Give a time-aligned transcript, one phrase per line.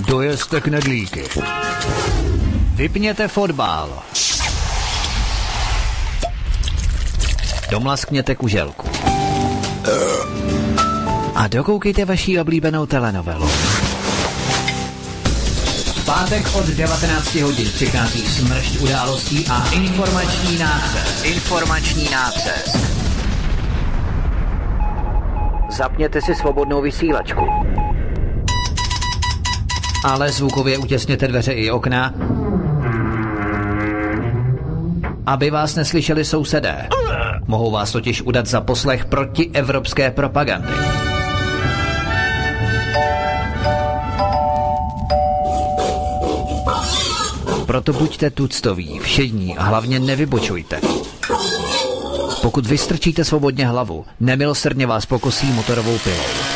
[0.00, 1.24] Dojezte knedlíky.
[2.74, 4.02] Vypněte fotbal.
[7.70, 8.88] Domlaskněte kuželku.
[11.34, 13.50] A dokoukejte vaší oblíbenou telenovelu.
[16.04, 21.24] Pátek od 19 hodin přichází smršť událostí a informační nácest.
[21.24, 22.76] Informační nácest.
[25.70, 27.46] Zapněte si svobodnou vysílačku.
[30.06, 32.14] Ale zvukově utěsněte dveře i okna,
[35.26, 36.88] aby vás neslyšeli sousedé.
[37.46, 40.72] Mohou vás totiž udat za poslech proti evropské propagandy.
[47.66, 50.80] Proto buďte tuctoví, všední a hlavně nevybočujte.
[52.42, 56.55] Pokud vystrčíte svobodně hlavu, nemilosrdně vás pokosí motorovou pilou.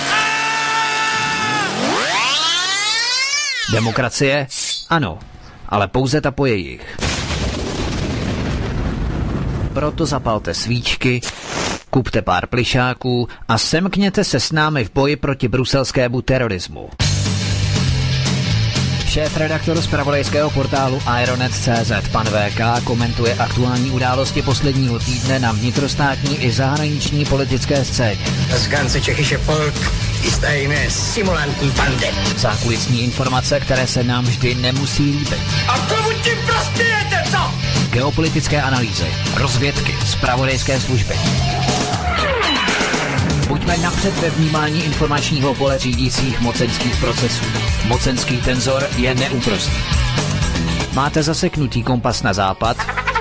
[3.73, 4.47] Demokracie?
[4.89, 5.19] Ano,
[5.69, 6.83] ale pouze ta po jejich.
[9.73, 11.21] Proto zapalte svíčky,
[11.91, 16.91] kupte pár plišáků a semkněte se s námi v boji proti bruselskému terorismu.
[19.11, 26.45] Šéf redaktor z pravodejského portálu Ironet.cz pan VK komentuje aktuální události posledního týdne na vnitrostátní
[26.45, 28.21] i zahraniční politické scéně.
[28.51, 29.75] Das ganze tschechische Volk
[30.23, 32.07] ist eine Simulantenbande.
[32.37, 35.41] Zákulisní informace, které se nám vždy nemusí líbit.
[35.69, 37.55] A komu tím prospějete, co?
[37.91, 41.15] Geopolitické analýzy, rozvědky, zpravodajské služby.
[43.49, 47.45] Buďme napřed ve vnímání informačního pole řídících mocenských procesů.
[47.89, 49.81] Mocenský tenzor je neúprostný.
[50.93, 52.77] Máte zaseknutý kompas na západ?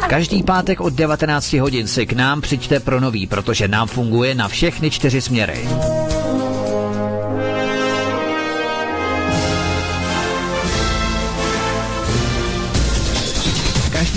[0.10, 4.48] Každý pátek od 19 hodin si k nám přijďte pro nový, protože nám funguje na
[4.48, 5.70] všechny čtyři směry.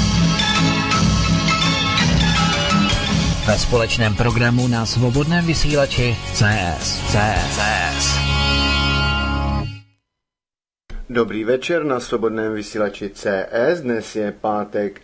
[3.47, 7.03] Ve společném programu na svobodném vysílači CS.
[7.11, 7.59] CS.
[7.59, 8.05] CS.
[11.11, 13.83] Dobrý večer na svobodném vysílači CS.
[13.83, 15.01] Dnes je pátek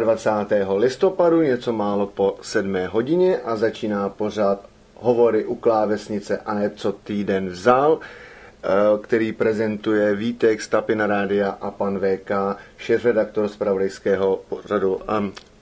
[0.00, 0.64] 24.
[0.76, 4.64] listopadu, něco málo po 7 hodině a začíná pořád
[4.94, 8.68] hovory u klávesnice a ne co týden vzal, eh,
[9.02, 15.00] který prezentuje Vítek z Tapina Rádia a pan VK, šéf-redaktor z pravodejského pořadu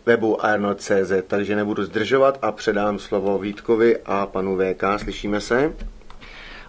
[0.07, 4.83] webu Arnold.cz, takže nebudu zdržovat a předám slovo Vítkovi a panu VK.
[4.99, 5.73] Slyšíme se?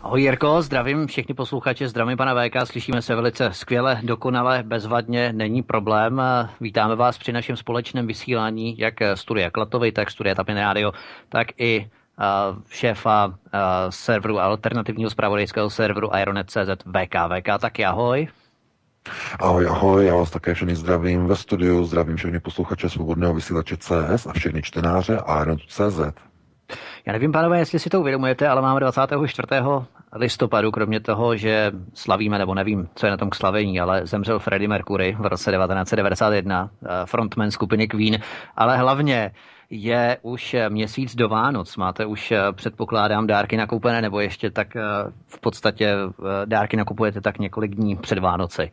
[0.04, 5.64] Ahoj Jirko, zdravím všechny posluchače, zdravím pana VK, slyšíme se velice skvěle, dokonale, bezvadně, není
[5.64, 6.22] problém.
[6.62, 10.92] Vítáme vás při našem společném vysílání, jak studia Klatovy, tak studia Tapin Radio,
[11.30, 11.90] tak i
[12.20, 13.34] uh, šéfa uh,
[13.90, 16.84] serveru alternativního zpravodajského serveru Ironet.cz.
[16.86, 18.28] VK, tak ahoj.
[19.40, 24.26] Ahoj, ahoj, já vás také všechny zdravím ve studiu, zdravím všechny posluchače svobodného vysílače CS
[24.26, 26.29] a všechny čtenáře Ironet.cz.
[27.06, 29.48] Já nevím, pánové, jestli si to uvědomujete, ale máme 24.
[30.14, 34.40] listopadu, kromě toho, že slavíme, nebo nevím, co je na tom k slavení, ale zemřel
[34.40, 36.70] Freddie Mercury v roce 1991,
[37.06, 38.18] frontman skupiny Queen,
[38.56, 39.32] ale hlavně
[39.70, 41.78] je už měsíc do Vánoc.
[41.78, 44.68] Máte už, předpokládám, dárky nakoupené, nebo ještě tak
[45.28, 45.96] v podstatě
[46.46, 48.72] dárky nakupujete tak několik dní před Vánoci?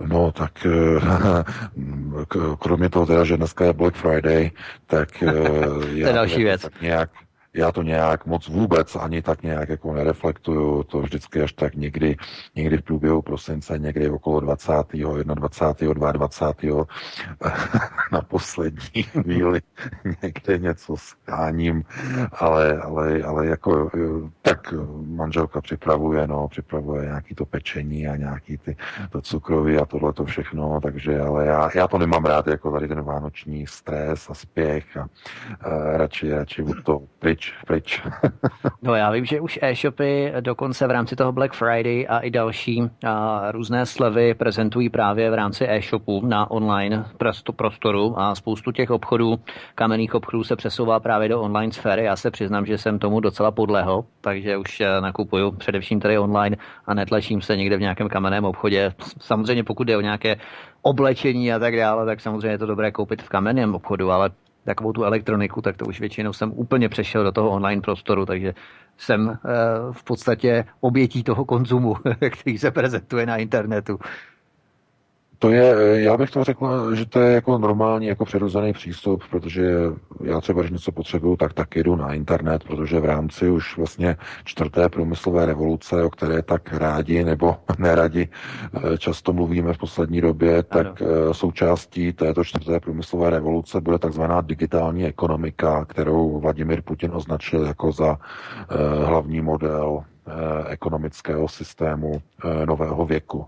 [0.00, 0.66] No, tak
[2.58, 4.50] kromě toho teda, že dneska je Black Friday,
[4.86, 6.62] tak to je další věc.
[6.62, 7.10] Tak nějak
[7.56, 12.16] já to nějak moc vůbec ani tak nějak jako nereflektuju, to vždycky až tak někdy,
[12.54, 14.72] někdy v průběhu prosince, někdy okolo 20.
[15.34, 16.12] 21.
[16.12, 16.84] 22.
[18.12, 19.60] na poslední chvíli
[20.22, 21.82] někde něco skáním,
[22.32, 23.90] ale, ale, ale jako
[24.42, 24.74] tak
[25.06, 28.76] manželka připravuje, no, připravuje nějaký to pečení a nějaký ty
[29.10, 32.88] to cukroví a tohle to všechno, takže ale já, já to nemám rád jako tady
[32.88, 35.08] ten vánoční stres a spěch a,
[35.60, 37.02] a radši, radši od toho
[37.66, 38.02] pryč
[38.82, 42.82] no já vím, že už e-shopy dokonce v rámci toho Black Friday a i další
[43.06, 47.04] a různé slevy prezentují právě v rámci e-shopu na online
[47.56, 49.36] prostoru a spoustu těch obchodů,
[49.74, 52.04] kamenných obchodů se přesouvá právě do online sféry.
[52.04, 56.56] Já se přiznám, že jsem tomu docela podlehl, takže už e, nakupuju především tady online
[56.86, 58.92] a netlačím se někde v nějakém kamenném obchodě.
[59.20, 60.36] Samozřejmě pokud je o nějaké
[60.82, 64.30] oblečení a tak dále, tak samozřejmě je to dobré koupit v kamenném obchodu, ale
[64.66, 68.54] takovou tu elektroniku, tak to už většinou jsem úplně přešel do toho online prostoru, takže
[68.96, 69.38] jsem
[69.92, 71.94] v podstatě obětí toho konzumu,
[72.30, 73.98] který se prezentuje na internetu.
[75.38, 79.72] To je, já bych to řekl, že to je jako normální, jako přirozený přístup, protože
[80.24, 84.16] já třeba, když něco potřebuju, tak tak jdu na internet, protože v rámci už vlastně
[84.44, 88.28] čtvrté průmyslové revoluce, o které tak rádi nebo neradi
[88.74, 91.10] eh, často mluvíme v poslední době, tak ano.
[91.30, 97.92] Eh, součástí této čtvrté průmyslové revoluce bude takzvaná digitální ekonomika, kterou Vladimir Putin označil jako
[97.92, 100.04] za eh, hlavní model
[100.68, 102.12] ekonomického systému
[102.66, 103.46] nového věku.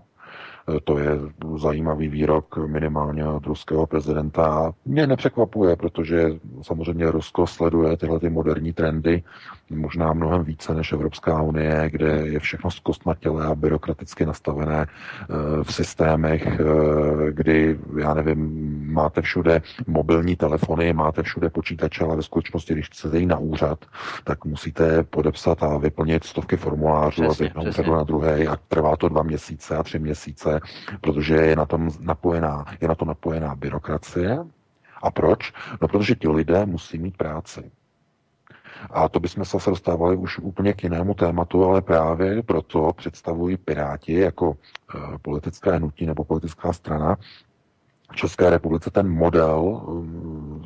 [0.83, 1.09] To je
[1.57, 4.71] zajímavý výrok minimálně od ruského prezidenta.
[4.85, 6.25] Mě nepřekvapuje, protože
[6.61, 9.23] samozřejmě Rusko sleduje tyhle ty moderní trendy
[9.69, 15.73] možná mnohem více než Evropská unie, kde je všechno zkostnatělé a byrokraticky nastavené eh, v
[15.73, 16.63] systémech, eh,
[17.31, 23.19] kdy, já nevím, máte všude mobilní telefony, máte všude počítače, ale ve skutečnosti, když chcete
[23.19, 23.85] jít na úřad,
[24.23, 28.95] tak musíte podepsat a vyplnit stovky formulářů přesně, a z jednoho na druhé a trvá
[28.95, 30.59] to dva měsíce a tři měsíce,
[31.01, 34.39] protože je na, tom napojená, je na to napojená byrokracie.
[35.01, 35.53] A proč?
[35.81, 37.71] No, protože ti lidé musí mít práci.
[38.89, 44.13] A to bychom se dostávali už úplně k jinému tématu, ale právě proto představují Piráti
[44.13, 44.57] jako
[44.95, 47.17] e, politické hnutí nebo politická strana
[48.11, 49.81] v České republice ten model,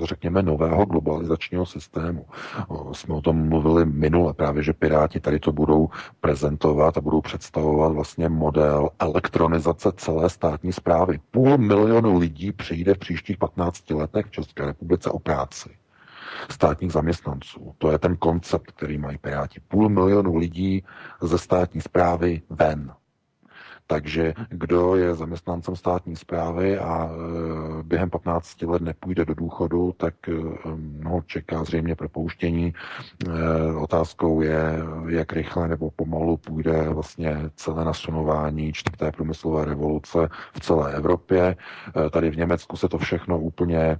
[0.02, 2.26] eh, řekněme, nového globalizačního systému.
[2.92, 5.90] Jsme o tom mluvili minule, právě, že Piráti tady to budou
[6.22, 11.20] prezentovat a budou představovat vlastně model elektronizace celé státní zprávy.
[11.32, 15.70] Půl milionu lidí přijde v příštích 15 letech v České republice o práci
[16.50, 17.76] státních zaměstnanců.
[17.78, 19.60] To je ten koncept, který mají Piráti.
[19.68, 20.84] Půl milionu lidí
[21.22, 22.94] ze státní zprávy ven.
[23.88, 30.14] Takže kdo je zaměstnancem státní zprávy a e, během 15 let nepůjde do důchodu, tak
[31.04, 32.74] no, čeká zřejmě propouštění.
[32.74, 34.78] E, otázkou je,
[35.08, 41.56] jak rychle nebo pomalu půjde vlastně celé nasunování čtvrté průmyslové revoluce v celé Evropě.
[42.12, 44.00] Tady v Německu se to všechno úplně,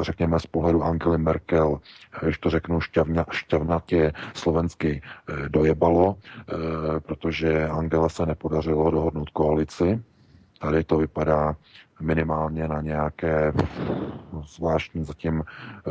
[0.00, 1.80] řekněme, z pohledu Angely Merkel,
[2.22, 5.02] když to řeknu šťavna, šťavnatě slovensky,
[5.48, 6.16] dojebalo,
[7.06, 10.02] protože Angela se nepodařilo dohodnout dohodnout koalici.
[10.60, 11.56] Tady to vypadá
[12.00, 13.52] minimálně na nějaké
[14.46, 15.90] zvláštní zatím eh,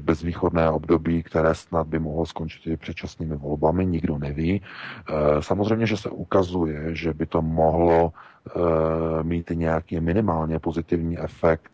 [0.00, 4.62] bezvýchodné období, které snad by mohlo skončit i předčasnými volbami, nikdo neví.
[4.62, 8.12] Eh, samozřejmě, že se ukazuje, že by to mohlo
[8.46, 11.72] Eh, mít nějaký minimálně pozitivní efekt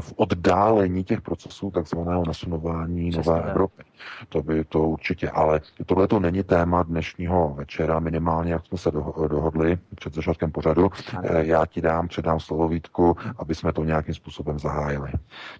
[0.00, 3.82] v oddálení těch procesů takzvaného nasunování Přesně, Nové Evropy.
[4.28, 8.90] To by to určitě, ale tohle to není téma dnešního večera, minimálně jak jsme se
[9.28, 10.90] dohodli před začátkem pořadu.
[11.16, 11.22] Ano.
[11.24, 15.10] Eh, já ti dám, předám slovo Vítku, aby jsme to nějakým způsobem zahájili.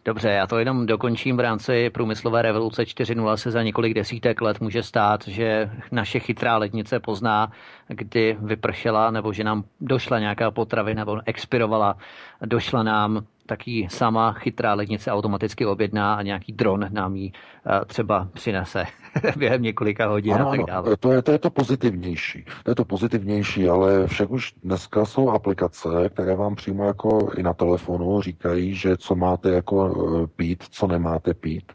[0.05, 4.61] Dobře, já to jenom dokončím v rámci průmyslové revoluce 4.0 se za několik desítek let
[4.61, 7.53] může stát, že naše chytrá lednice pozná,
[7.89, 11.97] kdy vypršela nebo že nám došla nějaká potravina nebo expirovala,
[12.41, 18.29] došla nám taky sama chytrá lednice automaticky objedná a nějaký dron nám ji eh, třeba
[18.33, 18.85] přinese
[19.37, 20.97] během několika hodin ano, a tak dále.
[20.97, 22.45] To je, to je to pozitivnější.
[22.65, 27.43] To je to pozitivnější, ale však už dneska jsou aplikace, které vám přímo jako i
[27.43, 31.73] na telefonu říkají, že co máte jako eh, pít, co nemáte pít.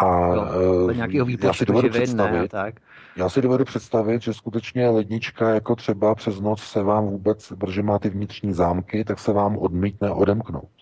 [0.00, 2.74] A no, nějakého výpočtu živin, ne, tak.
[3.16, 7.82] Já si dovedu představit, že skutečně lednička jako třeba přes noc se vám vůbec, protože
[7.82, 10.81] má ty vnitřní zámky, tak se vám odmítne odemknout.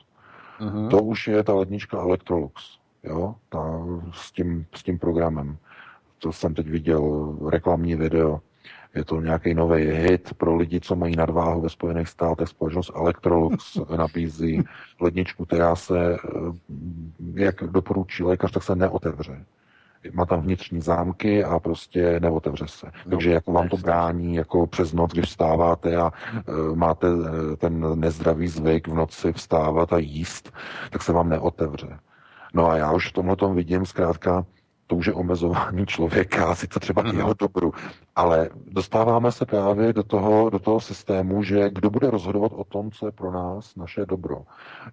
[0.60, 0.90] Uh-huh.
[0.90, 5.56] To už je ta lednička Electrolux, jo, ta, s, tím, s tím programem.
[6.18, 8.40] To jsem teď viděl reklamní video.
[8.94, 12.48] Je to nějaký nový hit pro lidi, co mají nadváhu ve Spojených státech.
[12.48, 14.64] Společnost Electrolux nabízí
[15.00, 16.18] ledničku, která se, eh,
[17.34, 19.44] jak doporučí lékař, tak se neotevře
[20.12, 22.86] má tam vnitřní zámky a prostě neotevře se.
[22.86, 26.12] No, Takže jako vám to brání jako přes noc, když vstáváte a
[26.48, 27.26] uh, máte uh,
[27.56, 30.52] ten nezdravý zvyk v noci vstávat a jíst,
[30.90, 31.98] tak se vám neotevře.
[32.54, 34.46] No a já už v tomhle tom vidím zkrátka
[34.90, 37.18] to už je omezování člověka, sice třeba mm.
[37.18, 37.72] jeho dobru,
[38.16, 42.90] ale dostáváme se právě do toho, do toho systému, že kdo bude rozhodovat o tom,
[42.90, 44.42] co je pro nás naše dobro.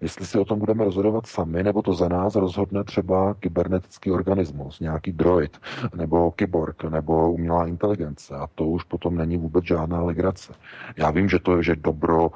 [0.01, 4.79] Jestli si o tom budeme rozhodovat sami, nebo to za nás rozhodne třeba kybernetický organismus,
[4.79, 5.57] nějaký droid,
[5.95, 8.35] nebo kyborg, nebo umělá inteligence.
[8.35, 10.53] A to už potom není vůbec žádná legrace.
[10.97, 12.31] Já vím, že to je, že dobro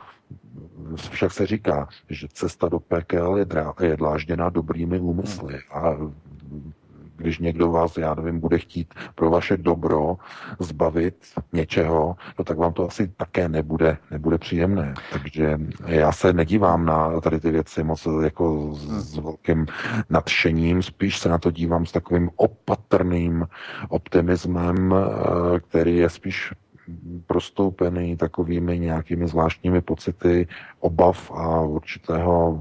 [1.11, 5.59] však se říká, že cesta do pekel je, drá, je dlážděna dobrými úmysly.
[5.71, 5.95] A
[7.21, 10.17] Když někdo vás, já nevím, bude chtít pro vaše dobro
[10.59, 11.15] zbavit
[11.53, 14.93] něčeho, no tak vám to asi také nebude, nebude příjemné.
[15.11, 19.65] Takže já se nedívám na tady ty věci moc jako s velkým
[20.09, 23.47] nadšením, spíš se na to dívám s takovým opatrným
[23.89, 26.53] optimismem, eh, který je spíš
[27.27, 30.47] prostoupený takovými nějakými zvláštními pocity
[30.79, 32.59] obav a určitého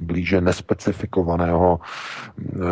[0.00, 2.66] blíže nespecifikovaného e,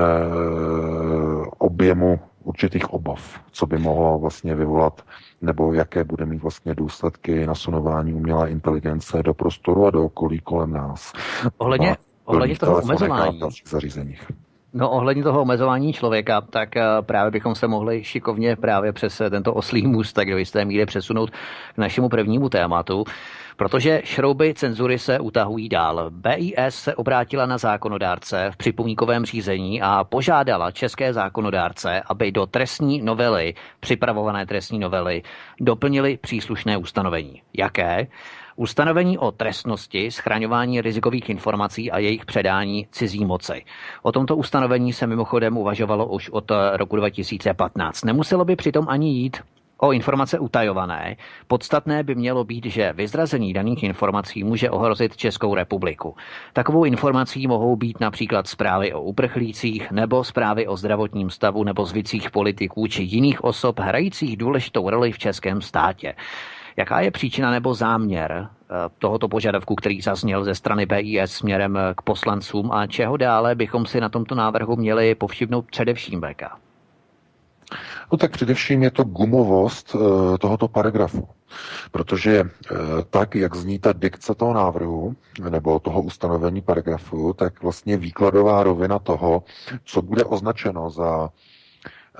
[1.59, 5.03] objemu určitých obav, co by mohlo vlastně vyvolat,
[5.41, 10.73] nebo jaké bude mít vlastně důsledky nasunování umělé inteligence do prostoru a do okolí kolem
[10.73, 11.13] nás.
[11.59, 13.41] Ohledně, ohledně toho omezování.
[13.67, 14.27] zařízeních.
[14.73, 19.31] No ohledně toho omezování člověka, tak eh, právě bychom se mohli šikovně právě přes eh,
[19.31, 21.31] tento oslý můst tak do jisté míry přesunout
[21.75, 23.05] k našemu prvnímu tématu,
[23.61, 26.11] protože šrouby cenzury se utahují dál.
[26.11, 33.03] BIS se obrátila na zákonodárce v připomínkovém řízení a požádala české zákonodárce, aby do trestní
[33.03, 35.23] novely, připravované trestní novely,
[35.61, 37.43] doplnili příslušné ustanovení.
[37.59, 38.07] Jaké?
[38.57, 43.65] Ustanovení o trestnosti, schraňování rizikových informací a jejich předání cizí moci.
[44.03, 48.05] O tomto ustanovení se mimochodem uvažovalo už od roku 2015.
[48.05, 49.37] Nemuselo by přitom ani jít
[49.81, 51.17] o informace utajované.
[51.47, 56.17] Podstatné by mělo být, že vyzrazení daných informací může ohrozit Českou republiku.
[56.53, 62.31] Takovou informací mohou být například zprávy o uprchlících nebo zprávy o zdravotním stavu nebo zvicích
[62.31, 66.15] politiků či jiných osob hrajících důležitou roli v českém státě.
[66.77, 72.03] Jaká je příčina nebo záměr eh, tohoto požadavku, který zazněl ze strany BIS směrem k
[72.03, 76.70] poslancům a čeho dále bychom si na tomto návrhu měli povšimnout především BK?
[78.13, 81.29] No tak především je to gumovost eh, tohoto paragrafu.
[81.91, 82.45] Protože
[83.11, 85.17] tak, jak zní ta dikce toho návrhu,
[85.51, 89.43] nebo toho ustanovení paragrafu, tak vlastně výkladová rovina toho,
[89.85, 91.31] co bude označeno za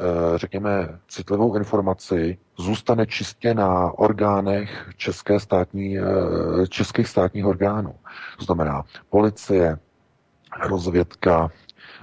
[0.01, 6.03] Eh, řekněme, citlivou informaci zůstane čistě na orgánech české státní, eh,
[6.69, 7.95] českých státních orgánů.
[8.39, 9.79] To znamená policie,
[10.63, 11.51] rozvědka,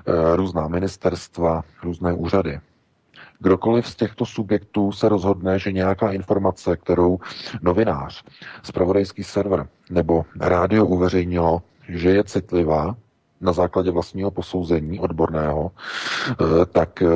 [0.08, 2.60] eh, různá ministerstva, různé úřady.
[3.40, 7.20] Kdokoliv z těchto subjektů se rozhodne, že nějaká informace, kterou
[7.62, 8.24] novinář,
[8.64, 12.96] spravodajský server nebo rádio uveřejnilo, že je citlivá,
[13.42, 15.72] na základě vlastního posouzení odborného,
[16.32, 17.08] eh, tak eh,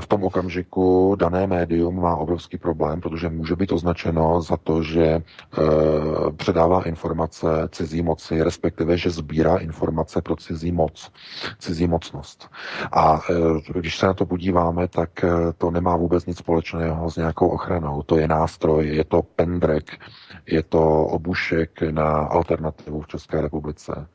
[0.00, 5.04] v tom okamžiku dané médium má obrovský problém, protože může být označeno za to, že
[5.04, 5.22] eh,
[6.36, 11.12] předává informace cizí moci, respektive, že sbírá informace pro cizí moc,
[11.58, 12.48] cizí mocnost.
[12.92, 13.20] A
[13.74, 15.10] když se na to podíváme, tak
[15.58, 18.02] to nemá vůbec nic společného s nějakou ochranou.
[18.02, 19.90] To je nástroj, je to pendrek,
[20.46, 24.06] je to obušek na alternativu v České republice.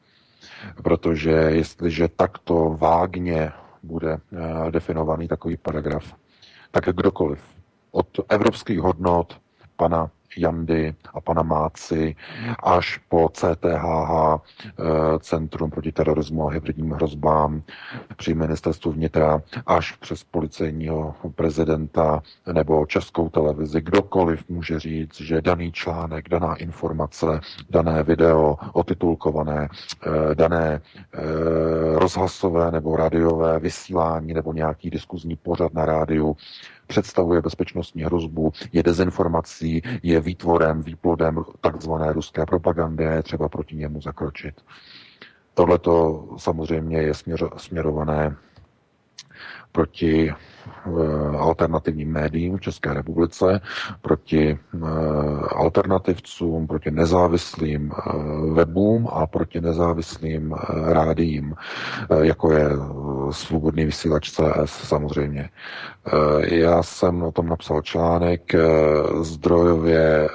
[0.83, 3.51] Protože jestliže takto vágně
[3.83, 6.15] bude eh, definovaný takový paragraf,
[6.71, 7.39] tak kdokoliv
[7.91, 9.41] od evropských hodnot
[9.75, 12.15] pana Jandy a pana Máci
[12.63, 17.61] až po CTHH, eh, Centrum proti terorismu a hybridním hrozbám
[18.15, 22.21] při ministerstvu vnitra, až přes policejního prezidenta
[22.53, 23.81] nebo českou televizi.
[23.81, 29.69] Kdokoliv může říct, že daný článek, daná informace, dané video otitulkované,
[30.05, 30.81] eh, dané
[31.13, 31.19] eh,
[31.99, 36.35] rozhlasové nebo radiové vysílání nebo nějaký diskuzní pořad na rádiu
[36.91, 43.75] představuje bezpečnostní hrozbu, je dezinformací, je výtvorem, výplodem takzvané ruské propagandy a je třeba proti
[43.75, 44.61] němu zakročit.
[45.53, 48.35] Tohle to samozřejmě je směř, směrované
[49.71, 50.33] proti
[51.37, 53.61] alternativním médiím v České republice,
[54.01, 54.77] proti eh,
[55.55, 58.11] alternativcům, proti nezávislým eh,
[58.53, 61.55] webům a proti nezávislým rádiím,
[62.21, 62.69] jako je
[63.31, 65.49] svobodný vysílač CS samozřejmě.
[66.41, 68.53] Já jsem o tom napsal článek
[69.21, 70.29] zdrojově,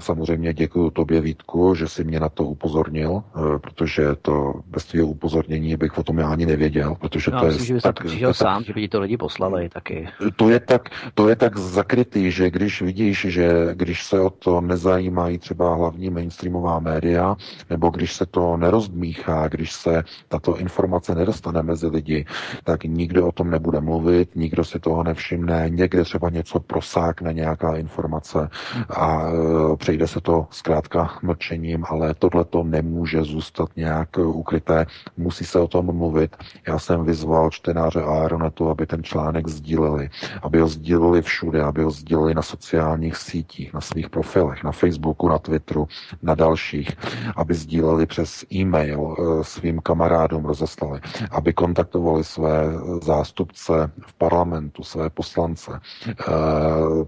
[0.00, 3.22] samozřejmě děkuji tobě Vítku, že si mě na to upozornil,
[3.60, 7.76] protože to bez tvého upozornění bych o tom já ani nevěděl, protože no, to myslím,
[7.76, 7.80] je...
[7.80, 10.08] Že tak, přišel sám, že by ti to lidi poslali taky.
[10.36, 14.60] To je, tak, to je tak zakrytý, že když vidíš, že když se o to
[14.60, 17.36] nezajímají třeba hlavní mainstreamová média,
[17.70, 22.26] nebo když se to nerozdmíchá, když se tato informace nedostane mezi lidi,
[22.64, 27.76] tak nikdo o tom nebude mluvit, nikdo si toho nevšimne, někde třeba něco prosákne, nějaká
[27.76, 28.48] informace
[28.90, 34.86] a e, přejde se to zkrátka mlčením, ale tohle to nemůže zůstat nějak ukryté,
[35.16, 36.36] musí se o tom mluvit.
[36.68, 40.10] Já jsem vyzval čtenáře Aeronetu, aby ten článek sdíleli,
[40.42, 45.28] aby ho sdíleli všude, aby ho sdíleli na sociálních sítích, na svých profilech, na Facebooku,
[45.28, 45.88] na Twitteru,
[46.22, 46.90] na dalších,
[47.36, 51.00] aby sdíleli přes e-mail eh, svým kamarádům, rozeslali,
[51.30, 52.64] aby kontaktovali své
[53.02, 56.14] zástupce v parlamentu, své poslance, eh,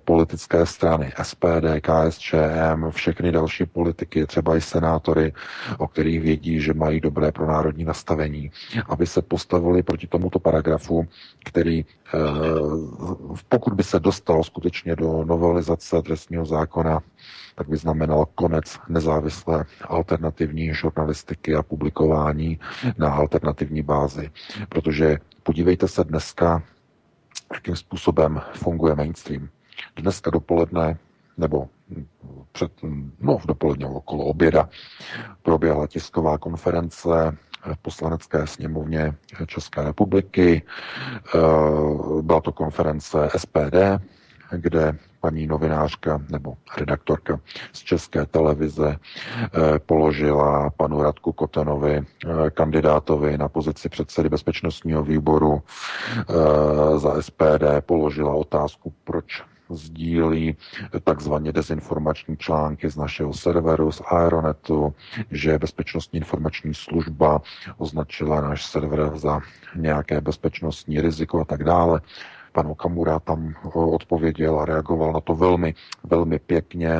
[0.04, 5.32] politické strany, SPD, KSČM, všechny další politiky, třeba i senátory,
[5.78, 8.50] o kterých vědí, že mají dobré pro národní nastavení,
[8.88, 11.06] aby se postavili proti tomuto paragrafu,
[11.44, 11.84] který
[13.48, 17.00] pokud by se dostal skutečně do novelizace trestního zákona,
[17.54, 22.60] tak by znamenal konec nezávislé alternativní žurnalistiky a publikování
[22.98, 24.30] na alternativní bázi.
[24.68, 26.62] Protože podívejte se dneska,
[27.54, 29.48] jakým způsobem funguje mainstream.
[29.96, 30.98] Dneska dopoledne
[31.36, 31.68] nebo
[32.52, 32.72] před,
[33.20, 34.68] no, v dopoledne okolo oběda
[35.42, 37.36] proběhla tisková konference
[37.74, 39.14] v poslanecké sněmovně
[39.46, 40.62] České republiky.
[41.34, 41.38] Eh,
[42.22, 44.00] byla to konference SPD,
[44.52, 47.40] kde paní novinářka nebo redaktorka
[47.72, 55.62] z České televize eh, položila panu Radku Kotenovi, eh, kandidátovi na pozici předsedy bezpečnostního výboru
[56.96, 60.56] za SPD, položila otázku, proč sdílí
[61.04, 64.94] takzvaně dezinformační články z našeho serveru, z Aeronetu,
[65.30, 67.42] že Bezpečnostní informační služba
[67.78, 69.40] označila náš server za
[69.76, 72.00] nějaké bezpečnostní riziko a tak dále.
[72.52, 75.74] Pan Okamura tam odpověděl a reagoval na to velmi,
[76.04, 76.90] velmi pěkně.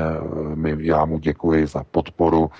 [0.54, 2.50] My, já mu děkuji za podporu.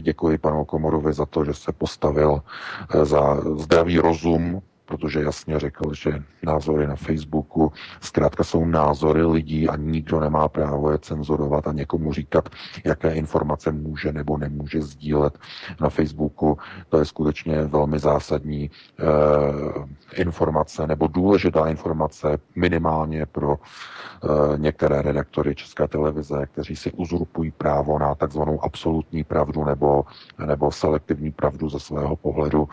[0.00, 5.94] Děkuji panu Okamorovi za to, že se postavil eh, za zdravý rozum protože jasně řekl,
[5.94, 11.72] že názory na Facebooku zkrátka jsou názory lidí a nikdo nemá právo je cenzurovat a
[11.72, 12.48] někomu říkat,
[12.84, 15.38] jaké informace může nebo nemůže sdílet
[15.80, 16.58] na Facebooku.
[16.88, 25.54] To je skutečně velmi zásadní eh, informace nebo důležitá informace minimálně pro eh, některé redaktory
[25.54, 30.04] České televize, kteří si uzurpují právo na takzvanou absolutní pravdu nebo,
[30.46, 32.68] nebo selektivní pravdu ze svého pohledu.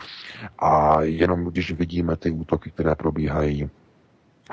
[0.58, 3.70] A jenom když vidíme vidíme ty útoky, které probíhají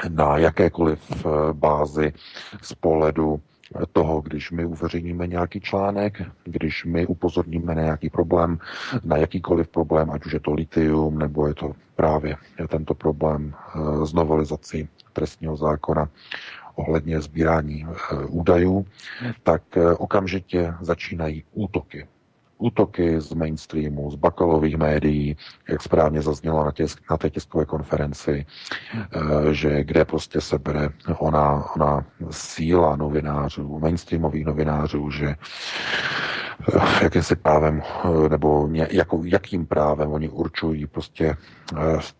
[0.10, 2.13] na jakékoliv eh, bázi
[2.62, 3.41] z pohledu
[3.91, 8.60] toho, když my uveřejníme nějaký článek, když my upozorníme na nějaký problém,
[9.03, 12.36] na jakýkoliv problém, ať už je to litium, nebo je to právě
[12.70, 16.10] tento problém eh, s novelizací trestního zákona
[16.75, 18.86] ohledně sbírání eh, údajů,
[19.44, 19.62] tak
[19.98, 22.08] okamžitě začínají útoky
[22.60, 25.38] útoky z mainstreamu, z bakalových médií,
[25.69, 28.45] jak správně zaznělo na, tisk, na té tiskové konferenci,
[28.95, 35.36] eh, že kde prostě se bere ona, ona síla novinářů, mainstreamových novinářů, že
[36.74, 37.84] eh, jakým právem,
[38.26, 41.36] eh, nebo ně, jako, jakým právem oni určují prostě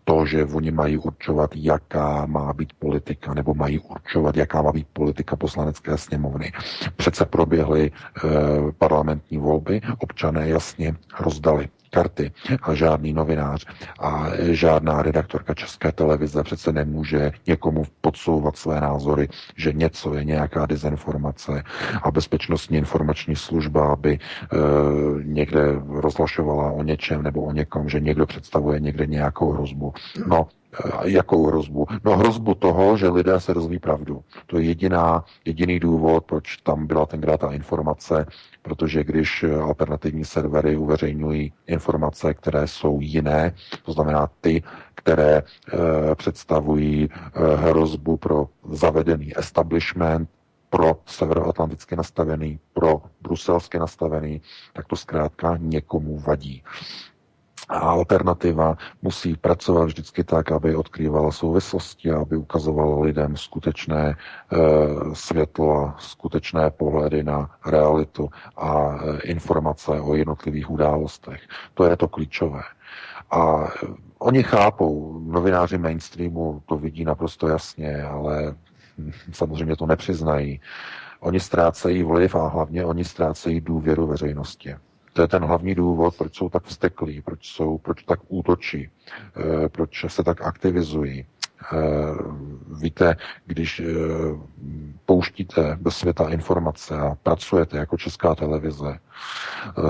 [0.04, 4.86] to, že oni mají určovat, jaká má být politika, nebo mají určovat, jaká má být
[4.92, 6.52] politika poslanecké sněmovny.
[6.96, 7.90] Přece proběhly
[8.78, 13.66] parlamentní volby, občan občané jasně rozdali karty a žádný novinář
[14.00, 20.66] a žádná redaktorka České televize přece nemůže někomu podsouvat své názory, že něco je nějaká
[20.66, 21.62] dezinformace
[22.02, 24.18] a bezpečnostní informační služba, aby e,
[25.24, 29.92] někde rozlašovala o něčem nebo o někom, že někdo představuje někde nějakou hrozbu.
[30.26, 30.46] No,
[31.04, 31.86] Jakou hrozbu?
[32.04, 34.22] No hrozbu toho, že lidé se rozví pravdu.
[34.46, 38.26] To je jediná, jediný důvod, proč tam byla tenkrát ta informace,
[38.62, 43.54] protože když alternativní servery uveřejňují informace, které jsou jiné,
[43.84, 44.62] to znamená ty,
[44.94, 45.42] které e,
[46.14, 50.28] představují e, hrozbu pro zavedený establishment,
[50.70, 56.62] pro severoatlanticky nastavený, pro bruselsky nastavený, tak to zkrátka někomu vadí.
[57.70, 64.16] A alternativa musí pracovat vždycky tak, aby odkrývala souvislosti, aby ukazovala lidem skutečné e,
[65.12, 71.40] světlo a skutečné pohledy na realitu a e, informace o jednotlivých událostech.
[71.74, 72.62] To je to klíčové.
[73.30, 73.86] A e,
[74.18, 78.54] oni chápou, novináři mainstreamu to vidí naprosto jasně, ale
[79.32, 80.60] samozřejmě to nepřiznají.
[81.20, 84.74] Oni ztrácejí vliv a hlavně oni ztrácejí důvěru veřejnosti.
[85.12, 88.88] To je ten hlavní důvod, proč jsou tak vzteklí, proč, jsou, proč tak útočí,
[89.36, 91.26] eh, proč se tak aktivizují.
[91.72, 91.76] Eh,
[92.80, 93.84] víte, když eh,
[95.06, 98.98] pouštíte do světa informace a pracujete jako česká televize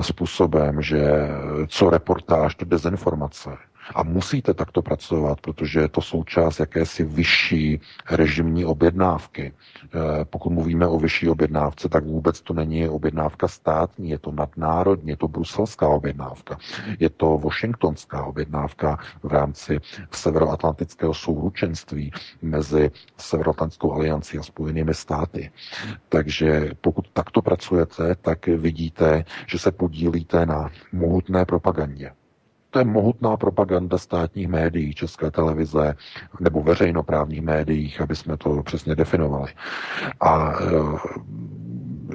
[0.01, 1.29] způsobem, že
[1.67, 3.49] co reportáž, to dezinformace,
[3.95, 9.53] A musíte takto pracovat, protože je to součást jakési vyšší režimní objednávky.
[9.83, 15.09] Eh, pokud mluvíme o vyšší objednávce, tak vůbec to není objednávka státní, je to nadnárodní,
[15.09, 16.57] je to bruselská objednávka,
[16.99, 19.79] je to washingtonská objednávka v rámci
[20.11, 25.51] severoatlantického souručenství mezi Severoatlantickou aliancí a Spojenými státy.
[26.09, 32.11] Takže pokud takto pracujete, tak vidíte, že se podílíte na mohutné propagandě.
[32.71, 35.95] To je mohutná propaganda státních médií, České televize
[36.39, 39.51] nebo veřejnoprávních médiích, aby jsme to přesně definovali.
[40.19, 40.65] A e,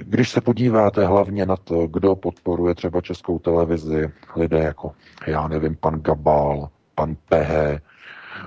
[0.03, 4.93] když se podíváte hlavně na to, kdo podporuje třeba Českou televizi, lidé jako,
[5.27, 7.81] já nevím, pan Gabal, pan Pehe,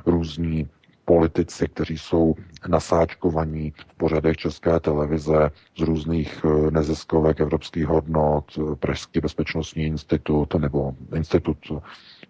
[0.06, 0.68] různí
[1.10, 2.36] politici, kteří jsou
[2.68, 10.54] nasáčkovaní v pořadech České televize z různých e, neziskovek evropských hodnot, e, Pražský bezpečnostní institut
[10.54, 11.58] nebo institut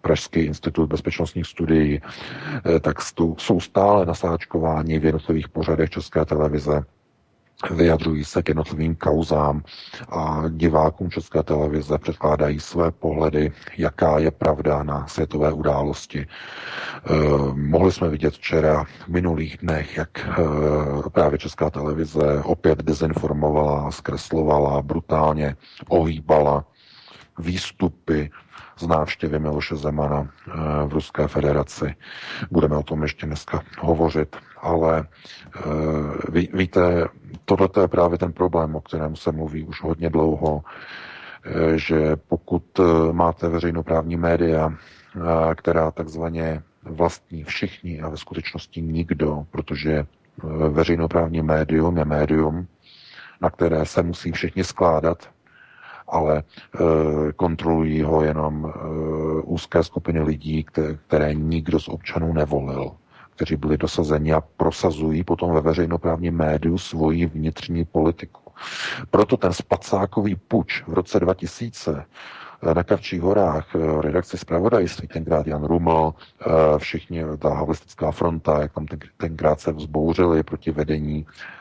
[0.00, 2.96] Pražský institut bezpečnostních studií, e, tak
[3.38, 6.82] jsou stále nasáčkováni v jednotlivých pořadech České televize
[7.70, 9.62] vyjadřují se k jednotlivým kauzám
[10.08, 16.26] a divákům České televize předkládají své pohledy, jaká je pravda na světové události.
[16.26, 17.10] Eh,
[17.54, 24.82] mohli jsme vidět včera v minulých dnech, jak eh, právě Česká televize opět dezinformovala, zkreslovala,
[24.82, 25.56] brutálně
[25.88, 26.64] ohýbala
[27.38, 28.30] výstupy
[28.78, 30.52] z návštěvy Miloše Zemana eh,
[30.86, 31.94] v Ruské federaci.
[32.50, 35.06] Budeme o tom ještě dneska hovořit, ale
[35.56, 35.60] eh,
[36.32, 37.08] ví, víte,
[37.44, 40.62] tohle je právě ten problém, o kterém se mluví už hodně dlouho,
[41.44, 42.80] eh, že pokud
[43.12, 44.74] máte veřejnoprávní média,
[45.54, 50.04] která takzvaně vlastní všichni a ve skutečnosti nikdo, protože
[50.68, 52.66] veřejnoprávní médium je médium,
[53.40, 55.30] na které se musí všichni skládat,
[56.08, 56.42] ale
[57.36, 58.72] kontrolují ho jenom
[59.44, 60.66] úzké skupiny lidí,
[61.06, 62.92] které nikdo z občanů nevolil
[63.40, 68.40] kteří byli dosazeni a prosazují potom ve veřejnoprávním médiu svoji vnitřní politiku.
[69.10, 72.04] Proto ten spacákový puč v roce 2000
[72.70, 76.14] e, na Kavčích horách redakci zpravodajství, tenkrát Jan Ruml,
[76.78, 81.59] všichni, ta havlistická fronta, jak tam tenkrát se vzbouřili proti vedení Eh,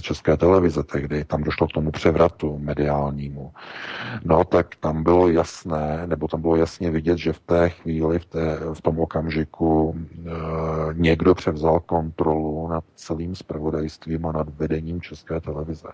[0.00, 3.52] České televize tehdy, tam došlo k tomu převratu mediálnímu,
[4.24, 8.24] no tak tam bylo jasné, nebo tam bylo jasně vidět, že v té chvíli, v,
[8.24, 10.30] té, v tom okamžiku e,
[10.92, 15.88] někdo převzal kontrolu nad celým spravodajstvím a nad vedením České televize.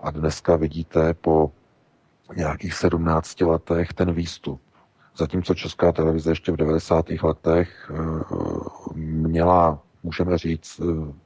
[0.00, 1.50] A dneska vidíte po
[2.36, 4.60] nějakých 17 letech ten výstup.
[5.16, 7.06] Zatímco Česká televize ještě v 90.
[7.22, 11.25] letech e, měla, můžeme říct, Eh,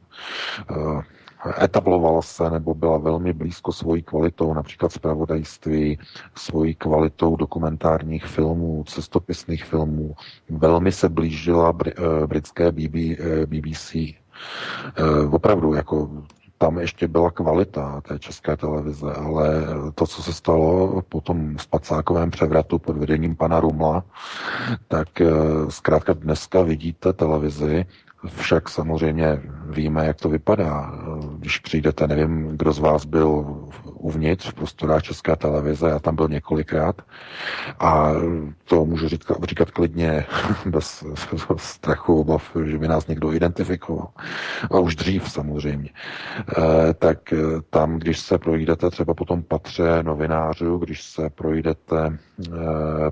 [1.59, 5.99] etablovala se nebo byla velmi blízko svojí kvalitou, například zpravodajství,
[6.35, 10.15] svojí kvalitou dokumentárních filmů, cestopisných filmů.
[10.51, 12.73] Velmi se blížila eh, britské
[13.47, 13.95] BBC.
[13.95, 14.15] Eh,
[15.31, 16.11] opravdu, jako
[16.59, 22.31] tam ještě byla kvalita té české televize, ale to, co se stalo po tom spacákovém
[22.31, 24.05] převratu pod vedením pana Rumla,
[24.89, 25.09] tak
[25.69, 27.87] zkrátka dneska vidíte televizi,
[28.27, 30.93] však samozřejmě víme, jak to vypadá.
[31.39, 33.47] Když přijdete, nevím, kdo z vás byl
[33.85, 37.03] uvnitř v prostorách České televize, já tam byl několikrát
[37.81, 38.13] a
[38.65, 40.25] to můžu říkat, říkat klidně
[40.67, 41.05] bez,
[41.57, 44.09] strachu, obav, že by nás někdo identifikoval.
[44.71, 45.91] A už dřív samozřejmě.
[45.91, 47.19] E, tak
[47.71, 52.17] tam, když se projdete třeba po tom patře novinářů, když se projdete e,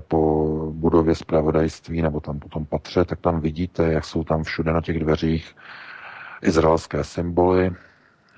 [0.07, 4.73] po budově zpravodajství nebo tam po tom patře, tak tam vidíte, jak jsou tam všude
[4.73, 5.55] na těch dveřích
[6.41, 7.71] izraelské symboly,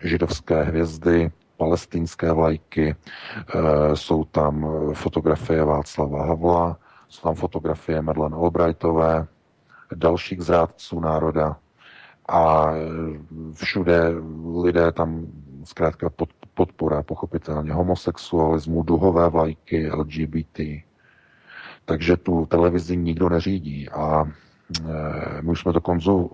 [0.03, 6.77] židovské hvězdy, palestinské vlajky, eh, jsou tam fotografie Václava Havla,
[7.09, 9.27] jsou tam fotografie Madeleine Albrightové,
[9.95, 11.57] dalších zrádců národa
[12.29, 12.67] a
[13.53, 14.13] všude
[14.63, 15.25] lidé tam
[15.63, 20.59] zkrátka pod, podpora pochopitelně homosexualismu, duhové vlajky, LGBT.
[21.85, 24.50] Takže tu televizi nikdo neřídí a Eh,
[25.41, 25.81] my už jsme to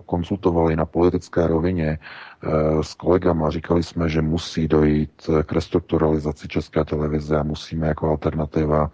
[0.06, 2.48] konzultovali na politické rovině eh,
[2.82, 3.50] s kolegama.
[3.50, 8.90] Říkali jsme, že musí dojít k restrukturalizaci České televize a musíme jako alternativa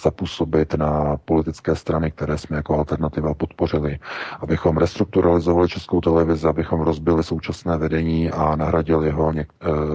[0.00, 3.98] zapůsobit na politické strany, které jsme jako alternativa podpořili,
[4.40, 9.44] abychom restrukturalizovali Českou televizi, abychom rozbili současné vedení a nahradili ho eh,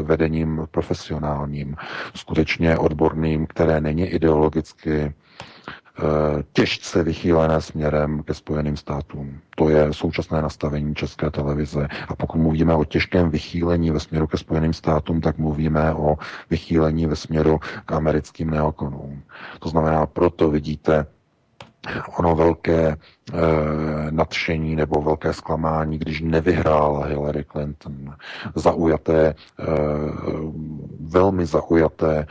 [0.04, 1.76] vedením profesionálním,
[2.16, 5.14] skutečně odborným, které není ideologicky Eh,
[6.54, 9.40] těžce vychýlené směrem ke Spojeným státům.
[9.58, 11.88] To je současné nastavení České televize.
[12.08, 16.16] A pokud mluvíme o těžkém vychýlení ve směru ke Spojeným státům, tak mluvíme o
[16.50, 19.22] vychýlení ve směru k americkým neokonům.
[19.60, 21.06] To znamená, proto vidíte
[22.18, 22.98] ono velké e,
[24.12, 28.16] nadšení nebo velké zklamání, když nevyhrála Hillary Clinton.
[28.56, 29.34] Zaujaté, e,
[31.00, 32.26] velmi zaujaté Eh,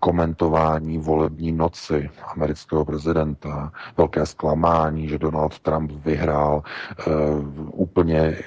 [0.00, 6.62] komentování volební noci amerického prezidenta, velké zklamání, že Donald Trump vyhrál,
[6.98, 7.02] eh,
[7.72, 8.38] úplně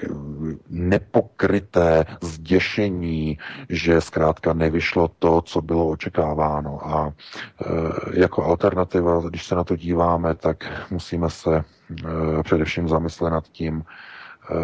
[0.70, 6.86] nepokryté zděšení, že zkrátka nevyšlo to, co bylo očekáváno.
[6.88, 7.66] A eh,
[8.20, 11.64] jako alternativa, když se na to díváme, tak musíme se
[12.42, 13.84] především zamyslet nad tím,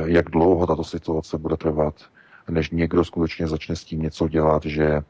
[0.04, 1.94] jak dlouho tato situace bude trvat,
[2.50, 5.02] než někdo skutečně začne s tím něco dělat, že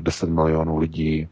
[0.00, 1.28] 10 milionů lidí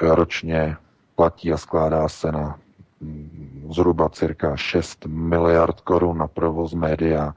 [0.00, 0.76] ročně
[1.14, 2.58] platí a skládá se na
[3.00, 7.34] mm, zhruba cirka 6 miliard korun na provoz média,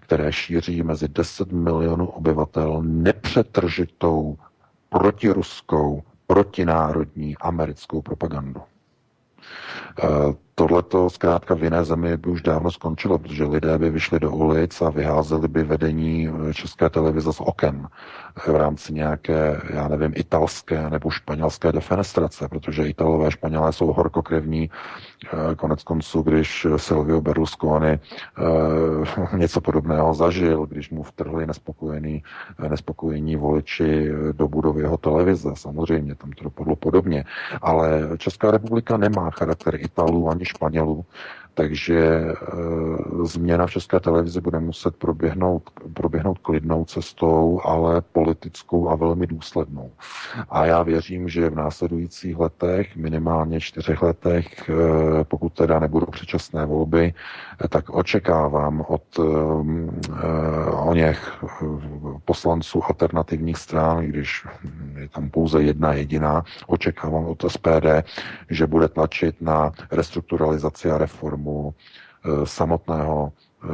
[0.00, 4.38] které šíří mezi 10 milionů obyvatel nepřetržitou
[4.88, 8.60] protiruskou, protinárodní americkou propagandu.
[10.58, 14.20] Eh, Tohle to zkrátka v jiné zemi by už dávno skončilo, protože lidé by vyšli
[14.20, 17.88] do ulic a vyházeli by vedení eh, české televize z oken
[18.46, 24.70] v rámci nějaké, já nevím, italské nebo španělské defenestrace, protože Italové a Španělé jsou horkokrevní.
[25.26, 32.22] Eh, konec konců, když Silvio Berlusconi eh, něco podobného zažil, když mu vtrhli nespokojení,
[32.68, 37.24] nespokojení voliči do budovy jeho televize, samozřejmě, tam to dopadlo podobně.
[37.62, 41.04] Ale Česká republika nemá charakter Italů ani Španělů,
[41.58, 42.34] takže e,
[43.22, 45.62] změna v české televizi bude muset proběhnout,
[45.94, 49.90] proběhnout klidnou cestou, ale politickou a velmi důslednou.
[50.50, 54.72] A já věřím, že v následujících letech, minimálně čtyřech letech, e,
[55.24, 57.14] pokud teda nebudou předčasné volby,
[57.64, 59.02] e, tak očekávám od
[60.72, 61.44] o něch
[62.24, 64.46] poslanců alternativních stran, když
[64.98, 68.06] je tam pouze jedna jediná, očekávám od SPD,
[68.50, 71.74] že bude tlačit na restrukturalizaci a reformu reformu
[72.24, 73.32] eh, samotného
[73.64, 73.66] eh,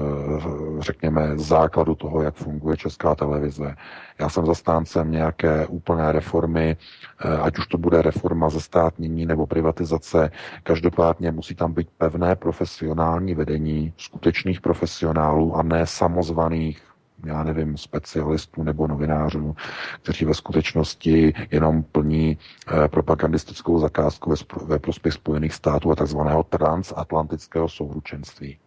[0.81, 3.75] řekněme, základu toho, jak funguje česká televize.
[4.19, 6.77] Já jsem zastáncem nějaké úplné reformy,
[7.25, 10.31] eh, ať už to bude reforma ze státnění nebo privatizace.
[10.63, 16.83] Každopádně musí tam být pevné profesionální vedení skutečných profesionálů a ne samozvaných
[17.27, 19.57] já nevím, specialistů nebo novinářů,
[20.03, 22.39] kteří ve skutečnosti jenom plní
[22.85, 28.59] eh, propagandistickou zakázku ve, ve prospěch Spojených států a takzvaného transatlantického souručenství.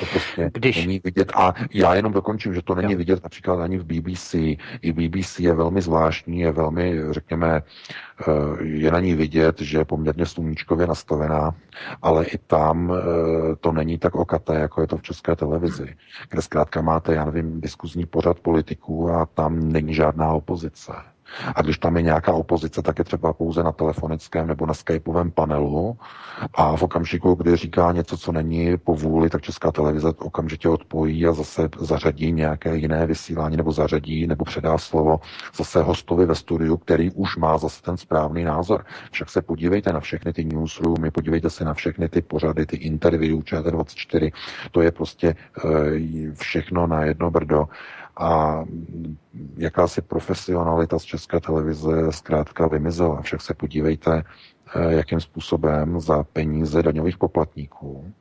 [0.00, 0.76] To prostě Když...
[0.76, 1.32] není vidět.
[1.34, 2.98] A já jenom dokončím, že to není jo.
[2.98, 4.34] vidět například ani v BBC.
[4.82, 7.62] I BBC je velmi zvláštní, je velmi, řekněme,
[8.20, 11.54] eh, je na ní vidět, že je poměrně sluníčkově nastavená,
[12.02, 15.96] ale i tam eh, to není tak okaté, jako je to v české televizi,
[16.30, 20.92] kde zkrátka máte, já nevím, diskuzní pořad politiků a tam není žádná opozice.
[21.54, 25.30] A když tam je nějaká opozice, tak je třeba pouze na telefonickém nebo na skypovém
[25.30, 25.98] panelu
[26.54, 31.26] a v okamžiku, kdy říká něco, co není po vůli, tak Česká televize okamžitě odpojí
[31.26, 35.20] a zase zařadí nějaké jiné vysílání nebo zařadí nebo předá slovo
[35.56, 38.84] zase hostovi ve studiu, který už má zase ten správný názor.
[39.10, 43.38] Však se podívejte na všechny ty newsroomy, podívejte se na všechny ty pořady, ty interview
[43.38, 44.32] ČT24,
[44.70, 45.34] to je prostě e,
[46.34, 47.68] všechno na jedno brdo
[48.16, 48.64] a
[49.56, 53.22] jakási profesionalita z české televize zkrátka vymizela.
[53.22, 54.22] Však se podívejte,
[54.74, 58.12] eh, jakým způsobem za peníze daňových poplatníků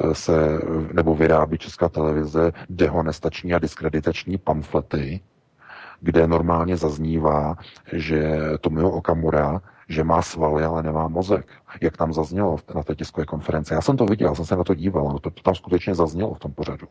[0.00, 0.60] eh, se
[0.92, 5.20] nebo vyrábí česká televize dehonestační a diskreditační pamflety,
[6.00, 7.56] kde normálně zaznívá,
[7.92, 11.46] že Tomio Okamura že má svaly, ale nemá mozek.
[11.80, 13.74] Jak tam zaznělo na té tiskové konferenci.
[13.74, 16.34] Já jsem to viděl, jsem se na to díval, no to, to tam skutečně zaznělo
[16.34, 16.86] v tom pořadu.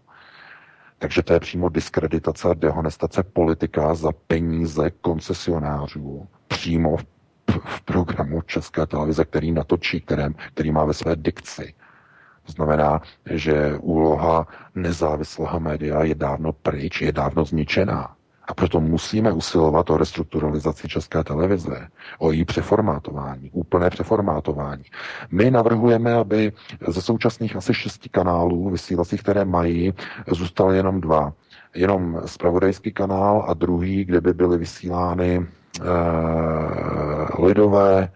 [1.00, 7.06] Takže to je přímo diskreditace a dehonestace politika za peníze koncesionářů přímo v,
[7.66, 11.74] v programu České televize, který natočí, kterém, který má ve své dikci.
[12.46, 18.17] To znamená, že úloha nezávislého média je dávno pryč, je dávno zničená.
[18.48, 21.88] A proto musíme usilovat o restrukturalizaci české televize,
[22.20, 24.84] o její přeformátování, úplné přeformátování.
[25.32, 26.52] My navrhujeme, aby
[26.88, 29.94] ze současných asi šesti kanálů vysílacích, které mají,
[30.32, 31.34] zůstaly jenom dva.
[31.76, 35.46] Jenom spravodajský kanál a druhý, kde by byly vysílány
[35.82, 38.10] eh, lidové,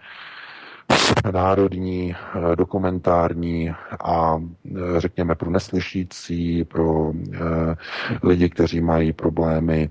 [1.33, 3.69] národní, eh, dokumentární
[4.03, 7.39] a eh, řekněme pro neslyšící, pro eh,
[8.23, 9.89] lidi, kteří mají problémy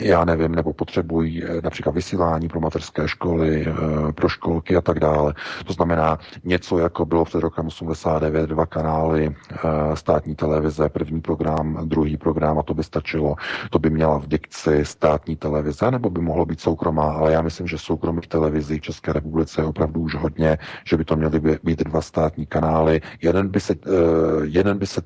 [0.00, 5.00] já nevím, nebo potřebují eh, například vysílání pro mateřské školy, eh, pro školky a tak
[5.00, 5.34] dále.
[5.66, 9.56] To znamená něco, jako bylo před rokem 89, dva kanály eh,
[9.96, 13.36] státní televize, první program, druhý program a to by stačilo.
[13.70, 17.66] To by měla v dikci státní televize, nebo by mohlo být soukromá, ale já myslím,
[17.66, 21.82] že soukromých televizí v České republice je opravdu už hodně, že by to měly být
[21.84, 23.00] dva státní kanály.
[23.22, 23.74] Jeden by se,
[24.42, 25.02] jeden by se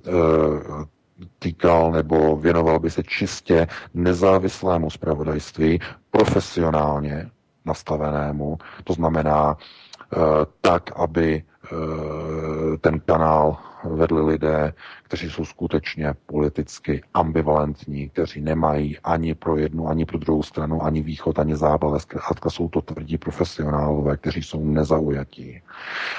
[1.38, 7.30] týkal nebo věnoval by se čistě nezávislému zpravodajství, profesionálně
[7.64, 10.16] nastavenému, to znamená eh,
[10.60, 13.56] tak, aby eh, ten kanál
[13.90, 14.72] vedli lidé,
[15.02, 21.02] kteří jsou skutečně politicky ambivalentní, kteří nemají ani pro jednu, ani pro druhou stranu, ani
[21.02, 22.00] východ, ani západ.
[22.00, 25.62] Zkrátka jsou to tvrdí profesionálové, kteří jsou nezaujatí.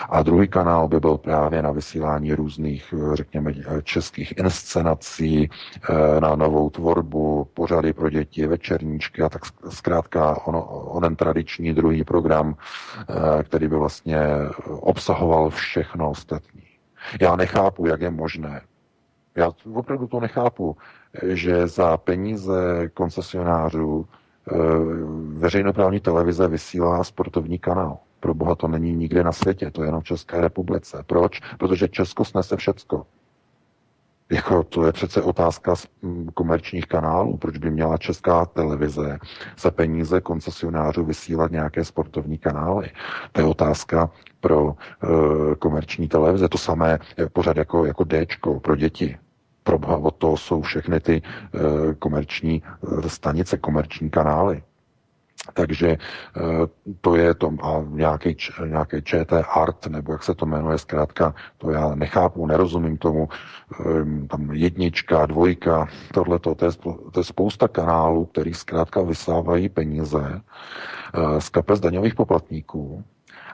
[0.09, 3.53] A druhý kanál by byl právě na vysílání různých, řekněme,
[3.83, 11.15] českých inscenací, eh, na novou tvorbu, pořady pro děti, večerníčky a tak zkrátka on, onen
[11.15, 12.55] tradiční druhý program,
[13.09, 14.19] eh, který by vlastně
[14.67, 16.66] obsahoval všechno ostatní.
[17.21, 18.61] Já nechápu, jak je možné.
[19.35, 20.77] Já opravdu to nechápu,
[21.23, 24.05] že za peníze koncesionářů
[24.51, 24.55] eh,
[25.33, 27.97] veřejnoprávní televize vysílá sportovní kanál.
[28.19, 31.03] Pro boha to není nikde na světě, to je jenom v České republice.
[31.07, 31.39] Proč?
[31.59, 33.05] Protože Česko snese všecko.
[34.31, 37.37] Jako to je přece otázka z mm, komerčních kanálů.
[37.37, 39.17] Proč by měla česká televize
[39.59, 42.89] za peníze koncesionářů vysílat nějaké sportovní kanály?
[43.31, 44.09] To je otázka
[44.39, 44.73] pro uh,
[45.59, 46.49] komerční televize.
[46.49, 49.17] To samé je pořád jako, jako Dčko pro děti.
[49.63, 54.63] Pro boha, od toho jsou všechny ty uh, komerční uh, stanice, komerční kanály.
[55.53, 55.99] Takže eh,
[57.01, 61.71] to je to a nějaký, nějaký ČT Art, nebo jak se to jmenuje, zkrátka, to
[61.71, 63.29] já nechápu, nerozumím tomu.
[63.85, 66.71] Ehm, tam jednička, dvojka, tohle to je,
[67.11, 70.41] to je spousta kanálů, který zkrátka vysávají peníze
[71.13, 73.03] eh, z kapes daňových poplatníků,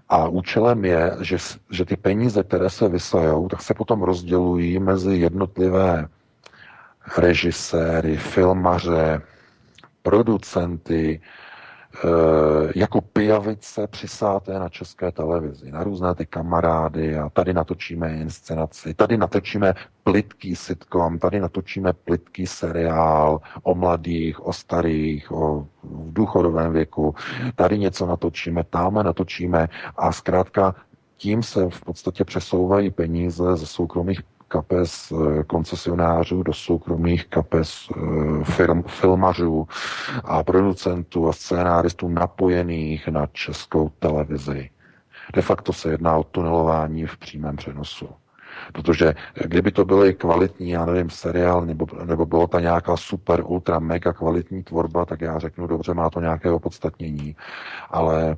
[0.09, 1.37] a účelem je, že,
[1.71, 6.07] že ty peníze, které se vysajou, tak se potom rozdělují mezi jednotlivé
[7.17, 9.21] režiséry, filmaře,
[10.01, 11.21] producenty,
[12.75, 19.17] jako pijavice přisáté na české televizi, na různé ty kamarády a tady natočíme inscenaci, tady
[19.17, 27.15] natočíme plitký sitcom, tady natočíme plitký seriál o mladých, o starých, o v důchodovém věku,
[27.55, 30.75] tady něco natočíme, tam natočíme a zkrátka
[31.17, 34.21] tím se v podstatě přesouvají peníze ze soukromých
[34.53, 39.67] kapes eh, koncesionářů do soukromých kapes eh, firm, filmařů
[40.23, 44.69] a producentů a scénáristů napojených na českou televizi.
[45.33, 48.09] De facto se jedná o tunelování v přímém přenosu.
[48.73, 53.79] Protože kdyby to byly kvalitní, já nevím, seriál, nebo, nebo bylo to nějaká super, ultra,
[53.79, 57.35] mega kvalitní tvorba, tak já řeknu, dobře, má to nějaké opodstatnění.
[57.89, 58.37] Ale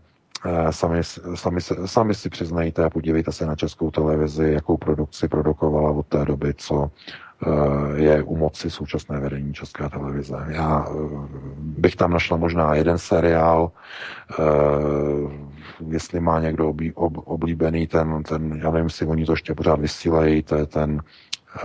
[0.69, 1.03] sami,
[1.36, 6.25] sami, sami si přiznejte a podívejte se na českou televizi, jakou produkci produkovala od té
[6.25, 10.38] doby, co eh, je u moci současné vedení České televize.
[10.47, 10.93] Já eh,
[11.60, 13.71] bych tam našla možná jeden seriál,
[15.88, 16.73] jestli má někdo
[17.15, 21.01] oblíbený ten, ten, já nevím, jestli oni to ještě pořád vysílají, to je ten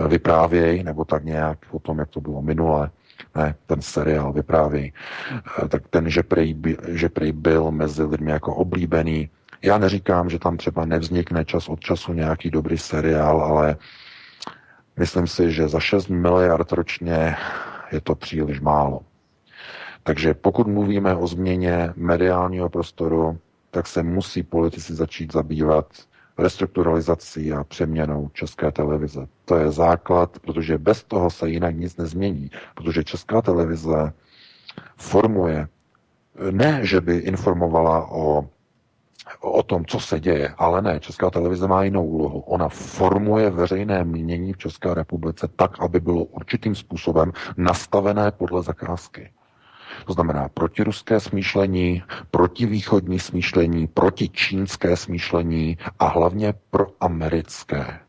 [0.07, 2.89] vyprávěj, nebo tak nějak o tom, jak to bylo minule
[3.35, 4.93] ne, ten seriál vypráví,
[5.63, 6.55] eh, tak ten, že prej,
[6.87, 9.29] že prej byl mezi lidmi jako oblíbený.
[9.61, 13.75] Já neříkám, že tam třeba nevznikne čas od času nějaký dobrý seriál, ale
[14.99, 17.35] myslím si, že za 6 miliard ročně
[17.91, 19.01] je to příliš málo.
[20.03, 23.39] Takže pokud mluvíme o změně mediálního prostoru,
[23.71, 25.85] tak se musí politici začít zabývat
[26.41, 29.27] restrukturalizací a přeměnou České televize.
[29.45, 34.13] To je základ, protože bez toho se jinak nic nezmění, protože Česká televize
[34.97, 35.67] formuje,
[36.51, 38.45] ne, že by informovala o
[39.41, 42.39] o tom, co se děje, ale ne, Česká televize má jinou úlohu.
[42.39, 49.31] Ona formuje veřejné mínění v České republice tak, aby bylo určitým způsobem nastavené podle zakázky.
[50.05, 57.99] To znamená protiruské smýšlení, protivýchodní smýšlení, protičínské smýšlení a hlavně proamerické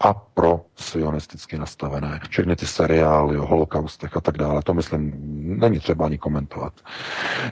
[0.00, 2.20] a pro sionisticky nastavené.
[2.30, 5.12] Všechny ty seriály o holokaustech a tak dále, to myslím,
[5.60, 6.72] není třeba ani komentovat.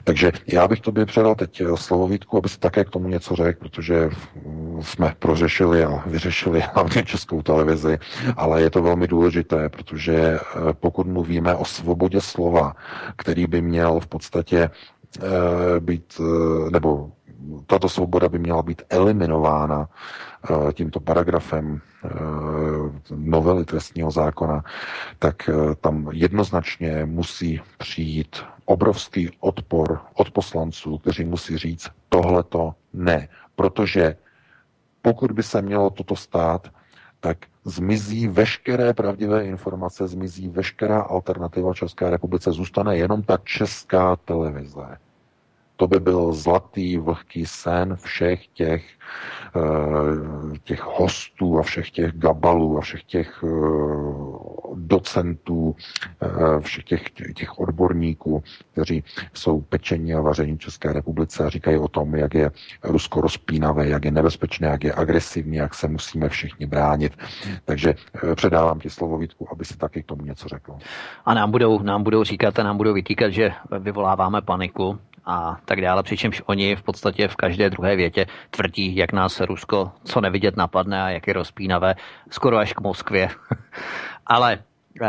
[0.03, 3.59] Takže já bych tobě předal teď slovo Vítku, aby si také k tomu něco řekl,
[3.59, 4.09] protože
[4.81, 7.97] jsme prořešili a vyřešili hlavně českou televizi,
[8.37, 10.39] ale je to velmi důležité, protože eh,
[10.73, 12.75] pokud mluvíme o svobodě slova,
[13.15, 17.11] který by měl v podstatě eh, být, eh, nebo
[17.67, 19.95] tato svoboda by měla být eliminována eh,
[20.73, 22.09] tímto paragrafem eh,
[23.15, 24.63] novely trestního zákona,
[25.19, 25.49] tak
[25.81, 33.27] tam jednoznačně musí přijít obrovský odpor od poslanců, kteří musí říct tohleto ne.
[33.55, 34.15] Protože
[35.01, 36.67] pokud by se mělo toto stát,
[37.19, 44.97] tak zmizí veškeré pravdivé informace, zmizí veškerá alternativa České republice, zůstane jenom ta česká televize.
[45.75, 48.85] To by byl zlatý, vlhký sen všech těch,
[49.55, 53.47] eh, těch hostů a všech těch gabalů a všech těch eh,
[54.75, 55.75] docentů,
[56.21, 57.01] eh, všech těch,
[57.35, 62.33] těch odborníků, kteří jsou pečení a vaření v České republice a říkají o tom, jak
[62.33, 62.51] je
[62.83, 67.13] Rusko rozpínavé, jak je nebezpečné, jak je agresivní, jak se musíme všichni bránit.
[67.65, 67.95] Takže
[68.35, 70.77] předávám ti slovo Vítku, aby si taky k tomu něco řekl.
[71.25, 75.81] A nám budou, nám budou říkat a nám budou vytýkat, že vyvoláváme paniku a tak
[75.81, 80.57] dále, přičemž oni v podstatě v každé druhé větě tvrdí, jak nás Rusko co nevidět
[80.57, 81.95] napadne a jak je rozpínavé,
[82.29, 83.29] skoro až k Moskvě.
[84.27, 84.59] Ale
[85.01, 85.07] uh,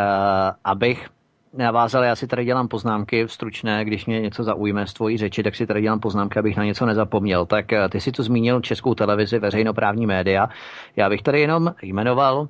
[0.64, 1.08] abych
[1.52, 5.54] navázal, já si tady dělám poznámky stručné, když mě něco zaujme z tvojí řeči, tak
[5.54, 7.46] si tady dělám poznámky, abych na něco nezapomněl.
[7.46, 10.48] Tak uh, ty si tu zmínil českou televizi, veřejnoprávní média.
[10.96, 12.48] Já bych tady jenom jmenoval uh,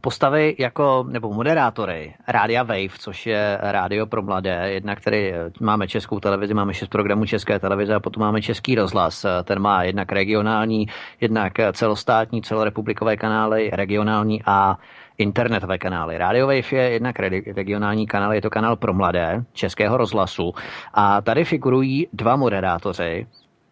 [0.00, 6.20] postavy jako, nebo moderátory Rádia Wave, což je rádio pro mladé, jednak který máme českou
[6.20, 9.26] televizi, máme šest programů české televize a potom máme český rozhlas.
[9.44, 10.86] Ten má jednak regionální,
[11.20, 14.78] jednak celostátní, celorepublikové kanály, regionální a
[15.18, 16.18] internetové kanály.
[16.18, 17.16] Radio Wave je jednak
[17.56, 20.54] regionální kanál, je to kanál pro mladé českého rozhlasu
[20.94, 23.26] a tady figurují dva moderátoři,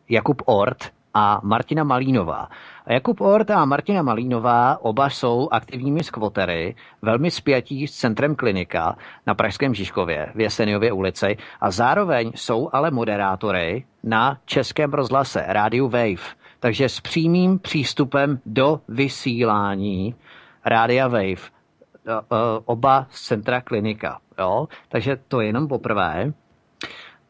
[0.08, 2.48] Jakub Ort a Martina Malínová.
[2.86, 8.96] Jakub Ort a Martina Malínová oba jsou aktivními skvotery, velmi spjatí s centrem klinika
[9.26, 15.88] na Pražském Žižkově v Jeseniově ulici a zároveň jsou ale moderátory na českém rozhlase Rádiu
[15.88, 16.36] Wave.
[16.60, 20.14] Takže s přímým přístupem do vysílání
[20.64, 22.18] Rádia Wave e, e,
[22.64, 24.18] oba z centra klinika.
[24.38, 24.68] Jo?
[24.88, 26.32] Takže to je jenom poprvé.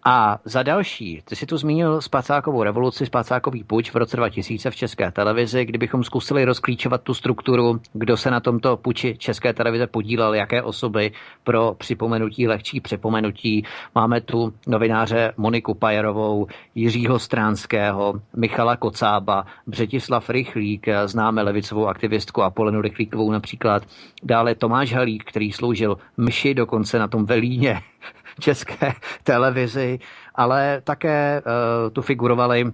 [0.09, 4.77] A za další, ty si tu zmínil spacákovou revoluci, spacákový puč v roce 2000 v
[4.77, 10.35] České televizi, kdybychom zkusili rozklíčovat tu strukturu, kdo se na tomto puči České televize podílel,
[10.35, 11.13] jaké osoby
[11.45, 13.65] pro připomenutí, lehčí připomenutí.
[13.95, 22.81] Máme tu novináře Moniku Pajerovou, Jiřího Stránského, Michala Kocába, Břetislav Rychlík, známe levicovou aktivistku Apolenu
[22.81, 23.83] Rychlíkovou například.
[24.23, 27.83] Dále Tomáš Halík, který sloužil mši dokonce na tom velíně
[28.41, 29.99] české televizi,
[30.35, 32.73] ale také uh, tu figurovali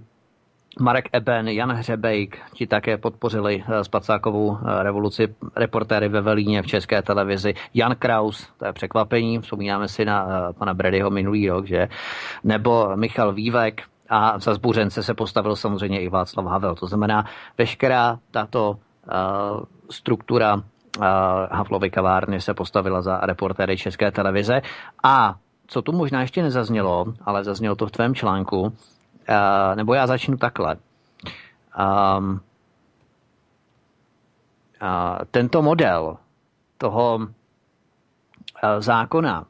[0.79, 6.67] Marek Eben, Jan Hřebejk, ti také podpořili uh, spacákovou uh, revoluci reportéry ve Velíně v
[6.67, 7.53] české televizi.
[7.73, 11.87] Jan Kraus, to je překvapení, vzpomínáme si na pana Bredyho minulý rok, že?
[12.43, 16.75] Nebo Michal Vývek, a za zbůřence se postavil samozřejmě i Václav Havel.
[16.75, 17.25] To znamená,
[17.57, 18.77] veškerá tato uh,
[19.89, 20.61] struktura uh,
[21.51, 24.61] Havlovy kavárny se postavila za reportéry České televize
[25.03, 25.35] a
[25.73, 28.71] co tu možná ještě nezaznělo, ale zaznělo to v tvém článku, uh,
[29.75, 30.77] nebo já začnu takhle.
[32.17, 32.41] Um,
[35.31, 36.17] tento model
[36.77, 37.27] toho uh,
[38.79, 39.45] zákona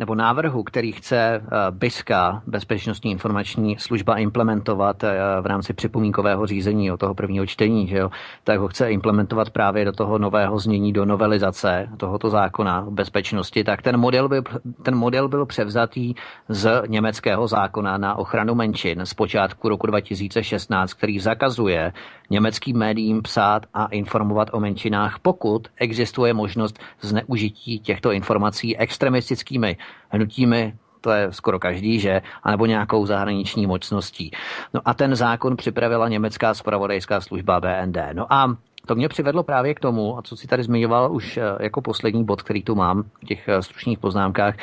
[0.00, 1.40] nebo návrhu, který chce eh,
[1.70, 7.96] BISKA, Bezpečnostní informační služba, implementovat eh, v rámci připomínkového řízení o toho prvního čtení, že
[7.96, 8.10] jo,
[8.44, 13.64] tak ho chce implementovat právě do toho nového znění, do novelizace tohoto zákona o bezpečnosti,
[13.64, 14.42] tak ten model, byl,
[14.82, 16.14] ten model byl převzatý
[16.48, 21.92] z německého zákona na ochranu menšin z počátku roku 2016, který zakazuje
[22.30, 29.76] německým médiím psát a informovat o menšinách, pokud existuje možnost zneužití těchto informací extremistickými
[30.08, 34.30] hnutími, to je skoro každý, že, anebo nějakou zahraniční mocností.
[34.74, 37.96] No a ten zákon připravila německá spravodajská služba BND.
[38.12, 41.42] No a to mě přivedlo právě k tomu, a co si tady zmiňoval už eh,
[41.60, 44.54] jako poslední bod, který tu mám v těch eh, stručných poznámkách,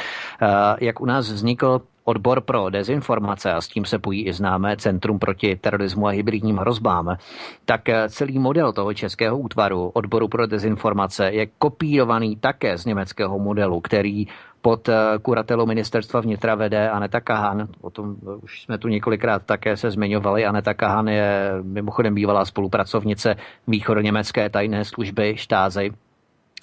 [0.42, 0.48] eh,
[0.80, 5.20] jak u nás vznikl odbor pro dezinformace a s tím se pojí i známé Centrum
[5.20, 7.18] proti terorismu a hybridním hrozbám,
[7.66, 13.82] tak celý model toho českého útvaru odboru pro dezinformace je kopírovaný také z německého modelu,
[13.82, 14.28] který
[14.62, 14.90] pod
[15.22, 17.68] kuratelou ministerstva vnitra vede Aneta Kahan.
[17.82, 20.46] O tom už jsme tu několikrát také se zmiňovali.
[20.46, 23.36] Aneta Kahan je mimochodem bývalá spolupracovnice
[23.68, 25.92] východoněmecké tajné služby Štázy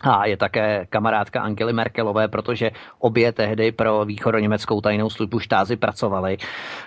[0.04, 6.36] a je také kamarádka Angely Merkelové, protože obě tehdy pro východoněmeckou tajnou službu štázy pracovaly.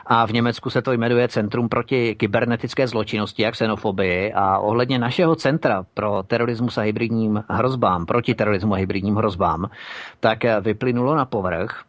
[0.06, 4.34] A v Německu se to jmenuje Centrum proti kybernetické zločinnosti a xenofobii.
[4.34, 9.70] A ohledně našeho centra pro terorismus a hybridním hrozbám, proti terorismu a hybridním hrozbám,
[10.20, 11.84] tak vyplynulo na povrch,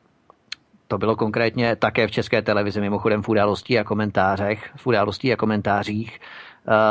[0.89, 5.37] To bylo konkrétně také v české televizi, mimochodem v událostí a komentářech, v událostí a
[5.37, 6.21] komentářích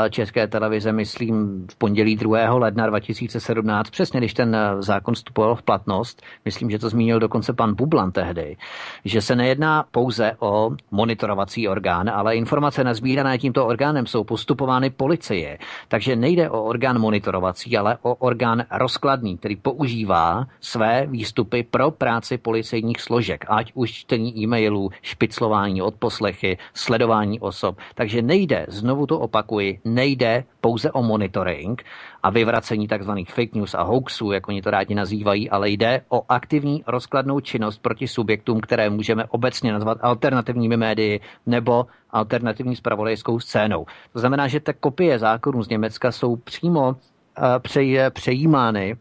[0.09, 2.53] České televize, myslím, v pondělí 2.
[2.53, 7.53] ledna 2017, přesně když ten eh, zákon vstupoval v platnost, myslím, že to zmínil dokonce
[7.53, 8.57] pan Bublan tehdy,
[9.05, 15.57] že se nejedná pouze o monitorovací orgán, ale informace nazbírané tímto orgánem jsou postupovány policie.
[15.87, 22.37] Takže nejde o orgán monitorovací, ale o orgán rozkladný, který používá své výstupy pro práci
[22.37, 27.77] policejních složek, ať už čtení e-mailů, špiclování, odposlechy, sledování osob.
[27.95, 31.83] Takže nejde, znovu to opakuji, nejde pouze o monitoring
[32.23, 33.11] a vyvracení tzv.
[33.27, 37.81] fake news a hoaxů, jak oni to rádi nazývají, ale jde o aktivní rozkladnou činnost
[37.81, 43.85] proti subjektům, které můžeme obecně nazvat alternativními médii nebo alternativní spravodajskou scénou.
[44.13, 48.97] To znamená, že ty kopie zákonů z Německa jsou přímo eh, přejímány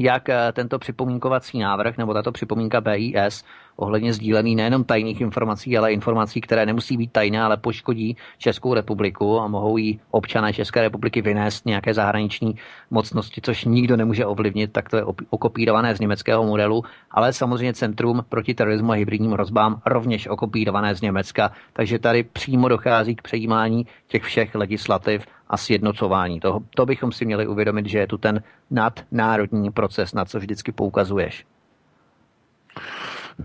[0.00, 3.44] jak eh, tento připomínkovací návrh nebo tato připomínka BIS
[3.80, 9.40] ohledně sdílený nejenom tajných informací, ale informací, které nemusí být tajné, ale poškodí Českou republiku
[9.40, 12.54] a mohou jí občané České republiky vynést nějaké zahraniční
[12.90, 18.24] mocnosti, což nikdo nemůže ovlivnit, tak to je okopírované z německého modelu, ale samozřejmě Centrum
[18.28, 23.86] proti terorismu a hybridním hrozbám rovněž okopírované z Německa, takže tady přímo dochází k přejímání
[24.08, 26.40] těch všech legislativ a sjednocování.
[26.40, 30.72] To, to bychom si měli uvědomit, že je tu ten nadnárodní proces, na co vždycky
[30.72, 31.44] poukazuješ.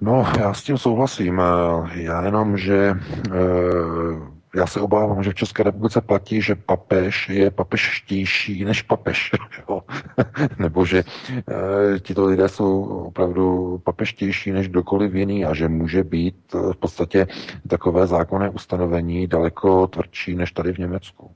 [0.02, 1.42] No, já s tím souhlasím.
[1.94, 2.94] Já jenom, že
[3.32, 9.32] eh, já se obávám, že v České republice platí, že papež je papeštější než papež.
[9.70, 9.82] Jo?
[10.60, 16.36] Nebo že e, tito lidé jsou opravdu papeštější než kdokoliv jiný a že může být
[16.54, 17.28] v podstatě
[17.68, 21.32] takové zákonné ustanovení daleko tvrdší než tady v Německu.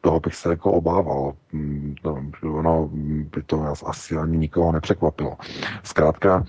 [0.00, 1.32] Toho bych se jako obával.
[1.52, 2.88] Mm, no, ono
[3.34, 5.36] by to asi ani nikoho nepřekvapilo.
[5.82, 6.44] Zkrátka,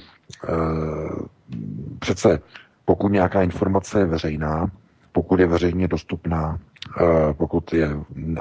[1.99, 2.39] přece
[2.85, 4.71] pokud nějaká informace je veřejná,
[5.11, 6.59] pokud je veřejně dostupná,
[7.01, 7.89] eh, pokud je,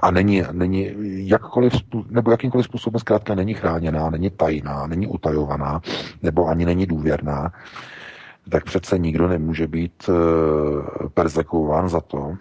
[0.03, 0.93] a není, není
[1.29, 1.73] jakkoliv,
[2.11, 5.81] nebo jakýmkoliv způsobem zkrátka není chráněná, není tajná, není utajovaná,
[6.23, 7.53] nebo ani není důvěrná,
[8.51, 12.37] tak přece nikdo nemůže být eh, persekuován za to,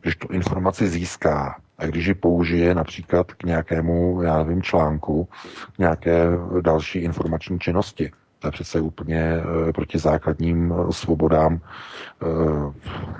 [0.00, 5.28] když tu informaci získá a když ji použije například k nějakému, já nevím, článku,
[5.78, 6.26] nějaké
[6.60, 8.10] další informační činnosti.
[8.44, 9.20] To je přece úplně
[9.68, 12.26] eh, proti základním eh, svobodám, eh,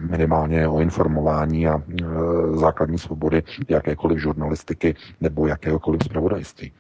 [0.00, 1.82] minimálně o informování a
[2.54, 6.72] základní svobody jakékoliv žurnalistiky nebo jakéhokoliv zpravodajství.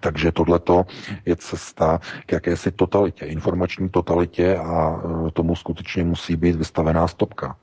[0.00, 0.84] Takže tohleto
[1.24, 5.02] je cesta k jakési totalitě, informační totalitě a
[5.32, 7.56] tomu skutečně musí být vystavená stopka.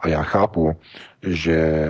[0.00, 0.76] A já chápu,
[1.22, 1.88] že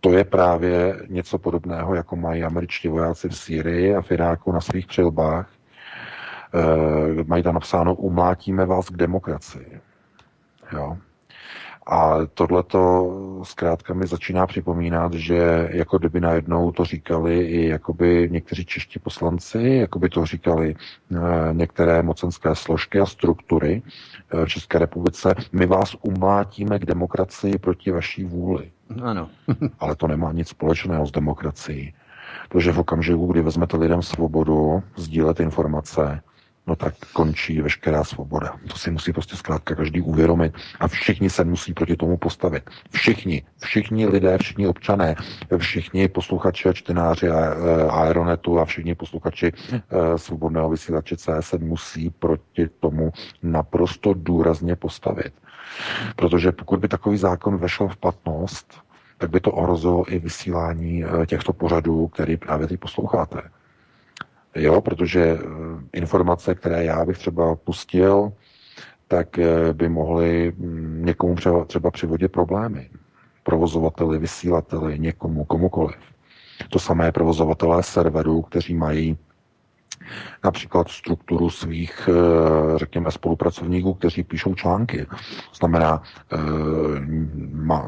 [0.00, 4.60] to je právě něco podobného, jako mají američtí vojáci v Sýrii a v Iráku na
[4.60, 5.48] svých přilbách,
[7.26, 9.80] mají tam napsáno, umlátíme vás k demokracii.
[10.72, 10.96] Jo.
[11.86, 13.10] A tohleto
[13.42, 19.62] zkrátka mi začíná připomínat, že jako kdyby najednou to říkali i jakoby někteří čeští poslanci,
[19.62, 21.18] jako by to říkali eh,
[21.52, 23.82] některé mocenské složky a struktury
[24.30, 28.70] eh, v České republice, my vás umlátíme k demokracii proti vaší vůli.
[29.02, 29.28] Ano.
[29.78, 31.94] Ale to nemá nic společného s demokracií.
[32.48, 36.20] Protože v okamžiku, kdy vezmete lidem svobodu sdílet informace,
[36.66, 38.54] no tak končí veškerá svoboda.
[38.70, 42.70] To si musí prostě zkrátka každý uvědomit a všichni se musí proti tomu postavit.
[42.90, 45.14] Všichni, všichni lidé, všichni občané,
[45.58, 47.32] všichni posluchači a čtenáři e,
[47.90, 55.32] Aeronetu a všichni posluchači e, svobodného vysílače CS musí proti tomu naprosto důrazně postavit.
[56.16, 58.80] Protože pokud by takový zákon vešel v platnost,
[59.18, 63.42] tak by to ohrozilo i vysílání e, těchto pořadů, který právě teď posloucháte.
[64.56, 65.38] Jo, protože eh,
[65.92, 68.32] informace, které já bych třeba pustil,
[69.08, 72.90] tak eh, by mohly mm, někomu třeba, třeba přivodit problémy.
[73.42, 75.96] Provozovateli, vysílateli, někomu, komukoliv.
[76.70, 79.18] To samé provozovatelé serverů, kteří mají
[80.44, 85.06] například strukturu svých, eh, řekněme, spolupracovníků, kteří píšou články.
[85.54, 86.38] Znamená eh,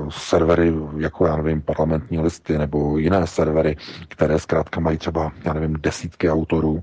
[0.08, 3.76] servery, jako já nevím, parlamentní listy nebo jiné servery,
[4.08, 6.82] které zkrátka mají třeba, já nevím, desítky autorů,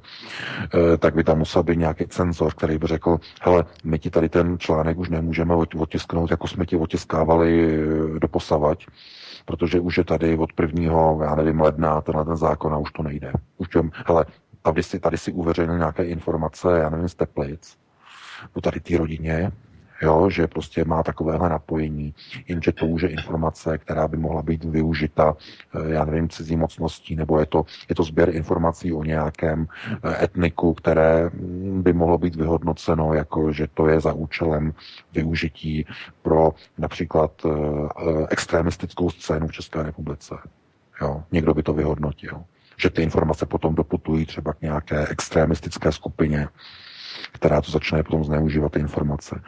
[0.73, 4.29] eh, tak by tam musel být nějaký cenzor, který by řekl, hele, my ti tady
[4.29, 7.79] ten článek už nemůžeme otisknout, jako jsme ti otiskávali
[8.19, 8.85] do posavať,
[9.45, 13.03] protože už je tady od prvního, já nevím, ledna tenhle ten zákon a už to
[13.03, 13.33] nejde.
[13.57, 14.25] Už těm, hele,
[14.61, 17.77] tady si, tady si uveřejnil nějaké informace, já nevím, z Teplic,
[18.53, 19.51] o tady té rodině,
[20.01, 22.13] jo, že prostě má takovéhle napojení,
[22.47, 25.37] jenže to už je informace, která by mohla být využita,
[25.75, 29.67] eh, já nevím, cizí mocností, nebo je to, je to sběr informací o nějakém
[30.03, 34.73] eh, etniku, které mm, by mohlo být vyhodnoceno jako, že to je za účelem
[35.13, 35.85] využití
[36.21, 37.49] pro například eh,
[38.29, 40.35] extremistickou scénu v České republice.
[41.01, 42.43] Jo, někdo by to vyhodnotil
[42.81, 46.47] že ty informace potom doputují třeba k nějaké extremistické skupině,
[47.31, 49.41] která to začne potom zneužívat ty informace.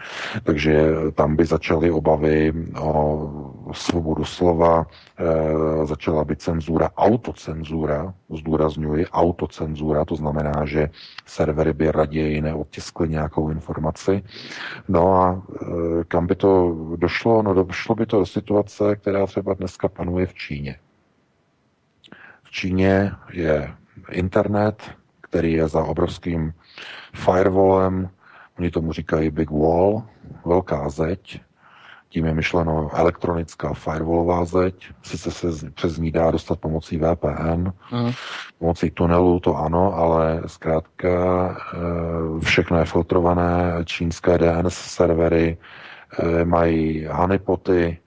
[0.43, 3.29] Takže tam by začaly obavy o
[3.73, 4.85] svobodu slova,
[5.17, 10.89] e, začala by cenzura, autocenzura, zdůrazňuji, autocenzura, to znamená, že
[11.25, 14.23] servery by raději neodtiskly nějakou informaci.
[14.87, 17.41] No a e, kam by to došlo?
[17.41, 20.75] No došlo by to do situace, která třeba dneska panuje v Číně.
[22.53, 23.73] Číně je
[24.09, 24.91] internet,
[25.21, 26.53] který je za obrovským
[27.13, 28.09] firewallem,
[28.59, 30.03] oni tomu říkají Big Wall,
[30.45, 31.41] velká zeď,
[32.09, 38.11] tím je myšleno elektronická firewallová zeď, sice se přes ní dá dostat pomocí VPN, mm.
[38.59, 41.09] pomocí tunelu, to ano, ale zkrátka
[41.73, 45.57] eh, všechno je filtrované, čínské DNS servery
[46.19, 47.97] eh, mají honeypoty,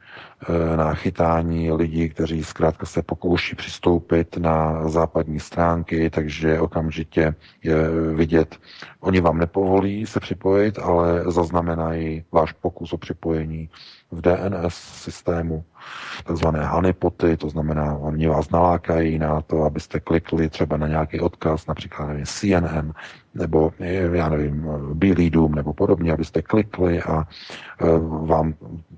[0.76, 8.56] na chytání lidí, kteří zkrátka se pokouší přistoupit na západní stránky, takže okamžitě je vidět,
[9.00, 13.68] oni vám nepovolí se připojit, ale zaznamenají váš pokus o připojení
[14.12, 15.64] v DNS systému,
[16.24, 21.66] takzvané honeypoty, to znamená, oni vás nalákají na to, abyste klikli třeba na nějaký odkaz,
[21.66, 22.92] například nevím, CNN,
[23.38, 23.72] nebo
[24.12, 27.24] já nevím, Bílý dům, nebo podobně, abyste klikli a
[27.80, 27.84] eh,
[28.26, 28.54] vám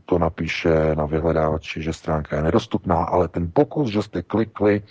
[0.07, 4.83] to napíše na vyhledávači, že stránka je nedostupná, ale ten pokus, že jste klikli,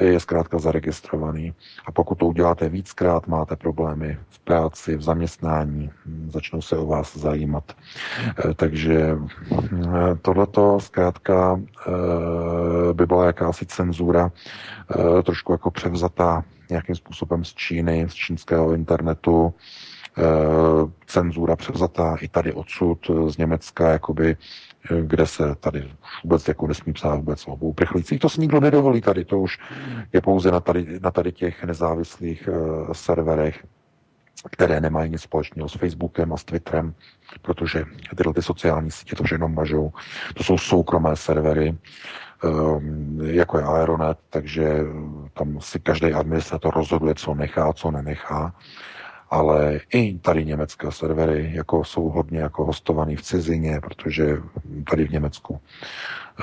[0.00, 1.54] je zkrátka zaregistrovaný.
[1.86, 5.90] A pokud to uděláte víckrát, máte problémy v práci, v zaměstnání,
[6.28, 7.72] začnou se o vás zajímat.
[7.72, 9.18] Eh, takže
[9.62, 9.88] eh,
[10.22, 11.60] tohleto zkrátka
[12.92, 14.30] by byla jakási cenzura,
[15.24, 19.54] trošku jako převzatá nějakým způsobem z Číny, z čínského internetu,
[20.18, 24.36] Eh, cenzura převzatá i tady odsud eh, z Německa, jakoby,
[24.90, 25.92] eh, kde se tady
[26.24, 28.20] vůbec jako nesmí psát vůbec o uprchlících.
[28.20, 29.58] To si nikdo nedovolí tady, to už
[30.12, 33.66] je pouze na tady, na tady těch nezávislých uh, serverech,
[34.50, 36.94] které nemají nic společného s Facebookem a s Twitterem,
[37.42, 37.84] protože
[38.16, 39.92] tyhle ty sociální sítě to všechno mažou.
[40.34, 41.76] To jsou soukromé servery,
[43.22, 44.78] jako je Aeronet, takže
[45.34, 48.54] tam si každý administrator rozhoduje, co nechá, co nenechá
[49.32, 54.36] ale i tady německé servery jako jsou hodně jako hostovaný v cizině, protože
[54.90, 55.60] tady v Německu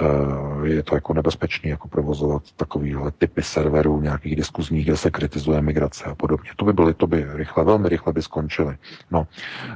[0.02, 5.62] Eh, je to jako nebezpečné jako provozovat takovýhle typy serverů, nějakých diskuzních, kde se kritizuje
[5.62, 6.50] migrace a podobně.
[6.56, 8.78] To by byly, to by rychle, velmi rychle by skončily.
[9.12, 9.28] No,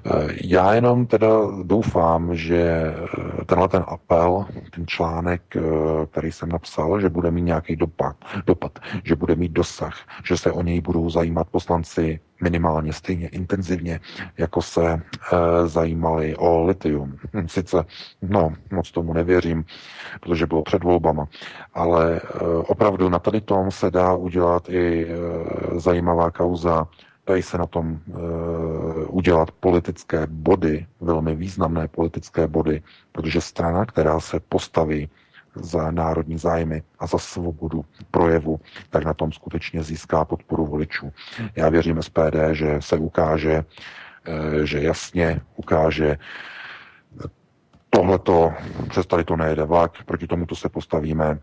[0.05, 1.27] eh, já jenom teda
[1.63, 4.45] doufám, že eh, tenhle ten apel,
[4.75, 5.41] ten článek,
[6.11, 10.51] který jsem napsal, že bude mít nějaký dopad, dopad, že bude mít dosah, že se
[10.51, 13.99] o něj budou zajímat poslanci minimálně stejně intenzivně,
[14.37, 14.99] jako se e,
[15.67, 17.17] zajímali o litium.
[17.33, 17.85] Hm, sice,
[18.21, 19.65] no, moc tomu nevěřím,
[20.21, 21.27] protože bylo před volbama.
[21.73, 26.87] Ale eh, opravdu na tady tom se dá udělat i eh, zajímavá kauza,
[27.27, 28.13] dají se na tom eh,
[29.07, 35.09] udělat politické body, velmi významné politické body, protože strana, která se postaví
[35.55, 41.11] za národní zájmy a za svobodu projevu, tak na tom skutečně získá podporu voličů.
[41.55, 43.63] Já věřím SPD, že se ukáže,
[44.63, 46.17] že jasně ukáže
[47.89, 48.53] tohleto,
[48.89, 51.39] přes tady to nejede vlak, proti tomu to se postavíme.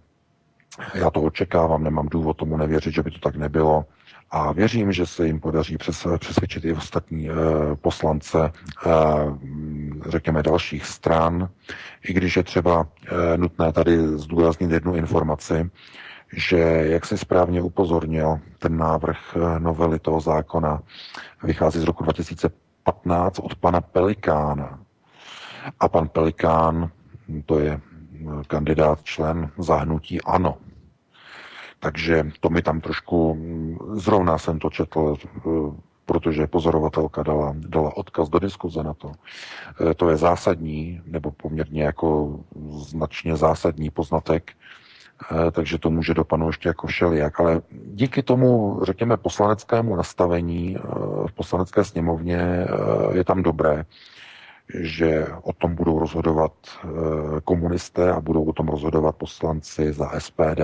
[0.95, 3.85] Já to očekávám, nemám důvod tomu nevěřit, že by to tak nebylo.
[4.31, 7.35] A věřím, že se jim podaří přes, přesvědčit i ostatní e,
[7.75, 8.91] poslance, e,
[10.11, 11.49] řekněme, dalších stran,
[12.09, 12.87] i když je třeba
[13.35, 15.71] e, nutné tady zdůraznit jednu informaci,
[16.33, 20.83] že, jak se správně upozornil, ten návrh novely toho zákona
[21.43, 24.79] vychází z roku 2015 od pana Pelikána,
[25.81, 26.91] a pan Pelikán,
[27.47, 27.81] to je
[28.47, 30.57] kandidát, člen zahnutí ANO.
[31.81, 33.39] Takže to mi tam trošku,
[33.93, 35.17] zrovna jsem to četl,
[36.07, 39.13] protože pozorovatelka dala, dala odkaz do diskuze na to.
[39.91, 46.49] E, to je zásadní, nebo poměrně jako značně zásadní poznatek, e, takže to může dopadnout
[46.49, 47.41] ještě jako všelijak.
[47.41, 50.77] Ale díky tomu, řekněme, poslaneckému nastavení
[51.27, 52.67] v poslanecké sněmovně
[53.13, 53.85] je tam dobré,
[54.75, 56.53] že o tom budou rozhodovat
[56.85, 56.89] eh,
[57.45, 60.61] komunisté a budou o tom rozhodovat poslanci za SPD,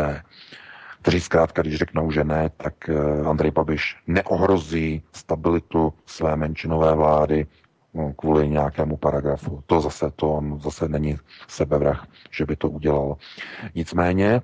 [1.06, 7.46] kteří zkrátka, když řeknou, že ne, tak eh, Andrej Babiš neohrozí stabilitu své menšinové vlády,
[7.94, 9.62] no, kvůli nějakému paragrafu.
[9.66, 13.16] To zase, to on zase není sebevrah, že by to udělal.
[13.74, 14.42] Nicméně,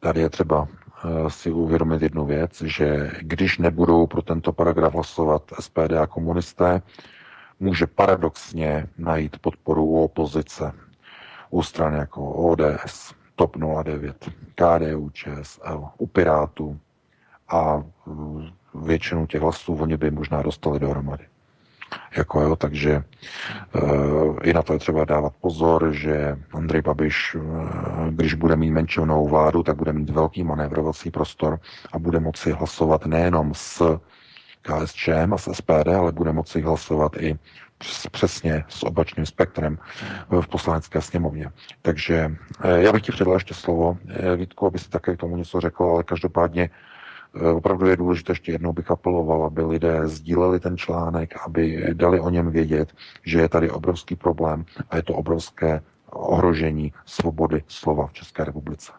[0.00, 5.42] tady je třeba eh, si uvědomit jednu věc, že když nebudou pro tento paragraf hlasovat
[5.60, 6.82] SPD a komunisté,
[7.60, 10.72] může paradoxně najít podporu u opozice,
[11.50, 16.78] u stran jako ODS, TOP 09, KDU, ČSL, u Pirátů
[17.48, 21.24] a mm, většinu těch hlasů oni by možná dostali dohromady.
[22.16, 23.02] Jako jo, takže e,
[24.42, 27.40] i na to je třeba dávat pozor, že Andrej Babiš, e,
[28.10, 31.58] když bude mít menšinovou vládu, tak bude mít velký manévrovací prostor
[31.92, 33.98] a bude moci hlasovat nejenom s
[34.62, 37.38] KSČM a s SPD, ale bude moci hlasovat i
[38.10, 39.78] přesně s obačným spektrem
[40.40, 41.50] v poslanecké sněmovně.
[41.82, 45.36] Takže eh, já bych ti předal ještě slovo, eh, Vítku, aby si také k tomu
[45.36, 46.70] něco řekl, ale každopádně
[47.36, 52.20] eh, opravdu je důležité, ještě jednou bych apeloval, aby lidé sdíleli ten článek, aby dali
[52.20, 52.92] o něm vědět,
[53.24, 58.92] že je tady obrovský problém a je to obrovské ohrožení svobody slova v České republice.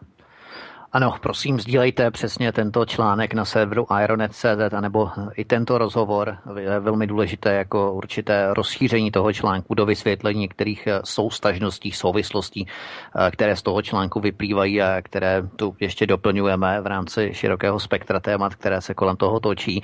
[0.92, 6.36] Ano, prosím, sdílejte přesně tento článek na serveru Ironet.cz nebo i tento rozhovor.
[6.58, 13.30] Je velmi důležité jako určité rozšíření toho článku do vysvětlení některých eh, soustažností, souvislostí, eh,
[13.30, 18.54] které z toho článku vyplývají a které tu ještě doplňujeme v rámci širokého spektra témat,
[18.54, 19.82] které se kolem toho točí.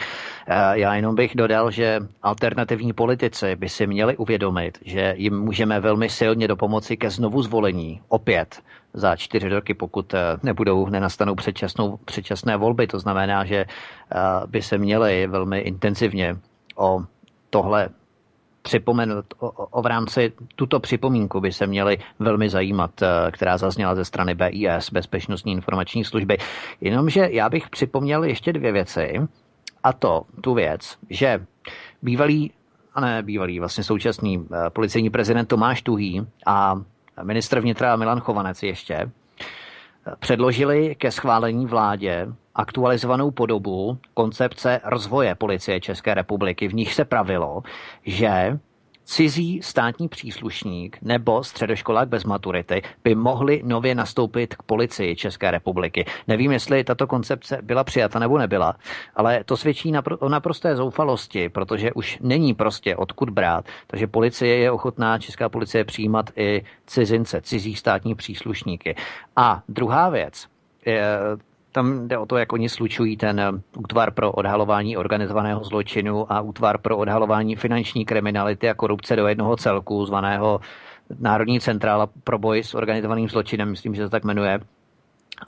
[0.49, 5.81] Eh, já jenom bych dodal, že alternativní politici by si měli uvědomit, že jim můžeme
[5.81, 8.63] velmi silně do pomoci ke znovu zvolení opět
[8.95, 12.87] za čtyři roky, pokud eh, nebudou, nenastanou předčasnou, předčasné volby.
[12.87, 13.67] To znamená, že eh,
[14.47, 16.37] by se měly velmi intenzivně
[16.77, 17.05] o
[17.51, 17.89] tohle
[18.63, 23.95] připomenout, o, o v rámci tuto připomínku by se měli velmi zajímat, eh, která zazněla
[23.95, 26.37] ze strany BIS, Bezpečnostní informační služby.
[26.81, 29.21] Jenomže já bych připomněl ještě dvě věci,
[29.83, 31.47] a to tu věc, že
[32.03, 32.53] bývalý,
[32.95, 36.75] a ne bývalý, vlastně současný policejní prezident Tomáš Tuhý a
[37.23, 39.11] ministr vnitra Milan Chovanec ještě,
[40.19, 46.69] předložili ke schválení vládě aktualizovanou podobu koncepce rozvoje policie České republiky.
[46.69, 47.63] V nich se pravilo,
[48.03, 48.59] že
[49.05, 56.05] cizí státní příslušník nebo středoškolák bez maturity by mohli nově nastoupit k policii České republiky.
[56.29, 58.75] Nevím, jestli tato koncepce byla přijata nebo nebyla,
[59.17, 63.65] ale to svědčí o naprosté zoufalosti, protože už není prostě odkud brát.
[63.87, 68.97] Takže policie je ochotná, Česká policie přijímat i cizince, cizí státní příslušníky.
[69.37, 70.47] A druhá věc,
[71.75, 76.41] tam jde o to, jak oni slučují ten eh, útvar pro odhalování organizovaného zločinu a
[76.41, 80.61] útvar pro odhalování finanční kriminality a korupce do jednoho celku, zvaného
[81.19, 84.61] Národní centrála pro boj s organizovaným zločinem, myslím, že se tak jmenuje.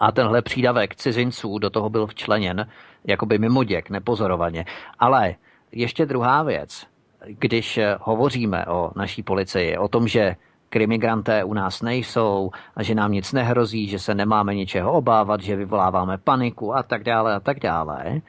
[0.00, 2.66] A tenhle přídavek cizinců do toho byl včleněn
[3.04, 4.64] jakoby mimoděk, nepozorovaně.
[4.98, 5.34] Ale
[5.72, 6.86] ještě druhá věc,
[7.26, 10.36] když eh, hovoříme o naší policii, o tom, že
[10.68, 15.56] krimigranté u nás nejsou a že nám nic nehrozí, že se nemáme ničeho obávat, že
[15.56, 18.20] vyvoláváme paniku a tak dále a tak dále,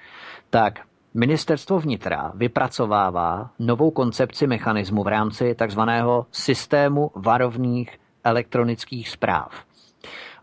[0.49, 0.79] tak
[1.13, 7.89] Ministerstvo vnitra vypracovává novou koncepci mechanismu v rámci takzvaného systému varovných
[8.23, 9.65] elektronických zpráv.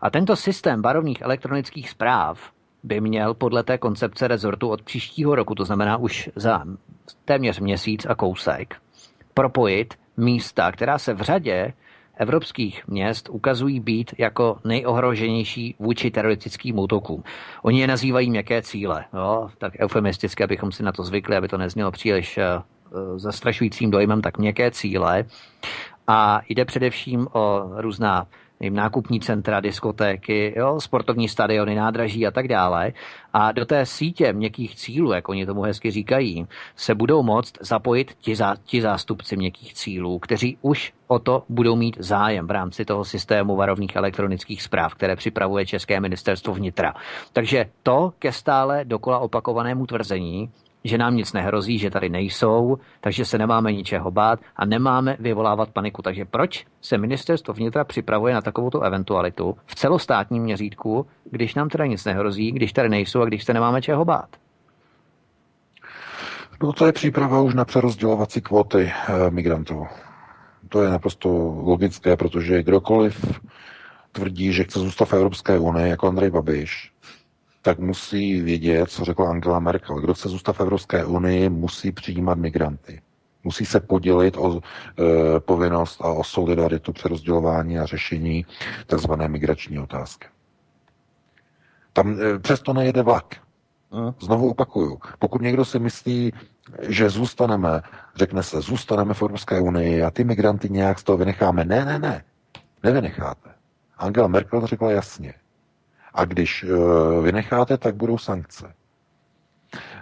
[0.01, 2.51] A tento systém varovných elektronických zpráv
[2.83, 6.63] by měl podle té koncepce rezortu od příštího roku, to znamená už za
[7.25, 8.75] téměř měsíc a kousek,
[9.33, 11.73] propojit místa, která se v řadě
[12.17, 17.23] evropských měst ukazují být jako nejohroženější vůči teroristickým útokům.
[17.63, 19.49] Oni je nazývají měkké cíle, jo?
[19.57, 24.37] tak eufemisticky, abychom si na to zvykli, aby to neznělo příliš uh, zastrašujícím dojmem, tak
[24.37, 25.25] měkké cíle.
[26.07, 28.27] A jde především o různá
[28.59, 32.93] nevím, nákupní centra, diskotéky, jo, sportovní stadiony, nádraží a tak dále.
[33.33, 38.17] A do té sítě měkkých cílů, jak oni tomu hezky říkají, se budou moct zapojit
[38.21, 42.85] ti, zá, ti zástupci měkkých cílů, kteří už o to budou mít zájem v rámci
[42.85, 46.93] toho systému varovných elektronických zpráv, které připravuje České ministerstvo vnitra.
[47.33, 50.49] Takže to ke stále dokola opakovanému tvrzení,
[50.85, 55.69] že nám nic nehrozí, že tady nejsou, takže se nemáme ničeho bát a nemáme vyvolávat
[55.69, 56.01] paniku.
[56.01, 61.85] Takže proč se ministerstvo vnitra připravuje na takovouto eventualitu v celostátním měřítku, když nám teda
[61.85, 64.29] nic nehrozí, když tady nejsou a když se nemáme čeho bát?
[66.63, 69.87] No to je příprava už na přerozdělovací kvóty e, migrantů.
[70.69, 71.29] To je naprosto
[71.63, 73.41] logické, protože kdokoliv
[74.11, 76.91] tvrdí, že chce zůstat v Evropské unii, jako Andrej Babiš,
[77.65, 80.01] tak musí vědět, co řekla Angela Merkel.
[80.01, 83.01] Kdo chce zůstat v Evropské unii, musí přijímat migranty.
[83.43, 88.45] Musí se podělit o e, povinnost a o solidaritu při rozdělování a řešení
[88.87, 89.11] tzv.
[89.27, 90.27] migrační otázky.
[91.93, 93.35] Tam e, přesto nejede vlak.
[94.21, 96.33] Znovu opakuju, pokud někdo si myslí,
[96.81, 97.81] že zůstaneme,
[98.15, 101.65] řekne se, zůstaneme v Evropské unii a ty migranty nějak z toho vynecháme.
[101.65, 102.23] Ne, ne, ne,
[102.83, 103.49] nevynecháte.
[103.97, 105.33] Angela Merkel to řekla jasně.
[106.15, 108.73] A když uh, vynecháte, tak budou sankce.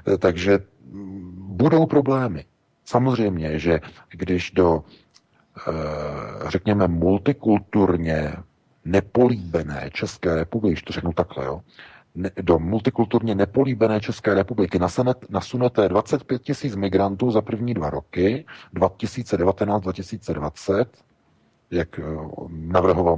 [0.07, 0.59] Eh, takže
[0.91, 2.45] mm, budou problémy.
[2.86, 4.84] Samozřejmě, že když do,
[6.47, 8.34] řekněme, multikulturně
[8.86, 11.61] nepolíbené České republiky, když to řeknu takhle, jo,
[12.41, 14.80] do multikulturně nepolíbené České republiky
[15.30, 18.45] nasunete 25 tisíc migrantů za první dva roky,
[18.76, 20.86] 2019-2020,
[21.74, 22.03] jak eh,
[22.49, 23.17] navrhoval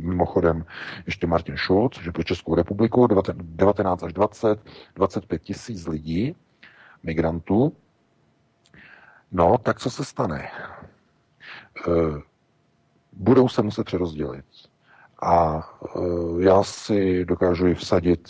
[0.00, 0.64] mimochodem
[1.06, 4.60] ještě Martin Schulz, že pro Českou republiku 19 až 20,
[4.94, 6.36] 25 tisíc lidí,
[7.02, 7.72] migrantů,
[9.32, 10.48] no, tak co se stane?
[11.88, 12.20] Eh,
[13.12, 14.44] budou se muset přerozdělit.
[15.22, 18.28] A e, já si dokážu vsadit,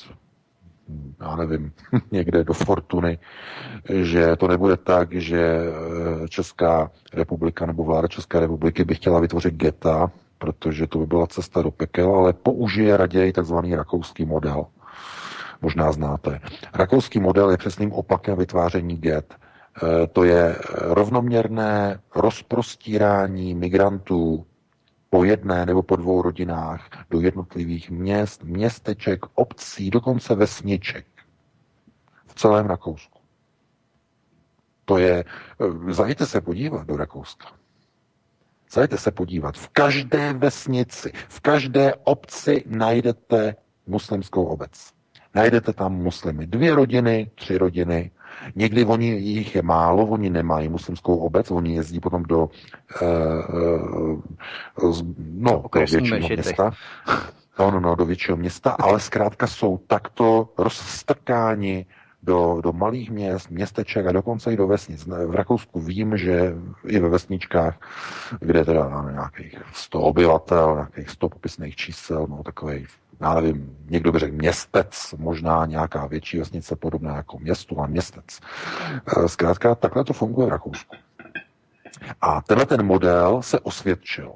[1.20, 1.72] já nevím,
[2.10, 3.18] někde do fortuny,
[4.02, 9.54] že to nebude tak, že e, Česká republika nebo vláda České republiky by chtěla vytvořit
[9.54, 14.66] geta, protože to by byla cesta do pekel, ale použije raději takzvaný rakouský model.
[15.62, 16.40] Možná znáte.
[16.74, 19.34] Rakouský model je přesným opakem vytváření get.
[19.34, 24.46] E, to je rovnoměrné rozprostírání migrantů
[25.10, 31.06] po jedné nebo po dvou rodinách do jednotlivých měst, městeček, obcí, dokonce vesniček
[32.26, 33.20] v celém Rakousku.
[34.84, 37.46] To je, eh, zajděte se podívat do Rakouska.
[38.70, 39.56] Zajděte se podívat.
[39.56, 44.92] V každé vesnici, v každé obci najdete muslimskou obec.
[45.34, 46.46] Najdete tam muslimy.
[46.46, 48.10] Dvě rodiny, tři rodiny,
[48.54, 52.48] Někdy oni, jich je málo, oni nemají muslimskou obec, oni jezdí potom do,
[53.02, 54.20] uh,
[54.82, 56.72] uh, no, do většího města.
[57.58, 61.86] No, no, no, do většího města, ale zkrátka jsou takto rozstrkáni
[62.22, 65.06] do, do malých měst, městeček a dokonce i do vesnic.
[65.06, 66.54] V Rakousku vím, že
[66.86, 67.78] i ve vesničkách,
[68.40, 72.86] kde teda máme nějakých 100 obyvatel, nějakých 100 popisných čísel, no takový
[73.20, 78.40] já nevím, někdo by řekl městec, možná nějaká větší vesnice podobná jako městu a městec.
[79.06, 80.96] Eh, zkrátka, takhle to funguje v Rakousku.
[82.20, 84.32] A tenhle ten model se osvědčil.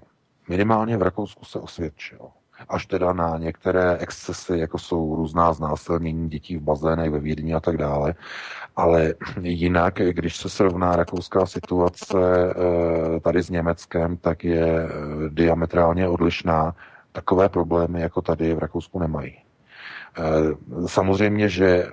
[0.48, 2.18] Minimálně v Rakousku se osvědčil.
[2.68, 7.60] Až teda na některé excesy, jako jsou různá znásilnění dětí v bazénech ve Vídni a
[7.60, 8.14] tak dále.
[8.76, 14.88] Ale jinak, když se srovná rakouská situace eh, tady s Německem, tak je eh,
[15.28, 16.74] diametrálně odlišná
[17.12, 19.34] takové problémy jako tady v Rakousku nemají.
[20.18, 21.86] Eh, samozřejmě, že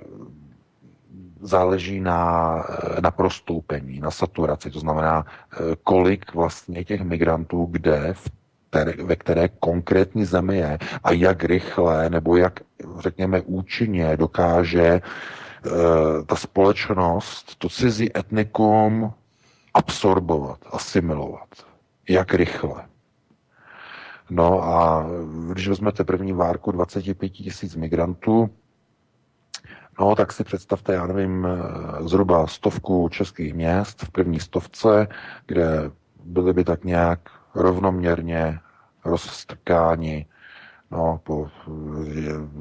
[1.41, 8.13] záleží na, eh, na prostoupení, na saturaci, to znamená, eh, kolik vlastně těch migrantů kde
[8.13, 8.29] v
[8.69, 12.59] které, ve které konkrétní zemi je a jak rychle nebo jak,
[12.99, 15.01] řekněme, účinně dokáže
[16.25, 19.13] ta společnost to cizí etnikum
[19.73, 21.47] absorbovat, asimilovat.
[22.09, 22.85] Jak rychle.
[24.29, 25.05] No a
[25.51, 28.49] když vezmete první várku 25 tisíc migrantů,
[29.99, 31.47] no tak si představte, já nevím,
[31.99, 35.07] zhruba stovku českých měst v první stovce,
[35.45, 35.91] kde
[36.23, 37.19] byly by tak nějak
[37.55, 38.59] rovnoměrně
[39.05, 40.25] rozstrkáni
[40.91, 41.47] no, po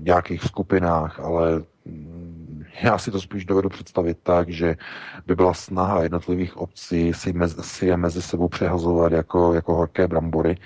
[0.01, 1.63] nějakých skupinách, ale
[2.83, 4.77] já si to spíš dovedu představit tak, že
[5.27, 10.09] by byla snaha jednotlivých obcí si, mezi, si je mezi sebou přehazovat jako, jako horké
[10.09, 10.57] brambory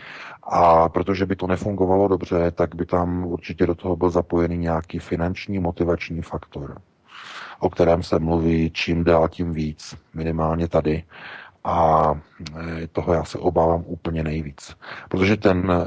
[0.52, 4.98] a protože by to nefungovalo dobře, tak by tam určitě do toho byl zapojený nějaký
[4.98, 6.80] finanční motivační faktor,
[7.60, 11.02] o kterém se mluví čím dál tím víc, minimálně tady.
[11.64, 12.14] A
[12.82, 14.76] e, toho já se obávám úplně nejvíc.
[15.08, 15.86] Protože ten e,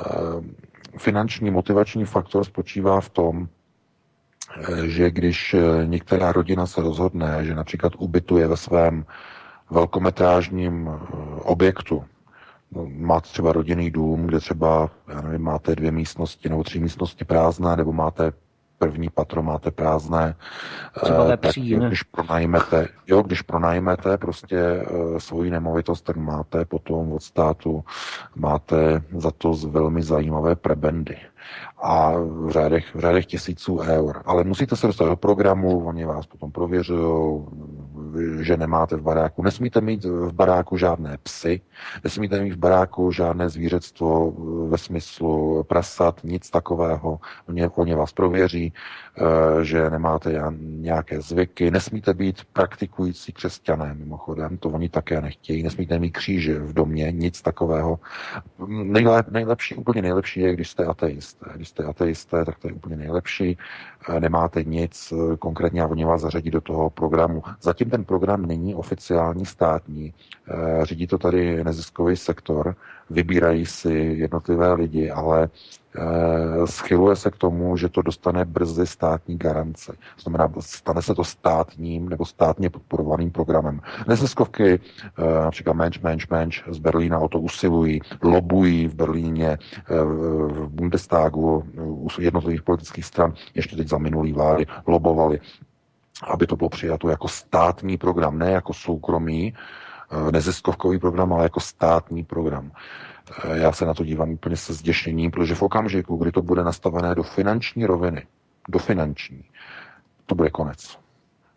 [0.97, 3.47] finanční motivační faktor spočívá v tom,
[4.83, 5.55] e, že když
[5.85, 9.05] některá rodina se rozhodne, že například ubytuje ve svém
[9.71, 10.89] velkometrážním
[11.41, 12.05] objektu,
[12.87, 17.75] máte třeba rodinný dům, kde třeba, já nevím, máte dvě místnosti nebo tři místnosti prázdné,
[17.75, 18.33] nebo máte
[18.77, 20.35] první patro máte prázdné,
[21.03, 21.51] Třeba eh, tak
[21.87, 27.83] když pronajmete, jo, když pronajmete prostě uh, svoji nemovitost, tak máte potom od státu,
[28.35, 31.17] máte za to velmi zajímavé prebendy
[31.83, 34.21] a v řádech, v řádech tisíců eur.
[34.25, 37.45] Ale musíte se dostat do programu, oni vás potom prověřují,
[38.39, 39.43] že nemáte v baráku.
[39.43, 41.61] Nesmíte mít v baráku žádné psy,
[42.03, 44.31] nesmíte mít v baráku žádné zvířectvo
[44.69, 47.19] ve smyslu prasat, nic takového.
[47.49, 49.12] Oni, vás prověří, eh,
[49.61, 51.71] že nemáte nějaké zvyky.
[51.71, 55.63] Nesmíte být praktikující křesťané, mimochodem, to oni také nechtějí.
[55.63, 57.99] Nesmíte mít kříže v domě, nic takového.
[58.67, 61.45] Nejlep, nejlepší, úplně nejlepší je, když jste ateisté.
[61.55, 63.57] Když jste ateisté, tak to je úplně nejlepší.
[64.09, 67.43] Eh, nemáte nic eh, konkrétně a oni vás zařadí do toho programu.
[67.61, 70.13] Zatím ten program není oficiální státní,
[70.47, 72.75] eh, řídí to tady neziskový sektor,
[73.09, 75.82] vybírají si jednotlivé lidi, ale Eh,
[76.65, 79.95] schyluje se k tomu, že to dostane brzy státní garance.
[80.19, 83.81] Znamená, stane se to státním nebo státně podporovaným programem.
[84.07, 84.79] Neziskovky,
[85.17, 89.57] eh, například Mensch, Mensch, Mensch z Berlína o to usilují, lobují v Berlíně, eh,
[90.47, 95.39] v Bundestagu, u jednotlivých politických stran, ještě teď za minulý vlády, lobovali,
[96.27, 99.53] aby to bylo přijato jako státní program, ne jako soukromý
[100.31, 102.71] neziskovkový program, ale jako státní program.
[103.31, 106.63] Eh, já se na to dívám úplně se zděšením, protože v okamžiku, kdy to bude
[106.63, 108.27] nastavené do finanční roviny,
[108.69, 109.43] do finanční,
[110.25, 110.99] to bude konec.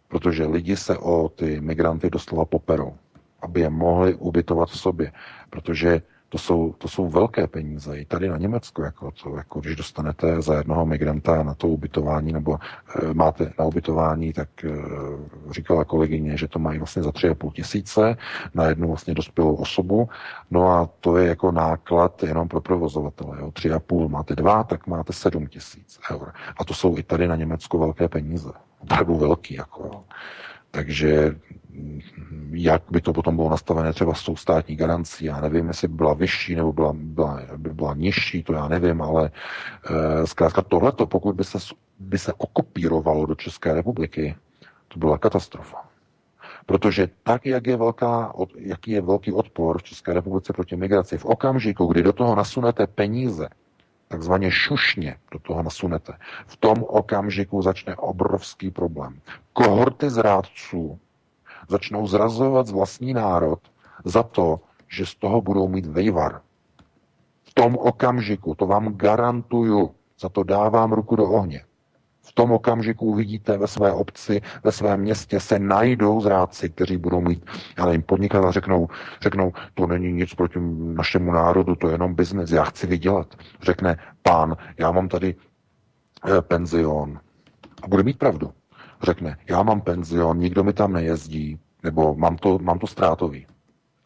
[0.09, 2.97] Protože lidi se o ty migranty doslova poperou,
[3.43, 5.13] aby je mohli ubytovat v sobě.
[5.51, 7.99] Protože to jsou, to jsou velké peníze.
[7.99, 12.33] I tady na Německu, jako, to, jako když dostanete za jednoho migranta na to ubytování,
[12.33, 12.59] nebo
[13.03, 14.71] e, máte na ubytování, tak e,
[15.51, 18.17] říkala kolegyně, že to mají vlastně za tři a půl tisíce
[18.55, 20.09] na jednu vlastně dospělou osobu.
[20.51, 23.37] No a to je jako náklad jenom pro provozovatele.
[23.41, 23.51] Jo.
[23.51, 26.33] Tři a půl máte dva, tak máte sedm tisíc eur.
[26.59, 28.51] A to jsou i tady na Německu velké peníze.
[28.81, 29.55] Opravdu velký.
[29.55, 30.05] Jako, jo.
[30.71, 31.37] Takže
[32.51, 35.95] jak by to potom bylo nastavené třeba s tou státní garancí, já nevím, jestli by
[35.95, 41.07] byla vyšší nebo byla, byla, by byla nižší, to já nevím, ale e, zkrátka tohleto,
[41.07, 41.59] pokud by se,
[41.99, 44.37] by se okopírovalo do České republiky,
[44.89, 45.89] to byla katastrofa.
[46.67, 51.25] Protože tak, jak je velká, jaký je velký odpor v České republice proti migraci, v
[51.25, 53.49] okamžiku, kdy do toho nasunete peníze,
[54.09, 56.13] takzvaně šušně do toho nasunete,
[56.47, 59.21] v tom okamžiku začne obrovský problém.
[59.53, 60.99] Kohorty zrádců
[61.69, 63.61] začnou zrazovat vlastní národ
[64.05, 66.41] za to, že z toho budou mít vejvar.
[67.43, 71.65] V tom okamžiku, to vám garantuju, za to dávám ruku do ohně.
[72.29, 77.21] V tom okamžiku uvidíte ve své obci, ve svém městě se najdou zrádci, kteří budou
[77.21, 77.47] mít,
[77.79, 78.89] já nevím, podnikat a řeknou,
[79.23, 83.35] řeknou, to není nic proti našemu národu, to je jenom biznes, já chci vydělat.
[83.63, 85.35] Řekne pán, já mám tady
[86.27, 87.21] eh, penzion.
[87.83, 88.53] A bude mít pravdu.
[89.03, 93.47] Řekne, já mám penzion, nikdo mi tam nejezdí, nebo mám to, mám to ztrátový.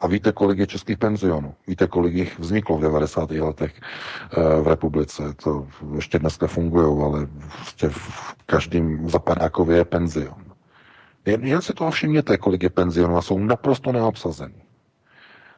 [0.00, 1.54] A víte, kolik je českých penzionů?
[1.66, 3.30] Víte, kolik jich vzniklo v 90.
[3.30, 5.22] letech eh, v republice?
[5.42, 10.44] To ještě dneska fungují, ale prostě v každém zapadákově je penzion.
[11.26, 14.62] Jen, jen si toho všimněte, kolik je penzionů a jsou naprosto neobsazený.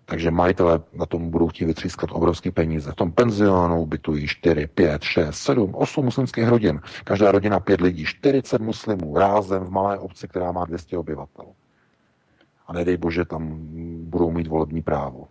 [0.04, 2.92] Takže majitelé na tom budou chtít vytřískat obrovské peníze.
[2.92, 6.80] V tom penzionu bytují 4, 5, 6, 7, 8 muslimských rodin.
[7.04, 11.46] Každá rodina 5 lidí, 40 muslimů rázem v malé obci, která má 200 obyvatel
[12.72, 13.58] nedej bože tam
[14.02, 15.28] budou mít volební právo.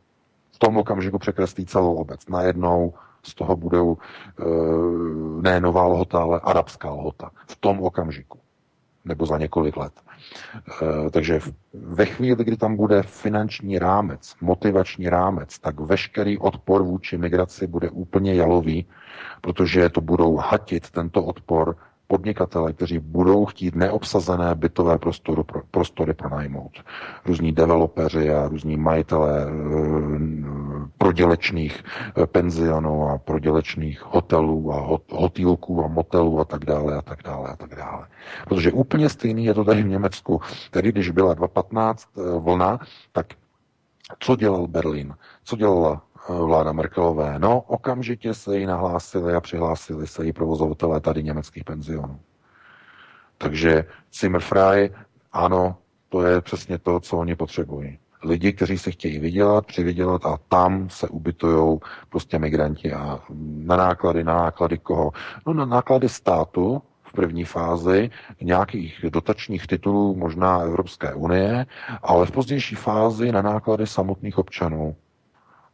[0.51, 2.27] V tom okamžiku překreslí celou obec.
[2.29, 4.43] Najednou z toho budou e,
[5.41, 7.31] ne nová lhota, ale arabská lhota.
[7.47, 8.39] V tom okamžiku.
[9.05, 9.93] Nebo za několik let.
[10.81, 11.39] E, takže
[11.73, 17.89] ve chvíli, kdy tam bude finanční rámec, motivační rámec, tak veškerý odpor vůči migraci bude
[17.89, 18.85] úplně jalový,
[19.41, 21.75] protože to budou hatit tento odpor
[22.11, 26.71] podnikatele, kteří budou chtít neobsazené bytové prostory, pro, prostory pronajmout.
[27.25, 29.47] Různí developeři a různí majitelé e,
[30.97, 37.01] prodělečných e, penzionů a prodělečných hotelů a hot, hotýlků a motelů a tak dále a
[37.01, 38.07] tak dále a tak dále.
[38.47, 40.41] Protože úplně stejný je to tady v Německu.
[40.71, 42.79] Tedy když byla 2.15 e, vlna,
[43.11, 43.27] tak
[44.19, 45.15] co dělal Berlín?
[45.43, 46.01] Co dělala
[46.39, 47.39] vláda Merkelové.
[47.39, 52.19] No, okamžitě se jí nahlásili a přihlásili se jí provozovatelé tady německých penzionů.
[53.37, 54.89] Takže Zimmerfrei,
[55.33, 55.77] ano,
[56.09, 57.99] to je přesně to, co oni potřebují.
[58.23, 61.79] Lidi, kteří se chtějí vydělat, přivydělat a tam se ubytují
[62.09, 63.19] prostě migranti a
[63.57, 65.11] na náklady, na náklady koho?
[65.47, 68.09] No na náklady státu, v první fázi
[68.41, 71.65] nějakých dotačních titulů, možná Evropské unie,
[72.03, 74.95] ale v pozdější fázi na náklady samotných občanů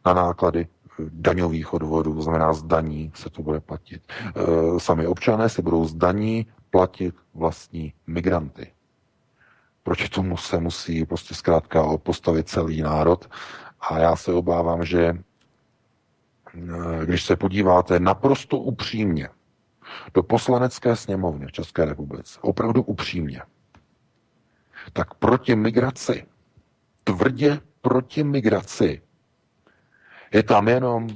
[0.08, 4.02] na náklady eh, daňových odvodů, to znamená z daní se to bude platit.
[4.08, 8.72] Eh, sami občané si budou z daní platit vlastní migranty.
[9.82, 13.30] Proti tomu se musí prostě zkrátka postavit celý národ
[13.80, 15.16] a já se obávám, že eh,
[17.04, 19.28] když se podíváte naprosto upřímně
[20.14, 23.42] do poslanecké sněmovny v České republice, opravdu upřímně,
[24.92, 26.26] tak proti migraci,
[27.04, 29.02] tvrdě proti migraci
[30.32, 31.08] je tam jenom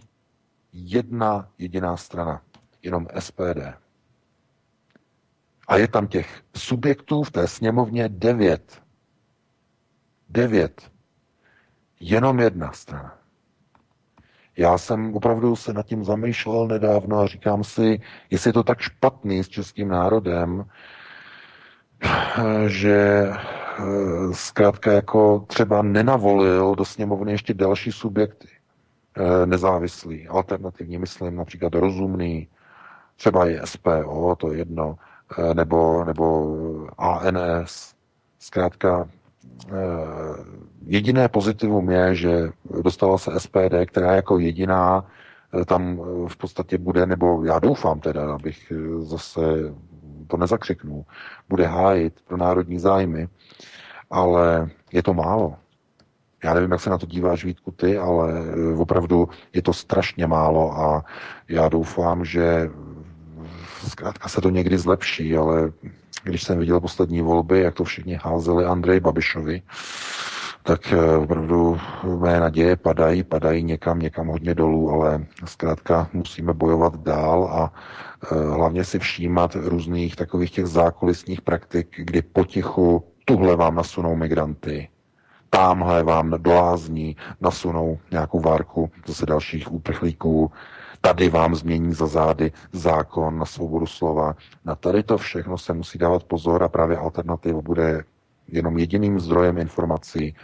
[0.73, 2.43] jedna jediná strana,
[2.83, 3.75] jenom SPD.
[5.69, 8.83] A je tam těch subjektů v té sněmovně devět.
[10.29, 10.91] Devět.
[12.01, 13.19] Jenom jedna strana.
[14.57, 18.01] Já jsem opravdu se nad tím zamýšlel nedávno a říkám si,
[18.31, 20.65] jestli je to tak špatný s českým národem,
[22.67, 23.29] že
[24.33, 28.49] zkrátka jako třeba nenavolil do sněmovny ještě další subjekty
[29.45, 32.49] nezávislý, alternativní, myslím například rozumný,
[33.17, 34.97] třeba i SPO, to je jedno,
[35.55, 36.57] nebo, nebo
[36.99, 37.95] ANS.
[38.39, 39.09] Zkrátka,
[40.87, 42.51] jediné pozitivum je, že
[42.83, 45.07] dostala se SPD, která jako jediná
[45.67, 45.97] tam
[46.29, 49.41] v podstatě bude, nebo já doufám teda, abych zase
[50.27, 51.05] to nezakřiknul,
[51.49, 53.29] bude hájit pro národní zájmy,
[54.11, 55.57] ale je to málo.
[56.45, 58.33] Já nevím, jak se na to díváš, Vítku, ty, ale
[58.77, 61.05] opravdu je to strašně málo a
[61.49, 62.71] já doufám, že
[63.89, 65.73] zkrátka se to někdy zlepší, ale
[66.25, 69.63] když jsem viděl poslední volby, jak to všichni házeli Andrej Babišovi,
[70.63, 71.79] tak eh, opravdu
[72.19, 78.55] mé naděje padají, padají někam, někam hodně dolů, ale zkrátka musíme bojovat dál a eh,
[78.55, 84.89] hlavně si všímat různých takových těch zákulisních praktik, kdy potichu tuhle vám nasunou migranty,
[85.55, 90.51] tamhle vám do lázní nasunou nějakou várku zase dalších úprchlíků,
[91.01, 94.37] tady vám změní za zády zákon na svobodu slova.
[94.65, 98.05] Na tady to všechno se musí dávat pozor a právě alternativa bude
[98.49, 100.35] jenom jediným zdrojem informací,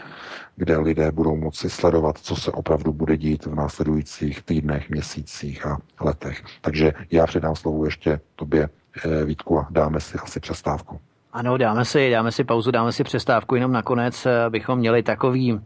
[0.57, 5.79] kde lidé budou moci sledovat, co se opravdu bude dít v následujících týdnech, měsících a
[6.01, 6.43] letech.
[6.61, 8.69] Takže já předám slovo ještě tobě,
[9.05, 11.01] eh, Vítku, a dáme si asi přestávku.
[11.33, 15.61] Ano, dáme si, dáme si pauzu, dáme si přestávku, jenom nakonec eh, bychom měli takový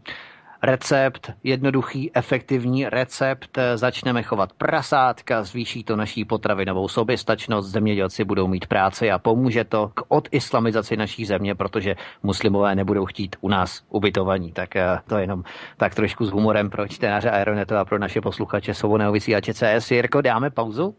[0.63, 3.57] recept, jednoduchý, efektivní recept.
[3.75, 9.91] Začneme chovat prasátka, zvýší to naší potravinovou soběstačnost, zemědělci budou mít práci a pomůže to
[9.93, 14.51] k odislamizaci naší země, protože muslimové nebudou chtít u nás ubytovaní.
[14.51, 15.43] Tak eh, to jenom
[15.77, 19.91] tak trošku s humorem pro čtenáře Aeronetu a pro naše posluchače svobodného vysílače CS.
[19.91, 20.95] Jirko, dáme pauzu?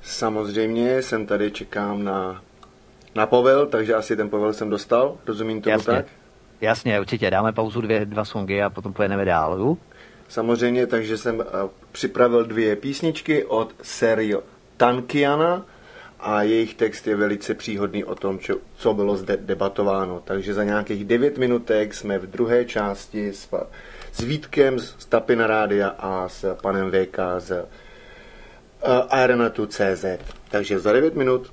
[0.00, 2.42] Samozřejmě, jsem tady, čekám na,
[3.14, 5.94] na povel, takže asi ten povel jsem dostal, rozumím tomu Jasně.
[5.94, 6.06] tak?
[6.60, 7.30] Jasně, určitě.
[7.30, 9.58] Dáme pauzu dvě, dva songy a potom pojedeme dál.
[9.58, 9.76] Jo?
[10.28, 11.44] Samozřejmě, takže jsem eh,
[11.92, 14.42] připravil dvě písničky od Serio
[14.76, 15.64] Tankiana
[16.20, 20.22] a jejich text je velice příhodný o tom, čo, co bylo zde debatováno.
[20.24, 23.48] Takže za nějakých 9 minutek jsme v druhé části s,
[24.12, 27.66] s Vítkem z Tapina Rádia a s panem VK z uh,
[29.08, 30.04] Aeronetu CZ.
[30.50, 31.52] Takže za 9 minut.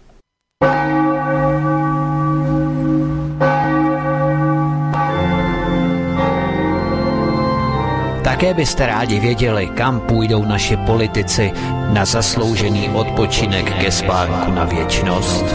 [8.28, 11.52] Také byste rádi věděli, kam půjdou naši politici
[11.90, 15.46] na zasloužený odpočinek ke spánku na věčnost.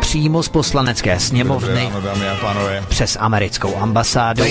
[0.00, 1.92] Přímo z poslanecké sněmovny,
[2.88, 4.44] přes americkou ambasádu,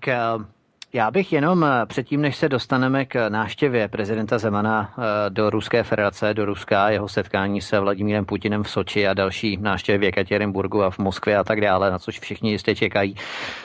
[0.95, 5.83] já bych jenom eh, předtím, než se dostaneme k náštěvě prezidenta Zemana eh, do Ruské
[5.83, 10.83] federace, do Ruska, jeho setkání se Vladimírem Putinem v Soči a další návštěvy v Jekaterinburgu
[10.83, 13.15] a v Moskvě a tak dále, na což všichni jistě čekají,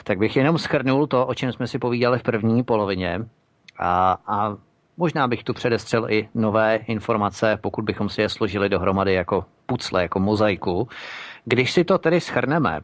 [0.04, 3.18] tak bych jenom schrnul to, o čem jsme si povídali v první polovině
[3.78, 4.56] a, a
[4.96, 10.02] možná bych tu předestřel i nové informace, pokud bychom si je složili dohromady jako pucle,
[10.02, 10.88] jako mozaiku.
[11.44, 12.80] Když si to tedy schrneme,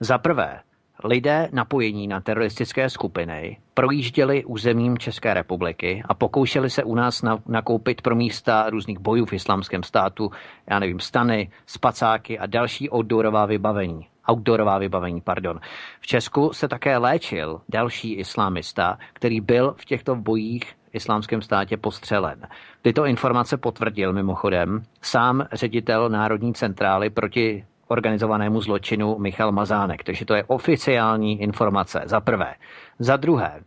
[0.00, 0.60] za prvé,
[1.04, 7.38] lidé napojení na teroristické skupiny projížděli územím České republiky a pokoušeli se u nás na,
[7.46, 10.30] nakoupit pro místa různých bojů v islámském státu,
[10.70, 14.06] já nevím, stany, spacáky a další outdoorová vybavení.
[14.30, 15.60] Outdoorová vybavení, pardon.
[16.00, 22.46] V Česku se také léčil další islámista, který byl v těchto bojích islámském státě postřelen.
[22.82, 30.04] Tyto informace potvrdil mimochodem sám ředitel Národní centrály proti organizovanému zločinu Michal Mazánek.
[30.04, 32.54] Takže to je oficiální informace, za prvé.
[32.98, 33.60] Za druhé,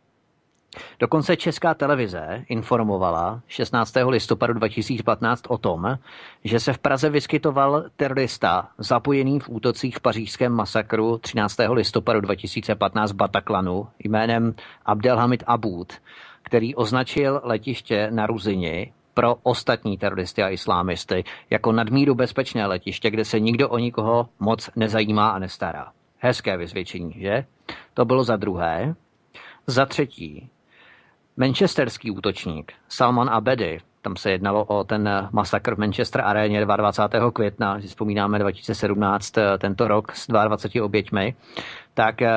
[0.99, 3.93] Dokonce Česká televize informovala 16.
[4.07, 5.97] listopadu 2015 o tom,
[6.43, 11.57] že se v Praze vyskytoval terorista zapojený v útocích v pařížském masakru 13.
[11.71, 14.53] listopadu 2015 v Bataklanu jménem
[14.85, 15.93] Abdelhamid Abud,
[16.43, 23.25] který označil letiště na Ruzini pro ostatní teroristy a islámisty jako nadmíru bezpečné letiště, kde
[23.25, 25.91] se nikdo o nikoho moc nezajímá a nestará.
[26.17, 27.45] Hezké vyzvědčení, že?
[27.93, 28.95] To bylo za druhé.
[29.67, 30.49] Za třetí,
[31.37, 37.31] manchesterský útočník Salman Abedi, tam se jednalo o ten masakr v Manchester aréně 22.
[37.31, 41.35] května, si vzpomínáme 2017, tento rok s 22 oběťmi,
[41.93, 42.31] tak eh,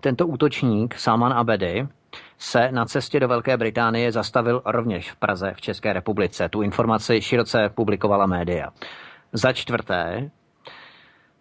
[0.00, 1.88] tento útočník Salman Abedi
[2.38, 6.48] se na cestě do Velké Británie zastavil rovněž v Praze v České republice.
[6.48, 8.68] Tu informaci široce publikovala média.
[9.32, 10.30] Za čtvrté,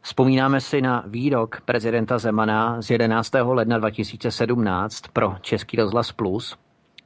[0.02, 3.32] Vzpomínáme si na výrok prezidenta Zemana z 11.
[3.44, 6.58] ledna 2017 pro Český rozhlas Plus,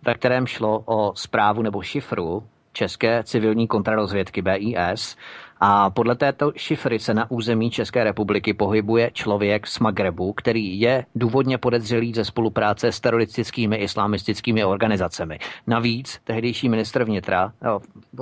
[0.06, 2.44] ve kterém šlo o zprávu nebo šifru
[2.74, 5.18] České civilní kontrarozvědky BIS
[5.64, 11.06] a podle této šifry se na území České republiky pohybuje člověk z Magrebu, který je
[11.16, 15.40] důvodně podezřelý ze spolupráce s teroristickými islamistickými organizacemi.
[15.68, 17.82] Navíc tehdejší ministr vnitra, no,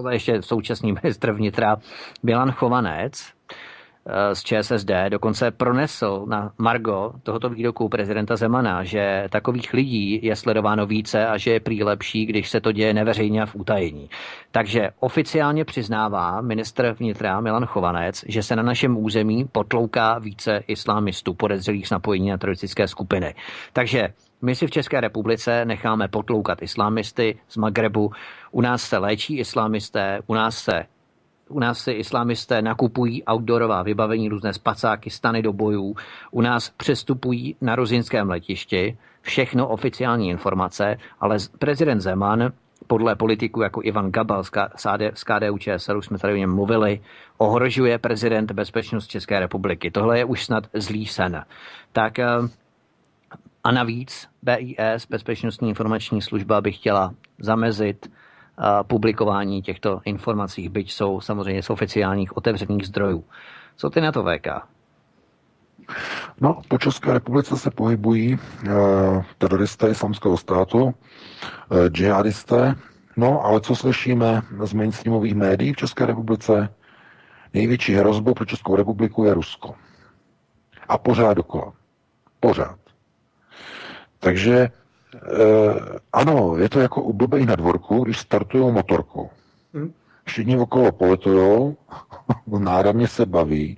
[0.10, 1.78] ještě současný ministr vnitra
[2.24, 3.34] Milan Chovanec,
[4.34, 10.86] z ČSSD dokonce pronesl na Margo tohoto výroku prezidenta Zemana, že takových lidí je sledováno
[10.86, 14.10] více a že je prý lepší, když se to děje neveřejně a v utajení.
[14.52, 21.34] Takže oficiálně přiznává ministr vnitra Milan Chovanec, že se na našem území potlouká více islámistů
[21.34, 23.36] podezřelých z napojení na teroristické skupiny.
[23.73, 24.07] Takže
[24.41, 28.11] my si v České republice necháme potloukat islámisty z Magrebu,
[28.52, 30.84] u nás se léčí islámisté, u nás se
[31.49, 35.95] u nás si islámisté nakupují outdoorová vybavení, různé spacáky, stany do bojů.
[36.31, 38.97] U nás přestupují na rozinském letišti.
[39.21, 42.51] Všechno oficiální informace, ale prezident Zeman
[42.88, 44.43] podle politiků jako Ivan Gabal
[45.13, 47.01] z KDU ČSL, už jsme tady o něm mluvili,
[47.38, 49.91] ohrožuje prezident bezpečnost České republiky.
[49.91, 51.45] Tohle je už snad zlý sen.
[51.91, 52.27] Tak eh,
[53.63, 58.11] a navíc BIS, Bezpečnostní informační služba, by chtěla zamezit
[58.88, 63.23] publikování těchto informací, byť jsou samozřejmě z oficiálních otevřených zdrojů.
[63.76, 64.48] Co ty na to VK?
[66.41, 68.40] No, po České republice se pohybují e,
[69.38, 70.94] teroristé islamského státu,
[71.72, 72.76] e, džihadisté,
[73.18, 76.69] no ale co slyšíme z mainstreamových médií v České republice?
[77.53, 79.76] Největší hrozbou pro Českou republiku je Rusko.
[80.88, 81.73] A pořád dokola.
[82.40, 82.80] Pořád.
[84.19, 84.69] Takže
[86.14, 89.30] ano, je to jako u blbej na dvorku, když startují motorku.
[89.73, 89.94] Hmm.
[90.23, 91.77] Všichni okolo politujou,
[92.60, 93.77] náramně se baví,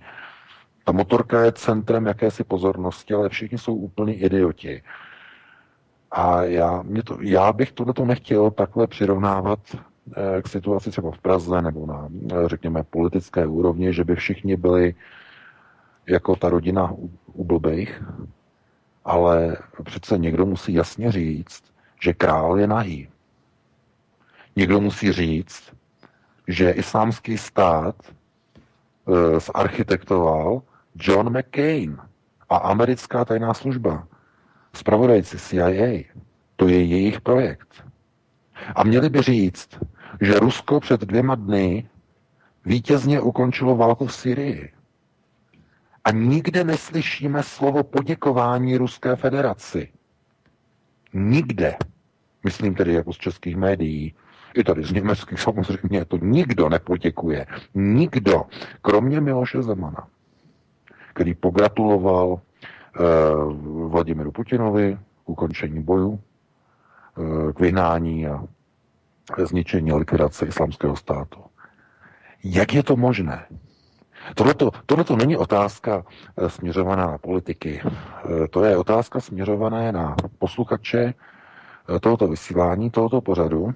[0.83, 4.83] ta motorka je centrem jakési pozornosti, ale všichni jsou úplní idioti.
[6.11, 11.17] A já, mě to, já bych tohle nechtěl takhle přirovnávat eh, k situaci třeba v
[11.17, 14.95] Praze nebo na, eh, řekněme, politické úrovni, že by všichni byli
[16.07, 18.03] jako ta rodina u, u blbejch,
[19.05, 21.63] ale přece někdo musí jasně říct,
[22.01, 23.09] že král je nahý.
[24.55, 25.73] Někdo musí říct,
[26.47, 30.61] že islámský stát e, zarchitektoval
[30.95, 31.97] John McCain
[32.49, 34.07] a americká tajná služba.
[34.73, 36.03] Spravodajci CIA.
[36.55, 37.83] To je jejich projekt.
[38.75, 39.69] A měli by říct,
[40.21, 41.89] že Rusko před dvěma dny
[42.65, 44.73] vítězně ukončilo válku v Syrii.
[46.03, 49.89] A nikde neslyšíme slovo poděkování Ruské federaci.
[51.13, 51.75] Nikde.
[52.43, 54.15] Myslím tedy jako z českých médií.
[54.53, 57.45] I tady z německých samozřejmě to nikdo nepoděkuje.
[57.75, 58.43] Nikdo.
[58.81, 60.07] Kromě Miloše Zemana,
[61.13, 62.99] který pogratuloval eh,
[63.87, 68.47] Vladimiru Putinovi k ukončení boju, eh, k vyhnání a
[69.37, 71.41] zničení likvidace islamského státu.
[72.43, 73.45] Jak je to možné?
[74.85, 76.03] Tohle to není otázka
[76.37, 77.81] eh, směřovaná na politiky.
[77.85, 81.13] Eh, to je otázka směřovaná na posluchače
[81.95, 83.73] eh, tohoto vysílání, tohoto pořadu,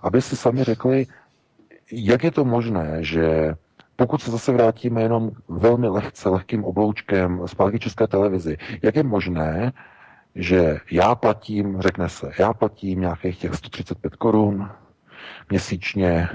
[0.00, 1.06] aby si sami řekli,
[1.92, 3.54] jak je to možné, že
[3.96, 9.72] pokud se zase vrátíme jenom velmi lehce, lehkým obloučkem zpátky České televizi, jak je možné,
[10.34, 14.70] že já platím, řekne se, já platím nějakých těch 135 korun
[15.50, 16.28] měsíčně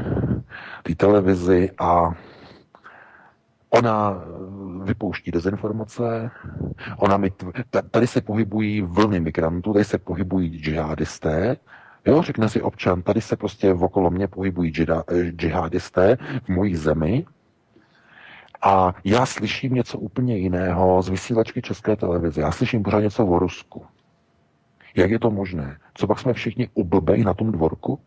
[0.83, 2.13] té televizi a
[3.69, 4.23] Ona
[4.83, 6.31] vypouští dezinformace,
[6.97, 7.31] ona mi,
[7.91, 11.57] tady se pohybují vlny migrantů, tady se pohybují džihadisté,
[12.05, 14.73] jo, řekne si občan, tady se prostě okolo mě pohybují
[15.35, 17.25] džihadisté v mojí zemi
[18.65, 22.41] a já slyším něco úplně jiného z vysílačky České televize.
[22.41, 23.85] Já slyším pořád něco o Rusku.
[24.95, 25.77] Jak je to možné?
[25.93, 27.99] Co pak jsme všichni ublbej na tom dvorku?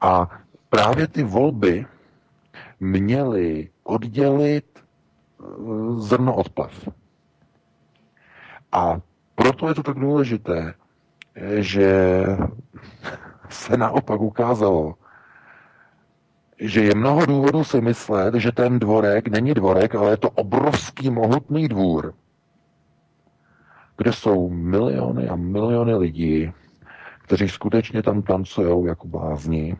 [0.00, 0.30] A
[0.68, 1.86] právě ty volby
[2.84, 5.44] měly oddělit eh,
[5.96, 6.88] zrno od plev.
[8.72, 9.00] A
[9.34, 10.74] proto je to tak důležité,
[11.58, 12.24] že
[13.48, 14.94] se naopak ukázalo,
[16.58, 21.10] že je mnoho důvodů si myslet, že ten dvorek není dvorek, ale je to obrovský
[21.10, 22.14] mohutný dvůr,
[23.96, 26.52] kde jsou miliony a miliony lidí,
[27.22, 29.76] kteří skutečně tam tancují jako blázni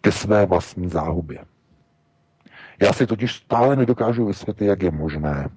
[0.00, 1.44] ke své vlastní záhubě.
[2.82, 5.48] Já si totiž stále nedokážu vysvětlit, jak je možné,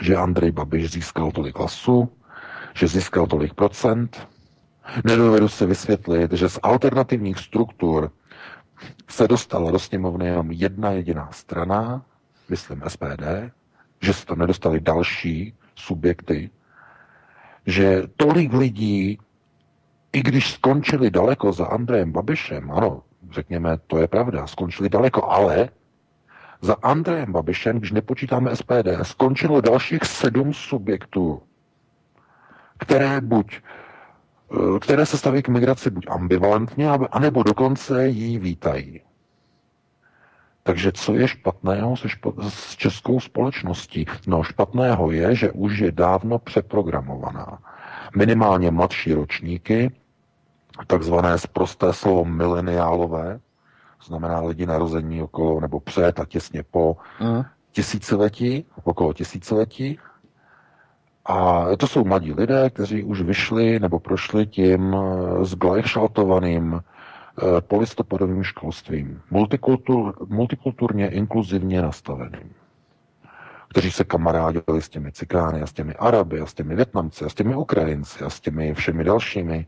[0.00, 2.08] že Andrej Babiš získal tolik hlasů,
[2.74, 4.28] že získal tolik procent.
[5.04, 8.10] Nedovedu si vysvětlit, že z alternativních struktur
[9.08, 12.02] se dostala do sněmovny jenom jedna jediná strana,
[12.48, 13.22] myslím SPD,
[14.02, 16.50] že se to nedostali další subjekty,
[17.66, 19.18] že tolik lidí,
[20.12, 25.68] i když skončili daleko za Andrejem Babišem, ano, řekněme, to je pravda, skončili daleko, ale
[26.62, 31.42] za Andrejem Babišem, když nepočítáme SPD, skončilo dalších sedm subjektů,
[32.78, 33.60] které buď
[34.52, 39.00] eh, které se staví k migraci buď ambivalentně, anebo dokonce ji vítají.
[40.62, 44.06] Takže co je špatného se špat- s českou společností?
[44.26, 47.58] No špatného je, že už je dávno přeprogramovaná.
[48.16, 49.90] Minimálně mladší ročníky,
[50.86, 53.40] takzvané zprosté slovo mileniálové,
[54.04, 57.42] znamená lidi narození okolo nebo před a těsně po mm.
[57.72, 59.98] tisíciletí, okolo tisíciletí.
[61.24, 68.44] A to jsou mladí lidé, kteří už vyšli nebo prošli tím eh, zglajšaltovaným eh, polistopadovým
[68.44, 72.54] školstvím, multikultur, multikulturně inkluzivně nastaveným
[73.72, 77.28] kteří se kamarádili s těmi cikány a s těmi Araby a s těmi Větnamci a
[77.28, 79.66] s těmi Ukrajinci a s těmi všemi dalšími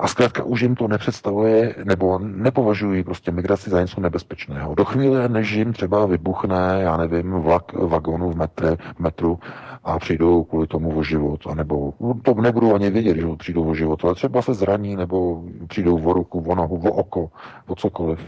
[0.00, 4.74] a zkrátka už jim to nepředstavuje, nebo nepovažují prostě migraci za něco nebezpečného.
[4.74, 9.38] Do chvíle, než jim třeba vybuchne, já nevím, vlak vagonu v, metre, metru
[9.84, 14.04] a přijdou kvůli tomu o život, anebo to nebudou ani vědět, že přijdou o život,
[14.04, 17.30] ale třeba se zraní, nebo přijdou o ruku, o nohu, o oko,
[17.66, 18.20] o cokoliv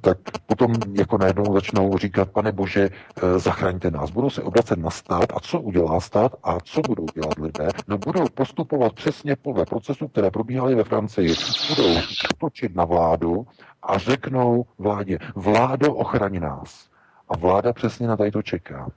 [0.00, 4.10] tak potom jako najednou začnou říkat, pane bože, eh, zachraňte nás.
[4.10, 7.68] Budou se obracet na stát a co udělá stát a co budou dělat lidé?
[7.88, 11.34] No budou postupovat přesně podle procesu, které probíhaly ve Francii.
[11.68, 12.00] Budou
[12.38, 13.46] točit na vládu
[13.82, 16.88] a řeknou vládě, vládo, ochrani nás.
[17.28, 18.90] A vláda přesně na tady to čeká.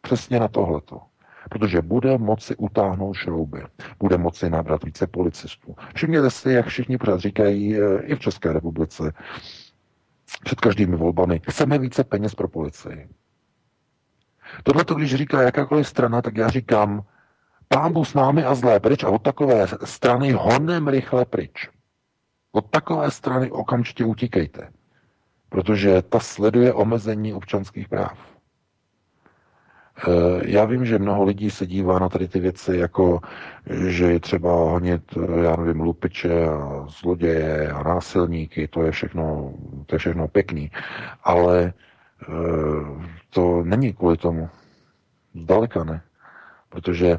[0.00, 1.00] Přesně na tohleto
[1.50, 3.62] protože bude moci utáhnout šrouby,
[3.98, 5.76] bude moci nabrat více policistů.
[5.94, 9.12] Všimněte si, jak všichni pořád říkají eh, i v České republice,
[10.44, 11.40] před každými volbami.
[11.48, 13.08] Chceme více peněz pro policii.
[14.62, 17.04] Tohle to, když říká jakákoliv strana, tak já říkám,
[17.68, 21.70] pámbu s námi a zlé pryč a od takové strany honem rychle pryč.
[22.52, 24.70] Od takové strany okamžitě utíkejte,
[25.48, 28.35] protože ta sleduje omezení občanských práv.
[29.98, 33.20] Eh, já vím, že mnoho lidí se dívá na tady ty věci jako,
[33.88, 39.52] že je třeba honit, eh, já nevím, lupiče a zloděje a násilníky, to je všechno,
[39.86, 40.70] to je všechno pěkný.
[41.24, 41.72] Ale
[42.22, 42.32] eh,
[43.30, 44.48] to není kvůli tomu.
[45.34, 46.02] Zdaleka ne.
[46.68, 47.18] Protože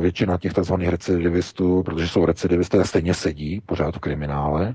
[0.00, 0.74] většina těch tzv.
[0.74, 4.74] recidivistů, protože jsou recidivisté, stejně sedí pořád v kriminále,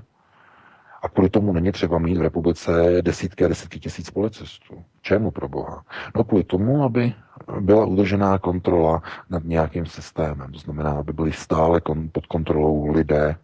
[1.02, 4.84] a kvůli tomu není třeba mít v republice desítky a desítky tisíc policistů.
[5.02, 5.84] Čemu pro boha?
[6.16, 7.14] No kvůli tomu, aby
[7.60, 10.52] byla udržená kontrola nad nějakým systémem.
[10.52, 13.36] To znamená, aby byly stále kon- pod kontrolou lidé,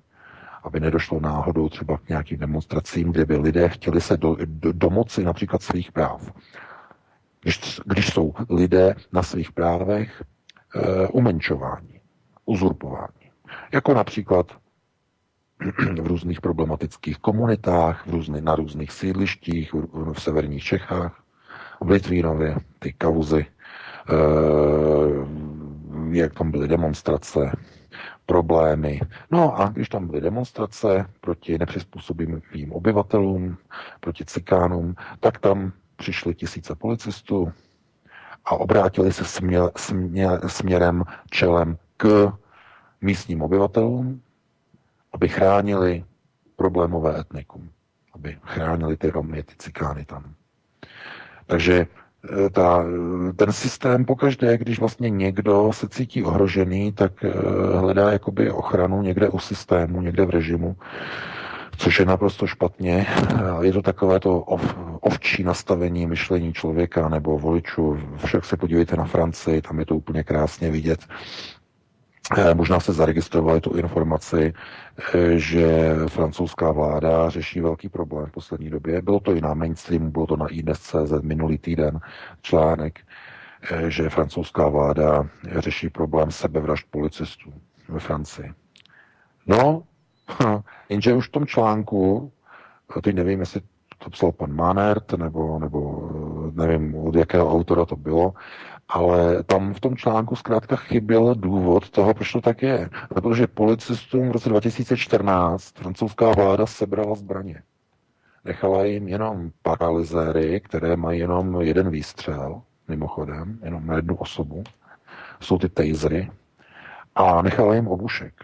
[0.62, 5.24] aby nedošlo náhodou třeba k nějakým demonstracím, kde by lidé chtěli se do, do, domoci
[5.24, 6.32] například svých práv.
[7.42, 10.22] Když, když jsou lidé na svých právech
[10.74, 12.00] e, umenčování,
[12.46, 13.30] uzurpování.
[13.72, 14.46] Jako například
[16.02, 21.22] v různých problematických komunitách, v různý, na různých sídlištích, v, v severních Čechách,
[21.80, 24.14] v Litvínově, ty kauzy, e,
[26.10, 27.52] jak tam byly demonstrace,
[28.26, 29.00] problémy.
[29.30, 33.56] No a když tam byly demonstrace proti nepřizpůsobivým obyvatelům,
[34.00, 37.52] proti cikánům, tak tam přišly tisíce policistů
[38.44, 42.32] a obrátili se směr, směr, směrem čelem k
[43.00, 44.20] místním obyvatelům,
[45.14, 46.04] aby chránili
[46.56, 47.70] problémové etnikum,
[48.14, 50.34] aby chránili ty Romy, ty cikány tam.
[51.46, 51.86] Takže
[52.30, 52.84] Eh, ta,
[53.36, 57.30] ten systém pokaždé, když vlastně někdo se cítí ohrožený, tak eh,
[57.78, 60.76] hledá jakoby ochranu někde u systému, někde v režimu,
[61.76, 63.06] což je naprosto špatně.
[63.62, 67.98] Je to takové to ov, ovčí nastavení myšlení člověka nebo voličů.
[68.24, 71.00] Však se podívejte na Francii, tam je to úplně krásně vidět.
[72.32, 74.54] Eh, možná se zaregistrovali tu informaci,
[75.14, 79.02] eh, že francouzská vláda řeší velký problém v poslední době.
[79.02, 82.00] Bylo to i na mainstreamu, bylo to na iDnes.cz minulý týden
[82.42, 83.00] článek,
[83.70, 85.28] eh, že francouzská vláda
[85.58, 87.52] řeší problém sebevražd policistů
[87.88, 88.52] ve Francii.
[89.46, 89.82] No,
[90.88, 92.32] jenže už v tom článku,
[93.02, 93.60] teď nevím, jestli
[93.98, 96.10] to psal pan Manert, nebo, nebo
[96.52, 98.32] nevím, od jakého autora to bylo,
[98.88, 102.90] ale tam v tom článku zkrátka chyběl důvod toho, proč to tak je.
[103.08, 107.62] Protože policistům v roce 2014 francouzská vláda sebrala zbraně.
[108.44, 114.64] Nechala jim jenom paralizéry, které mají jenom jeden výstřel, mimochodem, jenom na jednu osobu.
[115.40, 116.30] Jsou ty tasery.
[117.14, 118.34] A nechala jim obušek.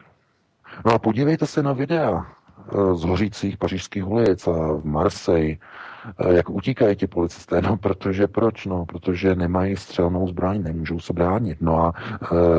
[0.84, 2.26] No a podívejte se na videa
[2.94, 5.56] z hořících pařížských ulic a v Marseille,
[6.18, 7.62] Eh, jak utíkají ti policisté?
[7.62, 8.66] No, protože proč?
[8.66, 11.58] No, protože nemají střelnou zbraň, nemůžou se bránit.
[11.60, 11.92] No a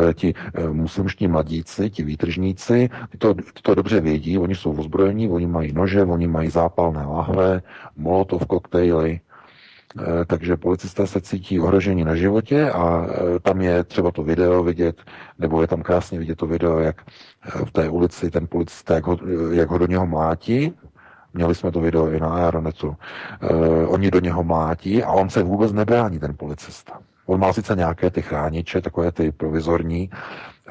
[0.10, 5.48] e, ti e, muslimští mladíci, ti výtržníci, to, to dobře vědí, oni jsou ozbrojení, oni
[5.48, 7.62] mají nože, oni mají zápalné lahve,
[7.96, 9.20] molotov koktejly,
[10.28, 14.96] takže policisté se cítí ohrožení na životě a e, tam je třeba to video vidět,
[15.40, 17.02] nebo je tam krásně vidět to video, jak
[17.66, 19.18] v té ulici ten policista, jak ho,
[19.52, 20.74] jak ho do něho mlátí,
[21.34, 22.96] Měli jsme to video i na Aeronetu.
[23.88, 27.00] Oni do něho mlátí a on se vůbec nebrání, ten policista.
[27.26, 30.10] On má sice nějaké ty chrániče, takové ty provizorní,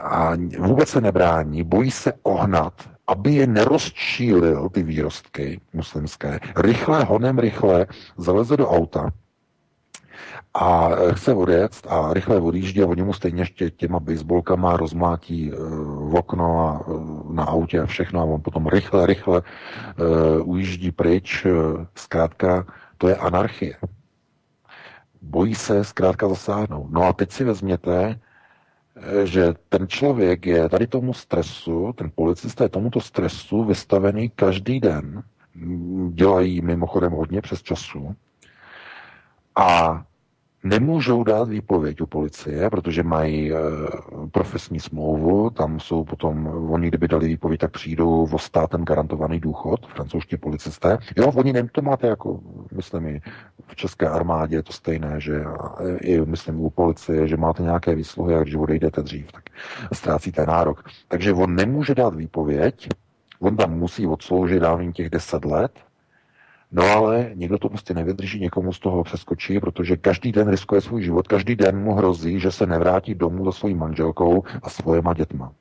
[0.01, 2.73] a vůbec se nebrání, bojí se ohnat,
[3.11, 6.41] aby je nerozčílil, ty výrostky muslimské.
[6.57, 9.11] Rychle, honem rychle, zaleze do auta,
[10.55, 15.59] a chce odjet a rychle odjíždí a oni mu stejně ještě těma baseballkama rozmlátí uh,
[16.11, 20.91] v okno a uh, na autě a všechno a on potom rychle, rychle uh, ujíždí
[20.91, 21.47] pryč.
[21.95, 22.67] Zkrátka,
[22.99, 23.77] to je anarchie.
[25.23, 26.91] Bojí se zkrátka zasáhnout.
[26.91, 28.21] No a teď si vezměte,
[29.25, 35.23] že ten člověk je tady tomu stresu, ten policista je tomuto stresu vystavený každý den.
[36.11, 38.15] Dělají mimochodem hodně přes času.
[39.57, 40.03] A
[40.65, 43.57] nemůžou dát výpověď u policie, protože mají e,
[44.31, 49.87] profesní smlouvu, tam jsou potom, oni kdyby dali výpověď, tak přijdou o státem garantovaný důchod,
[49.87, 50.99] francouzští policisté.
[51.17, 52.41] Jo, oni nem to máte jako,
[52.73, 53.21] myslím, i
[53.67, 55.45] v české armádě je to stejné, že
[56.01, 59.45] i myslím u policie, že máte nějaké výsluhy a když odejdete dřív, tak
[59.93, 60.85] ztrácíte nárok.
[61.09, 62.89] Takže on nemůže dát výpověď,
[63.41, 65.73] on tam musí odsloužit dávný těch 10 let,
[66.73, 71.03] No ale někdo to prostě nevydrží, někomu z toho přeskočí, protože každý den riskuje svůj
[71.03, 75.53] život, každý den mu hrozí, že se nevrátí domů za svojí manželkou a svojema dětma.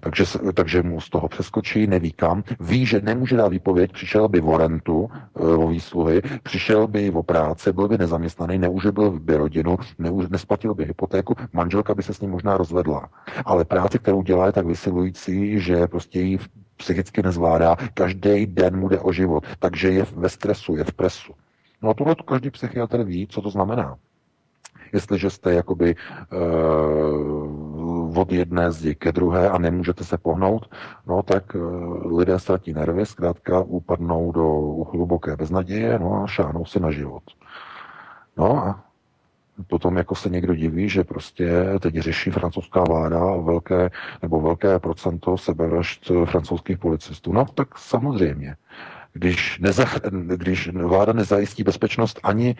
[0.00, 0.24] Takže,
[0.54, 4.58] takže mu z toho přeskočí, neví kam, ví, že nemůže dát výpověď, přišel by o
[4.58, 10.28] rentu, e, o výsluhy, přišel by o práci, byl by nezaměstnaný, neužil by rodinu, neuž,
[10.28, 13.08] nesplatil by hypotéku, manželka by se s ním možná rozvedla.
[13.44, 16.38] Ale práce, kterou dělá, je tak vysilující, že prostě ji
[16.78, 21.32] psychicky nezvládá, každý den mu jde o život, takže je ve stresu, je v presu.
[21.82, 23.96] No a tohle to každý psychiatr ví, co to znamená.
[24.92, 25.94] Jestliže jste jakoby
[26.32, 30.70] uh, od jedné zdi ke druhé a nemůžete se pohnout,
[31.06, 34.44] no tak uh, lidé ztratí nervy, zkrátka upadnou do
[34.92, 37.22] hluboké beznaděje, no a šáhnou si na život.
[38.36, 38.87] No a
[39.66, 43.90] potom jako se někdo diví, že prostě teď řeší francouzská vláda velké
[44.22, 47.32] nebo velké procento sebevražd francouzských policistů.
[47.32, 48.56] No tak samozřejmě.
[49.12, 50.00] Když, nezach,
[50.36, 52.56] když vláda nezajistí bezpečnost ani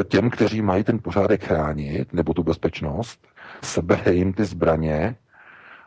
[0.00, 3.26] e, těm, kteří mají ten pořádek chránit, nebo tu bezpečnost,
[3.62, 5.16] sebere jim ty zbraně,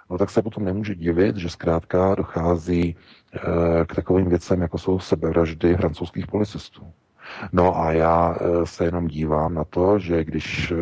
[0.09, 2.95] no tak se potom nemůže divit, že zkrátka dochází
[3.33, 6.93] e, k takovým věcem, jako jsou sebevraždy francouzských policistů.
[7.51, 10.75] No a já eh, se jenom dívám na to, že když eh,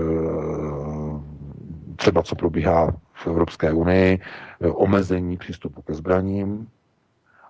[1.95, 4.19] třeba co probíhá v Evropské unii,
[4.61, 6.67] eh, omezení přístupu ke zbraním,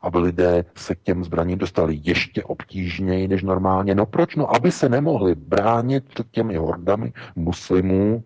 [0.01, 3.95] aby lidé se k těm zbraním dostali ještě obtížněji než normálně.
[3.95, 4.35] No proč?
[4.35, 8.23] No, aby se nemohli bránit před těmi hordami muslimů,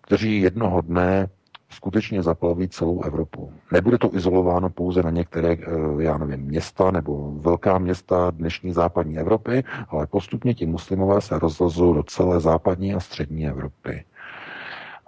[0.00, 1.28] kteří jednoho dne
[1.72, 3.52] skutečně zaplaví celou Evropu.
[3.72, 5.58] Nebude to izolováno pouze na některé, eh,
[5.98, 11.92] já nevím, města nebo velká města dnešní západní Evropy, ale postupně ti muslimové se rozlezou
[11.92, 14.04] do celé západní a střední Evropy.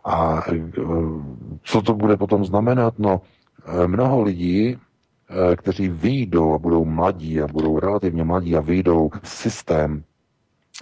[0.04, 0.60] A eh,
[1.62, 2.94] co to bude potom znamenat?
[2.98, 3.20] No,
[3.66, 4.78] eh, mnoho lidí,
[5.56, 10.04] kteří vyjdou a budou mladí a budou relativně mladí a vyjdou systém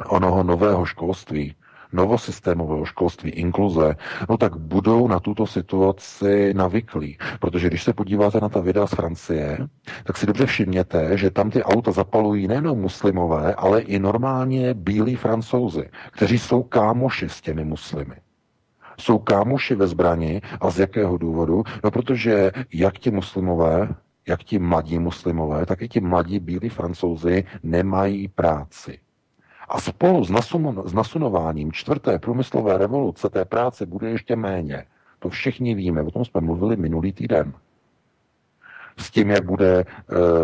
[0.09, 1.55] onoho nového školství,
[1.93, 3.97] novosystémového školství, inkluze,
[4.29, 7.19] no tak budou na tuto situaci navyklí.
[7.41, 9.59] Protože když se podíváte na ta videa z Francie,
[10.05, 15.17] tak si dobře všimněte, že tam ty auta zapalují nejenom muslimové, ale i normálně bílí
[15.17, 18.15] francouzi, kteří jsou kámoši s těmi muslimy
[19.01, 21.65] jsou kámoši ve zbrani a z jakého důvodu?
[21.85, 23.89] No protože jak ti muslimové,
[24.29, 28.99] jak ti mladí muslimové, tak i ti mladí bílí francouzi nemají práci.
[29.73, 34.85] A spolu s, nasun, s nasunováním čtvrté průmyslové revoluce té práce bude ještě méně.
[35.19, 37.53] To všichni víme, o tom jsme mluvili minulý týden.
[38.97, 39.85] S tím, jak bude e,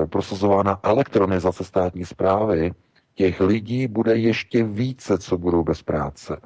[0.07, 2.73] prosazována elektronizace státní zprávy,
[3.15, 6.41] těch lidí bude ještě více, co budou bez práce.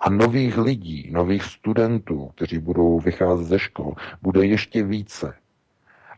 [0.00, 5.34] A nových lidí, nových studentů, kteří budou vycházet ze škol, bude ještě více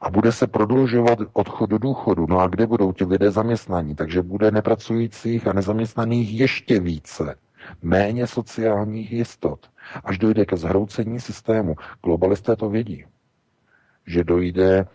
[0.01, 2.27] a bude se prodlužovat odchod do důchodu.
[2.29, 3.95] No a kde budou ti lidé zaměstnaní?
[3.95, 7.35] Takže bude nepracujících a nezaměstnaných ještě více.
[7.83, 9.67] Méně sociálních jistot.
[10.05, 11.75] Až dojde ke zhroucení systému.
[12.05, 13.05] Globalisté to vědí.
[14.07, 14.87] Že dojde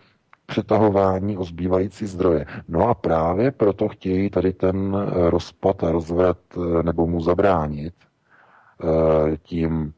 [0.46, 2.46] přetahování o zbývající zdroje.
[2.68, 7.94] No a právě proto chtějí tady ten rozpad a rozvrat eh, nebo mu zabránit
[8.82, 9.92] eh, tím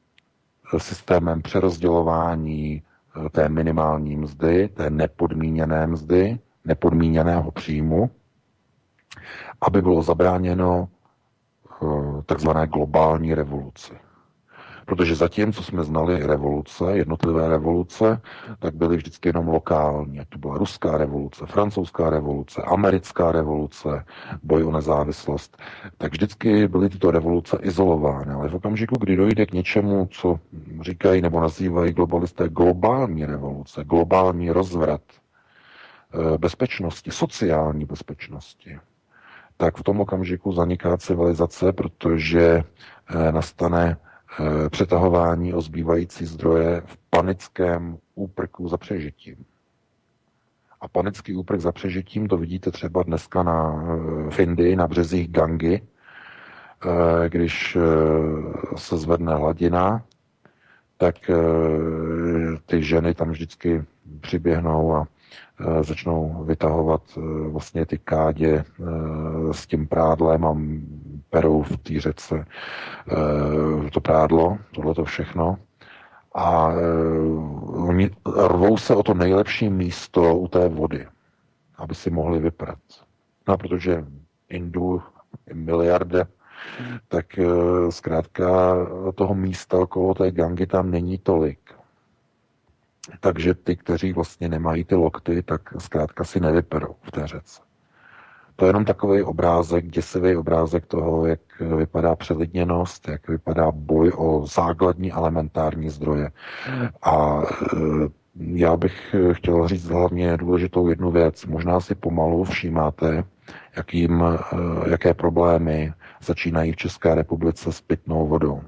[0.78, 2.82] systémem přerozdělování,
[3.30, 8.10] té minimální mzdy, té nepodmíněné mzdy, nepodmíněného příjmu,
[9.60, 10.88] aby bylo zabráněno
[11.82, 14.05] eh, takzvané globální revoluci.
[14.86, 18.20] Protože zatím, co jsme znali revoluce, jednotlivé revoluce,
[18.58, 20.20] tak byly vždycky jenom lokální.
[20.28, 24.04] To byla ruská revoluce, francouzská revoluce, americká revoluce,
[24.42, 25.56] boj o nezávislost.
[25.98, 28.32] Tak vždycky byly tyto revoluce izolovány.
[28.32, 30.38] Ale v okamžiku, kdy dojde k něčemu, co
[30.80, 38.78] říkají nebo nazývají globalisté globální revoluce, globální rozvrat eh, bezpečnosti, sociální bezpečnosti,
[39.56, 43.96] tak v tom okamžiku zaniká civilizace, protože eh, nastane
[44.70, 49.44] přetahování o zbývající zdroje v panickém úprku za přežitím.
[50.80, 55.74] A panický úprk za přežitím to vidíte třeba dneska na eh, Findy, na březích Gangy,
[55.74, 57.78] eh, když
[58.76, 60.02] se zvedne hladina,
[60.98, 61.14] tak
[62.66, 63.84] ty ženy tam vždycky
[64.20, 65.06] přiběhnou a
[65.80, 67.02] začnou vytahovat
[67.48, 68.64] vlastně ty kádě
[69.52, 70.56] s tím prádlem a
[71.36, 72.44] perou v té řece
[73.86, 75.58] eh, to prádlo, tohle to všechno.
[76.34, 76.78] A eh,
[77.88, 78.10] oni
[78.46, 81.06] rvou se o to nejlepší místo u té vody,
[81.76, 82.78] aby si mohli vyprat.
[83.48, 84.04] No, protože
[84.48, 85.02] Indů
[85.46, 86.26] je miliarde,
[87.08, 87.44] tak eh,
[87.92, 88.76] zkrátka
[89.14, 91.58] toho místa okolo té gangy tam není tolik.
[93.20, 97.65] Takže ty, kteří vlastně nemají ty lokty, tak zkrátka si nevyperou v té řece.
[98.56, 101.40] To je jenom takový obrázek, děsivý obrázek toho, jak
[101.76, 106.30] vypadá přelidněnost, jak vypadá boj o základní elementární zdroje.
[107.02, 107.76] A e,
[108.36, 111.46] já bych chtěl říct hlavně důležitou jednu věc.
[111.46, 113.24] Možná si pomalu všímáte,
[113.76, 114.38] jakým, e,
[114.90, 115.92] jaké problémy
[116.22, 118.60] začínají v České republice s pitnou vodou.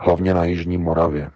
[0.00, 1.30] Hlavně na Jižní Moravě.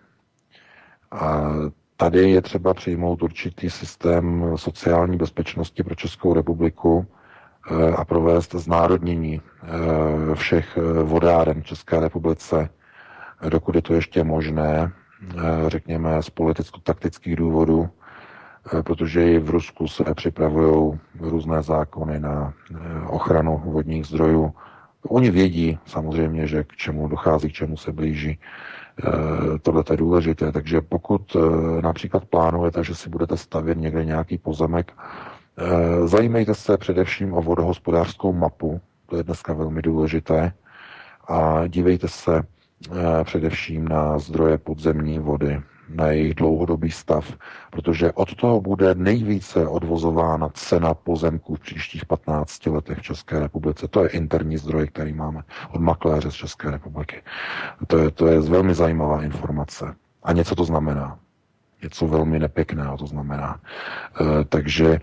[1.11, 1.53] A
[1.97, 7.07] tady je třeba přijmout určitý systém sociální bezpečnosti pro Českou republiku,
[7.97, 12.69] a provést znárodnění eh, všech eh, vodáren v České republice,
[13.49, 14.93] dokud je to ještě možné,
[15.66, 17.89] řekněme z politicko-taktických důvodů,
[18.82, 22.53] protože i v Rusku se připravují různé zákony na
[23.07, 24.55] ochranu vodních zdrojů.
[25.09, 28.39] Oni vědí samozřejmě, že k čemu dochází, k čemu se blíží.
[29.62, 30.53] Tohle je důležité.
[30.53, 31.36] Takže pokud
[31.81, 35.38] například plánujete, že si budete stavět někde nějaký pozemek, Eh,
[36.05, 40.53] zajímejte se především o vodohospodářskou mapu, to je dneska velmi důležité,
[41.29, 45.61] a dívejte se eh, především na zdroje podzemní vody,
[45.95, 47.35] na jejich dlouhodobý stav,
[47.71, 53.89] protože od toho bude nejvíce odvozována cena pozemků v příštích 15 letech v České republice.
[53.89, 57.23] To je interní zdroj, který máme od makléře z České republiky.
[57.87, 59.95] To je, to je velmi zajímavá informace.
[60.23, 61.19] A něco to znamená
[61.83, 63.61] něco velmi nepěkného, to znamená.
[64.21, 65.01] E, takže e,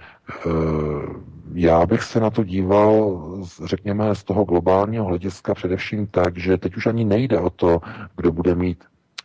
[1.53, 3.22] já bych se na to díval,
[3.65, 7.81] řekněme, z toho globálního hlediska především tak, že teď už ani nejde o to,
[8.15, 8.84] kdo bude mít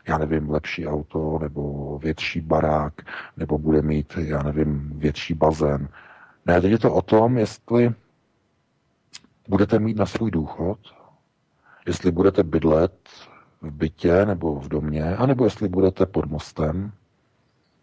[0.09, 2.93] já nevím, lepší auto, nebo větší barák,
[3.37, 5.89] nebo bude mít, já nevím, větší bazén.
[6.47, 7.95] Ne, teď je to o tom, jestli
[9.49, 10.79] budete mít na svůj důchod,
[11.87, 12.93] jestli budete bydlet
[13.63, 16.93] v bytě nebo v domě, anebo jestli budete pod mostem,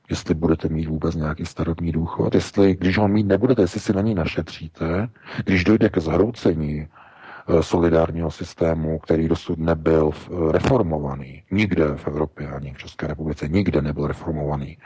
[0.09, 4.01] jestli budete mít vůbec nějaký starobní důchod, jestli, když ho mít nebudete, jestli si na
[4.01, 5.07] ní našetříte,
[5.45, 12.47] když dojde ke zhroucení eh, solidárního systému, který dosud nebyl eh, reformovaný, nikde v Evropě
[12.47, 14.77] ani v České republice, nikde nebyl reformovaný,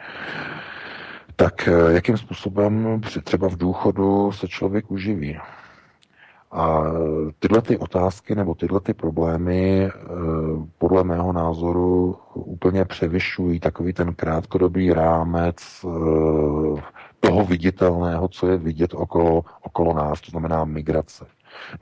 [1.36, 5.38] tak eh, jakým způsobem třeba v důchodu se člověk uživí?
[6.52, 6.84] A
[7.40, 9.92] tyhle ty otázky nebo tyhle ty problémy eh,
[10.78, 15.56] podle mého názoru úplně převyšují takový ten krátkodobý rámec
[15.86, 16.82] eh,
[17.20, 21.26] toho viditelného, co je vidět okolo, okolo nás, to znamená migrace.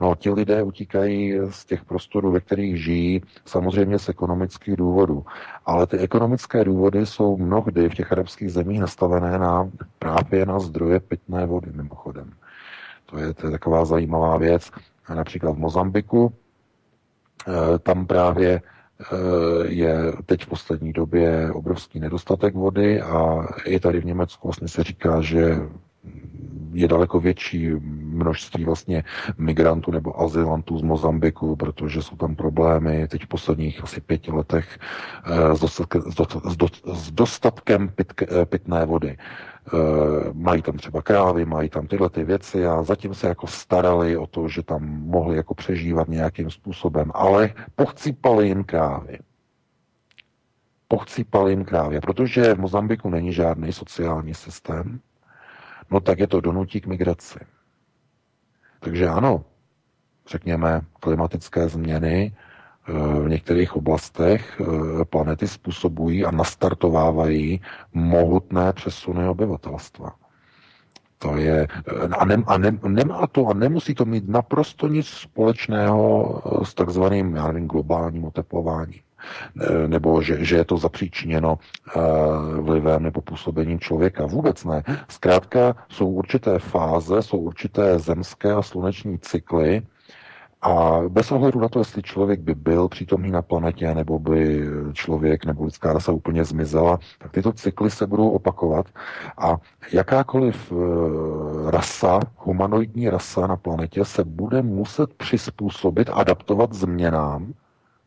[0.00, 5.24] No, ti lidé utíkají z těch prostorů, ve kterých žijí, samozřejmě z ekonomických důvodů.
[5.66, 11.00] Ale ty ekonomické důvody jsou mnohdy v těch arabských zemích nastavené na právě na zdroje
[11.00, 12.32] pitné vody, mimochodem.
[13.10, 14.70] To je, to je taková zajímavá věc.
[15.14, 16.32] Například v Mozambiku,
[17.48, 19.06] eh, tam právě eh,
[19.66, 24.82] je teď v poslední době obrovský nedostatek vody a i tady v Německu vlastně se
[24.82, 25.56] říká, že
[26.72, 27.70] je daleko větší
[28.00, 29.04] množství vlastně
[29.38, 34.78] migrantů nebo azylantů z Mozambiku, protože jsou tam problémy teď v posledních asi pěti letech
[35.26, 35.56] eh,
[36.94, 37.92] s dostatkem,
[38.44, 39.16] pitné vody.
[39.66, 44.16] Eh, mají tam třeba krávy, mají tam tyhle ty věci a zatím se jako starali
[44.16, 49.18] o to, že tam mohli jako přežívat nějakým způsobem, ale pochcípali jim krávy.
[50.88, 52.00] Pochcípali jim krávy.
[52.00, 55.00] protože v Mozambiku není žádný sociální systém,
[55.90, 57.38] no tak je to donutí k migraci.
[58.80, 59.44] Takže ano,
[60.28, 62.32] řekněme, klimatické změny
[62.88, 67.60] v některých oblastech eh, planety způsobují a nastartovávají
[67.92, 70.12] mohutné přesuny obyvatelstva.
[71.18, 75.06] To je, eh, a, ne, a ne, nemá to a nemusí to mít naprosto nic
[75.06, 79.00] společného eh, s takzvaným, já nevím, globálním oteplováním
[79.86, 81.58] nebo že, že je to zapříčiněno
[82.60, 84.26] vlivem nebo působením člověka.
[84.26, 84.82] Vůbec ne.
[85.08, 89.82] Zkrátka jsou určité fáze, jsou určité zemské a sluneční cykly,
[90.62, 95.44] a bez ohledu na to, jestli člověk by byl přítomný na planetě, nebo by člověk
[95.44, 98.86] nebo lidská rasa úplně zmizela, tak tyto cykly se budou opakovat
[99.38, 99.56] a
[99.92, 107.52] jakákoliv eh, rasa, humanoidní rasa na planetě se bude muset přizpůsobit, adaptovat změnám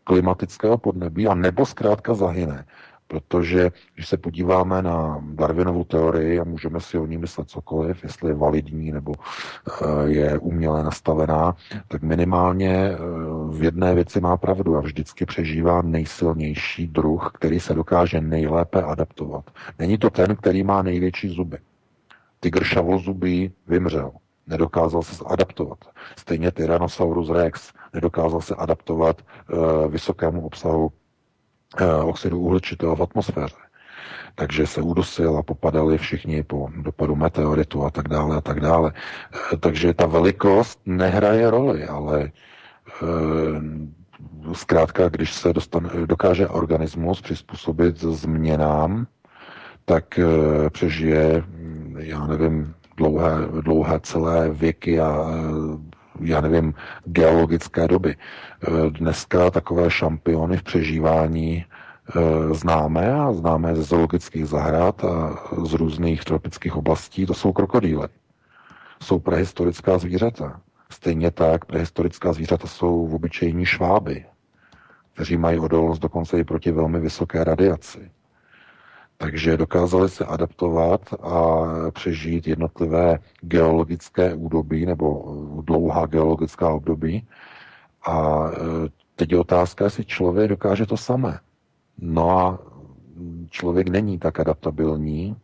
[0.03, 2.65] klimatického podnebí a nebo zkrátka zahyne.
[3.13, 8.29] Protože když se podíváme na Darwinovu teorii a můžeme si o ní myslet cokoliv, jestli
[8.29, 11.55] je validní nebo eh, je uměle nastavená,
[11.87, 12.97] tak minimálně eh,
[13.49, 19.51] v jedné věci má pravdu a vždycky přežívá nejsilnější druh, který se dokáže nejlépe adaptovat.
[19.79, 21.57] Není to ten, který má největší zuby.
[22.39, 24.11] Tygr šavozubý vymřel.
[24.47, 25.77] Nedokázal se adaptovat.
[26.17, 30.91] Stejně Tyrannosaurus rex nedokázal se adaptovat uh, vysokému obsahu
[32.03, 33.55] oxidu uhličitého v atmosféře.
[34.35, 38.93] Takže se udusil a popadali všichni po dopadu meteoritu a tak dále a tak dále.
[39.53, 42.31] Eh, takže ta velikost nehraje roli, ale
[43.01, 43.05] eh,
[44.53, 49.07] zkrátka, když se dostane, dokáže organismus přizpůsobit změnám,
[49.85, 50.19] tak
[50.69, 51.43] přežije,
[51.97, 53.31] já nevím, dlouhé,
[53.61, 55.27] dlouhé celé věky a
[56.25, 56.73] já nevím,
[57.05, 58.15] geologické doby.
[58.15, 61.65] E, dneska takové šampiony v přežívání e,
[62.53, 68.07] známe a známe ze zoologických zahrad a z různých tropických oblastí, to jsou krokodýly.
[69.01, 70.61] Jsou prehistorická zvířata.
[70.89, 74.25] Stejně tak prehistorická zvířata jsou v obyčejní šváby,
[75.13, 78.11] kteří mají odolnost dokonce i proti velmi vysoké radiaci.
[79.23, 87.27] Takže dokázali se adaptovat a přežít jednotlivé geologické údobí nebo dlouhá geologická období.
[88.05, 88.55] A e,
[89.15, 91.39] teď je otázka, jestli člověk dokáže to samé.
[91.97, 92.59] No a
[93.49, 95.35] člověk není tak adaptabilní,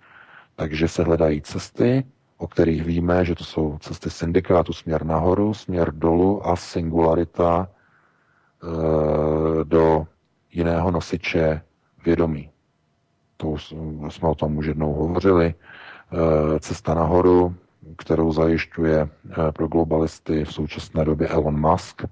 [0.56, 2.04] takže se hledají cesty,
[2.38, 9.64] o kterých víme, že to jsou cesty syndikátu směr nahoru, směr dolů a singularita e,
[9.64, 10.08] do
[10.52, 11.62] jiného nosiče
[12.06, 12.50] vědomí
[13.42, 13.56] to
[14.10, 17.56] jsme o tom už jednou hovořili, eh, cesta nahoru,
[17.98, 22.06] kterou zajišťuje eh, pro globalisty v současné době Elon Musk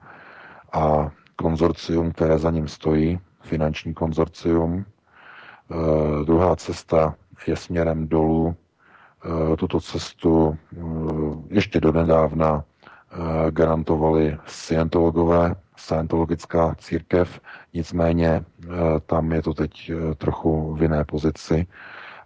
[0.73, 4.85] a konzorcium, které za ním stojí, finanční konzorcium.
[4.85, 7.15] Eh, druhá cesta
[7.47, 8.55] je směrem dolů.
[9.57, 10.57] Tuto cestu
[11.49, 12.63] ještě donedávna
[13.49, 17.39] garantovali scientologové scientologická církev,
[17.73, 18.45] nicméně
[19.05, 21.67] tam je to teď trochu v jiné pozici.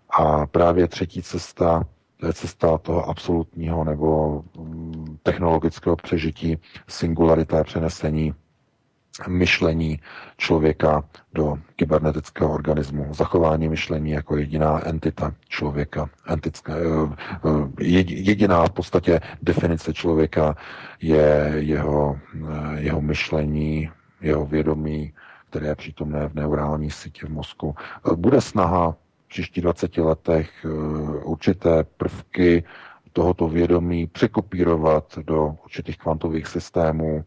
[0.10, 1.84] A právě třetí cesta,
[2.18, 6.57] to je cesta toho absolutního nebo mm, technologického přežití,
[6.88, 8.34] singularité, přenesení
[9.27, 9.99] myšlení
[10.38, 11.03] člověka
[11.34, 17.15] do kybernetického organismu, zachování myšlení jako jediná entita člověka, entické, eh,
[17.45, 20.56] eh, jediná v podstatě definice člověka
[21.02, 23.89] je jeho, eh, jeho myšlení,
[24.22, 25.14] jeho vědomí,
[25.49, 27.76] které je přítomné v neurální síti v mozku.
[28.15, 30.65] Bude snaha v příštích 20 letech
[31.23, 32.64] určité prvky
[33.14, 37.24] tohoto vědomí překopírovat do určitých kvantových systémů,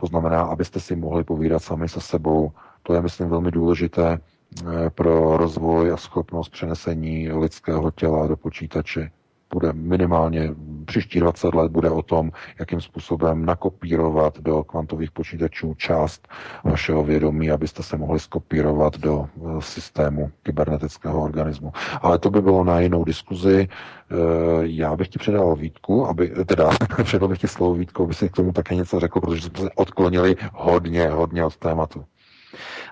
[0.00, 2.52] to znamená, abyste si mohli povídat sami se sebou.
[2.82, 9.10] To je, myslím, velmi důležité eh, pro rozvoj a schopnost přenesení lidského těla do počítače.
[9.52, 10.54] Bude minimálně
[10.84, 16.28] příští 20 let bude o tom, jakým způsobem nakopírovat do kvantových počítačů část
[16.64, 21.72] vašeho vědomí, abyste se mohli skopírovat do eh, systému kybernetického organismu.
[22.02, 23.68] Ale to by bylo na jinou diskuzi.
[23.68, 24.14] Eh,
[24.60, 26.70] já bych ti předal Vítku, aby, teda
[27.02, 29.70] předal bych ti slovo Vítku, aby si k tomu také něco řekl, protože jsme se
[29.74, 32.04] odklonili hodně, hodně od tématu.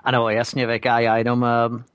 [0.03, 1.47] Ano, jasně, VK, já jenom uh,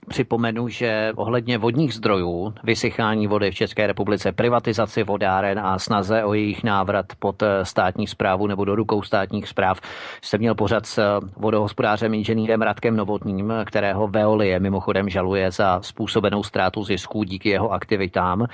[0.09, 6.34] připomenu, že ohledně vodních zdrojů, vysychání vody v České republice, privatizaci vodáren a snaze o
[6.34, 9.80] jejich návrat pod eh, státní zprávu nebo do rukou státních zpráv,
[10.22, 11.05] jsem měl pořad s eh,
[11.36, 18.47] vodohospodářem inženýrem Radkem Novotným, kterého Veolie mimochodem žaluje za způsobenou ztrátu zisků díky jeho aktivitám.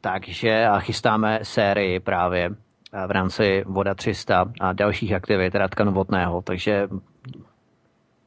[0.00, 2.50] Takže a chystáme sérii právě
[3.06, 6.88] v rámci Voda 300 a dalších aktivit Radka Novotného, takže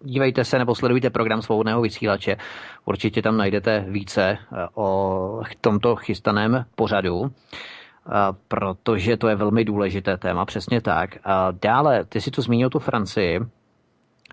[0.04, 2.38] dívejte se nebo sledujte program Svobodného vysílače.
[2.86, 8.12] Určitě tam najdete více eh, o tomto chystaném pořadu, eh,
[8.48, 11.18] protože to je velmi důležité téma, přesně tak.
[11.24, 13.40] A dále, ty si tu zmínil tu Francii.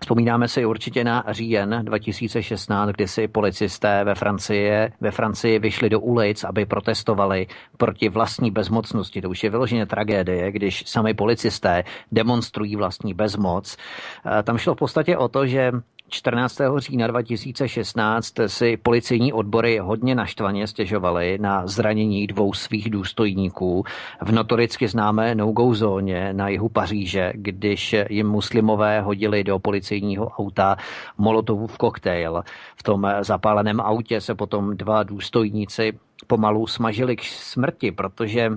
[0.01, 4.71] Vzpomínáme si určitě na říjen 2016, kdy si policisté ve Francii,
[5.01, 7.47] ve Francii vyšli do ulic, aby protestovali
[7.77, 9.21] proti vlastní bezmocnosti.
[9.21, 13.77] To už je vyloženě tragédie, když sami policisté demonstrují vlastní bezmoc.
[14.25, 15.71] Eh, tam šlo v podstatě o to, že
[16.13, 16.57] 14.
[16.77, 23.83] října 2016 si policejní odbory hodně naštvaně stěžovaly na zranění dvou svých důstojníků
[24.21, 30.75] v notoricky známé no-go zóně na jihu Paříže, když jim muslimové hodili do policejního auta
[31.17, 32.43] molotovův koktejl.
[32.75, 38.51] V tom zapáleném autě se potom dva důstojníci pomalu smažili k smrti, protože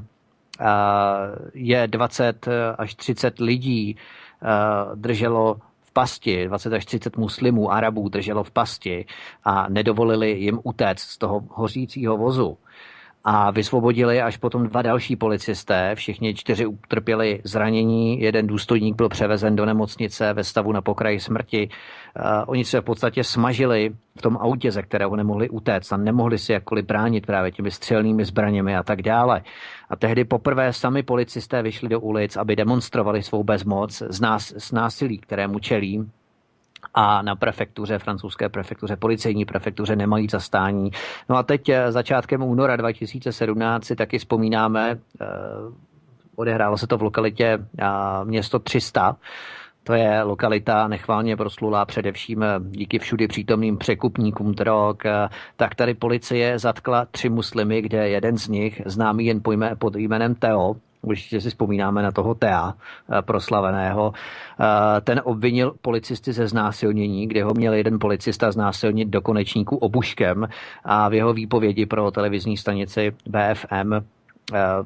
[1.54, 2.48] je 20
[2.78, 3.96] až 30 lidí
[4.94, 5.56] drželo
[5.94, 9.06] pasti, 20 až 30 muslimů, Arabů drželo v pasti
[9.44, 12.58] a nedovolili jim utéct z toho hořícího vozu
[13.24, 15.94] a vysvobodili až potom dva další policisté.
[15.94, 21.68] Všichni čtyři utrpěli zranění, jeden důstojník byl převezen do nemocnice ve stavu na pokraji smrti.
[21.68, 26.38] Uh, oni se v podstatě smažili v tom autě, ze kterého nemohli utéct a nemohli
[26.38, 29.42] si jakkoliv bránit právě těmi střelnými zbraněmi a tak dále.
[29.94, 34.72] A tehdy poprvé sami policisté vyšli do ulic, aby demonstrovali svou bezmoc z, nás, z
[34.72, 36.10] násilí, kterému čelí
[36.94, 40.90] a na prefektuře, francouzské prefektuře, policejní prefektuře nemají zastání.
[41.28, 45.26] No a teď eh, začátkem února 2017 si taky vzpomínáme, eh,
[46.36, 47.84] odehrálo se to v lokalitě eh,
[48.24, 49.16] město 300,
[49.84, 54.96] to je lokalita nechválně proslulá především díky všudy přítomným překupníkům drog.
[55.56, 59.40] Tak tady policie zatkla tři muslimy, kde jeden z nich, známý jen
[59.78, 60.74] pod jménem Teo,
[61.04, 64.12] určitě si vzpomínáme na toho Tea eh, proslaveného,
[64.60, 70.48] eh, ten obvinil policisty ze znásilnění, kde ho měl jeden policista znásilnit do konečníku obuškem
[70.84, 74.00] a v jeho výpovědi pro televizní stanici BFM eh,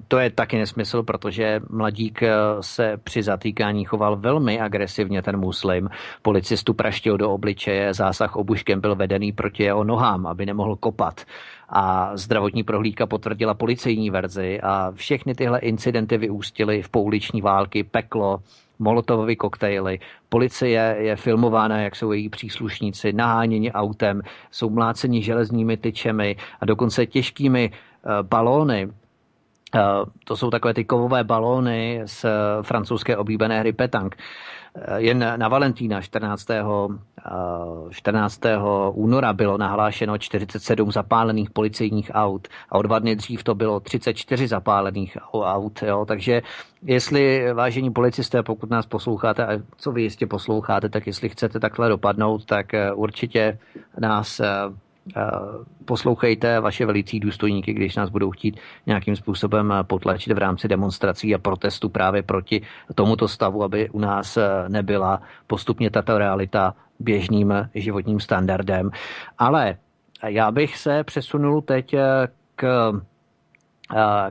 [0.09, 2.23] to je taky nesmysl, protože mladík
[2.61, 5.89] se při zatýkání choval velmi agresivně, ten muslim.
[6.23, 11.25] Policistu praštil do obličeje, zásah obuškem byl vedený proti jeho nohám, aby nemohl kopat
[11.69, 18.39] a zdravotní prohlídka potvrdila policejní verzi a všechny tyhle incidenty vyústily v pouliční války, peklo,
[18.79, 19.99] molotovovy koktejly.
[20.29, 27.07] Policie je filmována, jak jsou její příslušníci naháněni autem, jsou mláceni železními tyčemi a dokonce
[27.07, 28.89] těžkými uh, balóny,
[30.25, 32.27] to jsou takové ty kovové balóny z
[32.63, 34.17] francouzské oblíbené hry Petang.
[34.75, 36.49] Eh, jen na Valentína 14.
[37.91, 38.47] 14.
[38.47, 38.59] Eh,
[38.93, 44.49] února bylo nahlášeno 47 zapálených policejních aut a o dva dny dřív to bylo 34
[44.49, 45.83] zapálených aut.
[45.83, 46.05] Jo.
[46.05, 46.43] Takže
[46.83, 51.89] jestli, vážení policisté, pokud nás posloucháte, a co vy jistě posloucháte, tak jestli chcete takhle
[51.89, 53.59] dopadnout, tak eh, určitě
[53.99, 54.41] nás
[55.85, 61.39] poslouchejte vaše velicí důstojníky, když nás budou chtít nějakým způsobem potlačit v rámci demonstrací a
[61.39, 62.63] protestu právě proti
[62.95, 68.91] tomuto stavu, aby u nás nebyla postupně tato realita běžným životním standardem.
[69.39, 69.77] Ale
[70.27, 71.95] já bych se přesunul teď
[72.57, 72.93] k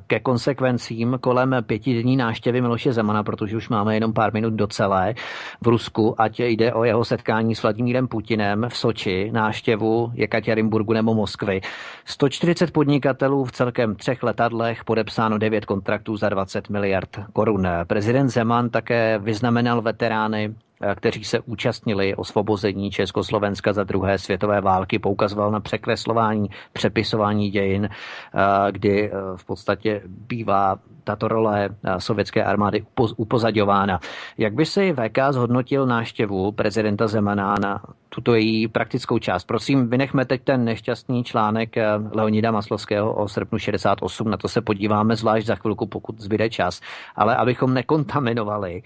[0.07, 5.13] ke konsekvencím kolem pětidenní náštěvy Miloše Zemana, protože už máme jenom pár minut do celé
[5.61, 11.13] v Rusku, ať jde o jeho setkání s Vladimírem Putinem v Soči, náštěvu Jekatěrimburgu nebo
[11.13, 11.61] Moskvy.
[12.05, 17.67] 140 podnikatelů v celkem třech letadlech podepsáno 9 kontraktů za 20 miliard korun.
[17.87, 20.55] Prezident Zeman také vyznamenal veterány
[20.95, 28.71] kteří se účastnili osvobození Československa za druhé světové války, poukazoval na překreslování, přepisování dějin, eh,
[28.71, 32.85] kdy eh, v podstatě bývá tato role sovětské armády
[33.17, 33.99] upozaďována.
[34.37, 39.43] Jak by si VK zhodnotil náštěvu prezidenta Zemana na tuto její praktickou část?
[39.43, 41.75] Prosím, vynechme teď ten nešťastný článek
[42.11, 46.81] Leonida Maslovského o srpnu 68, na to se podíváme zvlášť za chvilku, pokud zbyde čas,
[47.15, 48.83] ale abychom nekontaminovali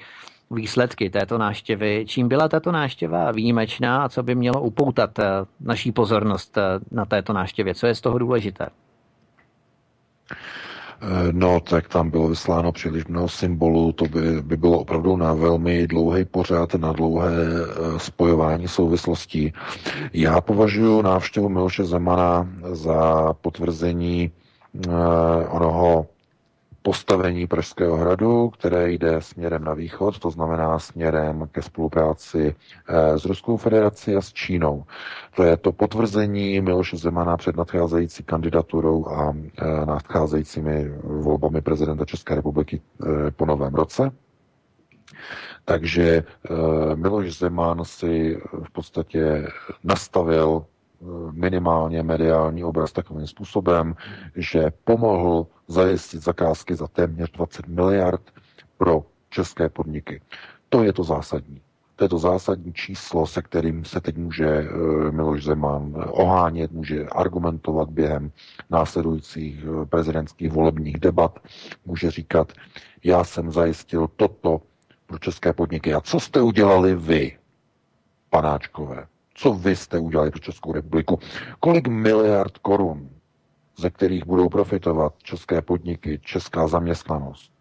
[0.52, 2.06] výsledky této náštěvy.
[2.07, 5.26] Čím byla tato náštěva výjimečná a co by mělo upoutat eh,
[5.61, 6.61] naší pozornost eh,
[6.91, 7.76] na této náštěvě?
[7.76, 8.68] Co je z toho důležité?
[11.02, 15.34] Eh, no, tak tam bylo vysláno příliš mnoho symbolů, to by, by bylo opravdu na
[15.34, 17.32] velmi dlouhý pořád, na dlouhé
[17.98, 19.53] spojování souvislostí.
[20.14, 24.32] Já považuji návštěvu Miloše Zemana za potvrzení
[25.49, 26.06] onoho
[26.82, 32.56] postavení Pražského hradu, které jde směrem na východ, to znamená směrem ke spolupráci
[32.88, 34.84] eh, s Ruskou federací a s Čínou.
[35.36, 42.36] To je to potvrzení Miloše Zemana před nadcházející kandidaturou a eh, nadcházejícími volbami prezidenta České
[42.36, 44.12] republiky eh, po novém roce.
[45.66, 46.24] Takže
[46.95, 49.48] Miloš Zeman si v podstatě
[49.84, 50.66] nastavil
[51.32, 53.95] minimálně mediální obraz takovým způsobem,
[54.36, 58.22] že pomohl zajistit zakázky za téměř 20 miliard
[58.77, 60.22] pro české podniky.
[60.69, 61.61] To je to zásadní.
[61.95, 67.06] To je to zásadní číslo, se kterým se teď může eh, Miloš Zeman ohánět, může
[67.06, 68.31] argumentovat během
[68.69, 71.39] následujících eh, prezidentských volebních debat,
[71.85, 72.53] může říkat,
[73.03, 74.61] já jsem zajistil toto
[75.07, 75.93] pro české podniky.
[75.93, 77.38] A co jste udělali vy,
[78.30, 79.06] panáčkové?
[79.34, 81.19] Co vy jste udělali pro Českou republiku?
[81.60, 83.10] Kolik miliard korun,
[83.82, 87.52] ze kterých budou profitovat české podniky, česká zaměstnanost?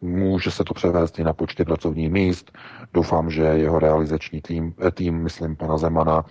[0.00, 2.52] Může se to převést i na počty pracovních míst.
[2.94, 6.24] Doufám, že jeho realizační tým, eh, tým, myslím pana Zemana,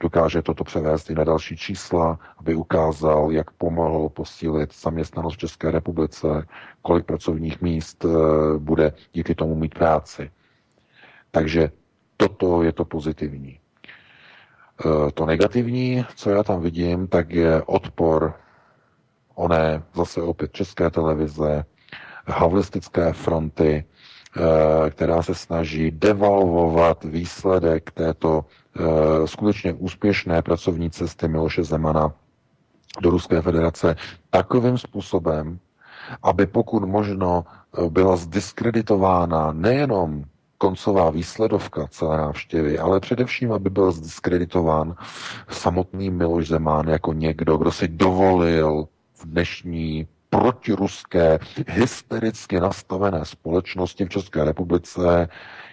[0.00, 5.70] dokáže toto převést i na další čísla, aby ukázal, jak pomohl posílit zaměstnanost v České
[5.70, 6.46] republice,
[6.82, 8.08] kolik pracovních míst eh,
[8.58, 10.30] bude díky tomu mít práci.
[11.30, 11.70] Takže
[12.16, 13.58] toto je to pozitivní.
[14.86, 18.43] Eh, to negativní, co já tam vidím, tak je odpor
[19.34, 21.64] oné zase opět české televize,
[22.26, 23.84] havlistické fronty,
[24.36, 32.12] eh, která se snaží devalvovat výsledek této eh, skutečně úspěšné pracovní cesty Miloše Zemana
[33.02, 33.96] do Ruské federace
[34.30, 35.58] takovým způsobem,
[36.22, 37.44] aby pokud možno
[37.88, 40.24] byla zdiskreditována nejenom
[40.58, 44.94] koncová výsledovka celé návštěvy, ale především, aby byl zdiskreditován
[45.48, 51.38] samotný Miloš Zemán jako někdo, kdo si dovolil v dnešní protiruské,
[51.68, 55.28] hystericky nastavené společnosti v České republice,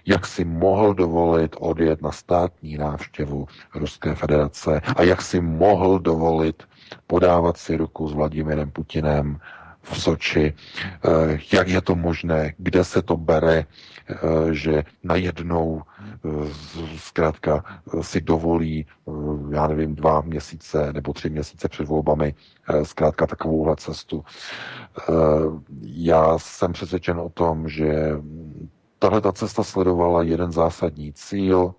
[0.05, 6.63] jak si mohl dovolit odjet na státní návštěvu Ruské federace a jak si mohl dovolit
[7.07, 9.39] podávat si ruku s Vladimírem Putinem
[9.81, 14.15] v Soči, eh, jak je to možné, kde se to bere, eh,
[14.51, 16.29] že najednou eh,
[16.97, 18.85] zkrátka si dovolí,
[19.49, 22.33] já nevím, dva měsíce nebo tři měsíce před volbami
[22.83, 24.23] zkrátka takovouhle cestu.
[25.81, 28.11] Já jsem přesvědčen o tom, že
[28.99, 31.73] tahle ta cesta sledovala jeden zásadní cíl,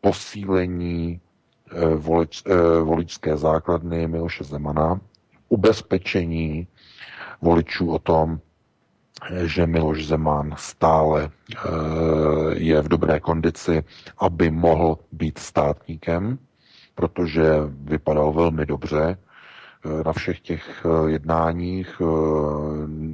[0.00, 1.20] posílení
[1.96, 2.42] volič,
[2.82, 5.00] voličské základny Miloše Zemana,
[5.48, 6.66] ubezpečení
[7.42, 8.40] voličů o tom,
[9.44, 11.58] že Miloš Zeman stále eh,
[12.54, 13.84] je v dobré kondici,
[14.18, 16.38] aby mohl být státníkem,
[16.94, 17.50] protože
[17.80, 22.02] vypadal velmi dobře eh, na všech těch eh, jednáních.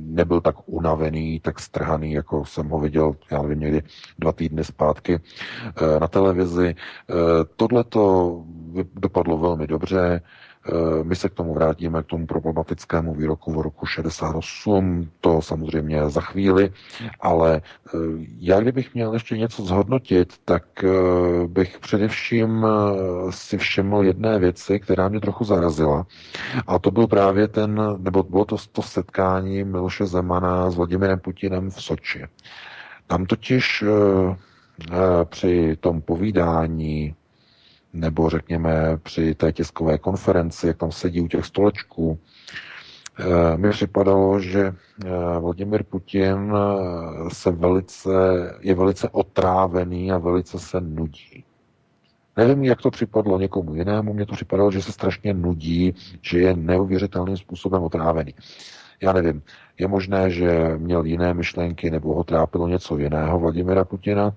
[0.06, 3.82] Nebyl tak unavený, tak strhaný, jako jsem ho viděl, já nevím, někdy
[4.18, 5.20] dva týdny zpátky
[6.00, 6.74] na televizi.
[7.56, 8.42] Tohle to
[8.94, 10.20] dopadlo velmi dobře.
[11.02, 16.20] My se k tomu vrátíme, k tomu problematickému výroku v roku 68, to samozřejmě za
[16.20, 16.72] chvíli,
[17.20, 17.62] ale
[18.38, 20.64] já kdybych měl ještě něco zhodnotit, tak
[21.46, 22.66] bych především
[23.30, 26.06] si všiml jedné věci, která mě trochu zarazila.
[26.66, 31.70] A to byl právě ten, nebo bylo to, to setkání Miloše Zemana s Vladimirem Putinem
[31.70, 32.24] v Soči.
[33.06, 33.84] Tam totiž
[35.24, 37.14] při tom povídání
[37.92, 42.18] nebo řekněme při té tiskové konferenci, jak tam sedí u těch stolečků,
[43.18, 45.08] eh, mi připadalo, že eh,
[45.40, 48.10] Vladimir Putin eh, se velice,
[48.60, 51.44] je velice otrávený a velice se nudí.
[52.36, 56.56] Nevím, jak to připadlo někomu jinému, mně to připadalo, že se strašně nudí, že je
[56.56, 58.34] neuvěřitelným způsobem otrávený.
[59.02, 59.42] Já nevím,
[59.78, 64.34] je možné, že měl jiné myšlenky nebo ho trápilo něco jiného Vladimira Putina,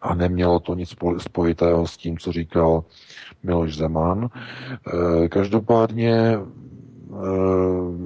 [0.00, 2.84] a nemělo to nic spojitého s tím, co říkal
[3.42, 4.28] Miloš Zeman.
[5.24, 6.38] E, každopádně e,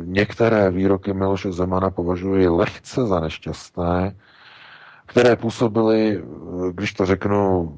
[0.04, 4.16] některé výroky Miloše Zemana považuji lehce za nešťastné,
[5.06, 6.22] které působily,
[6.72, 7.76] když to řeknu,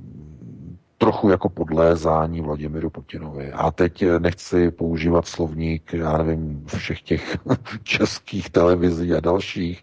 [0.99, 3.53] trochu jako podlézání Vladimiru Putinovi.
[3.53, 7.39] A teď nechci používat slovník, já nevím, všech těch
[7.83, 9.83] českých televizí a dalších,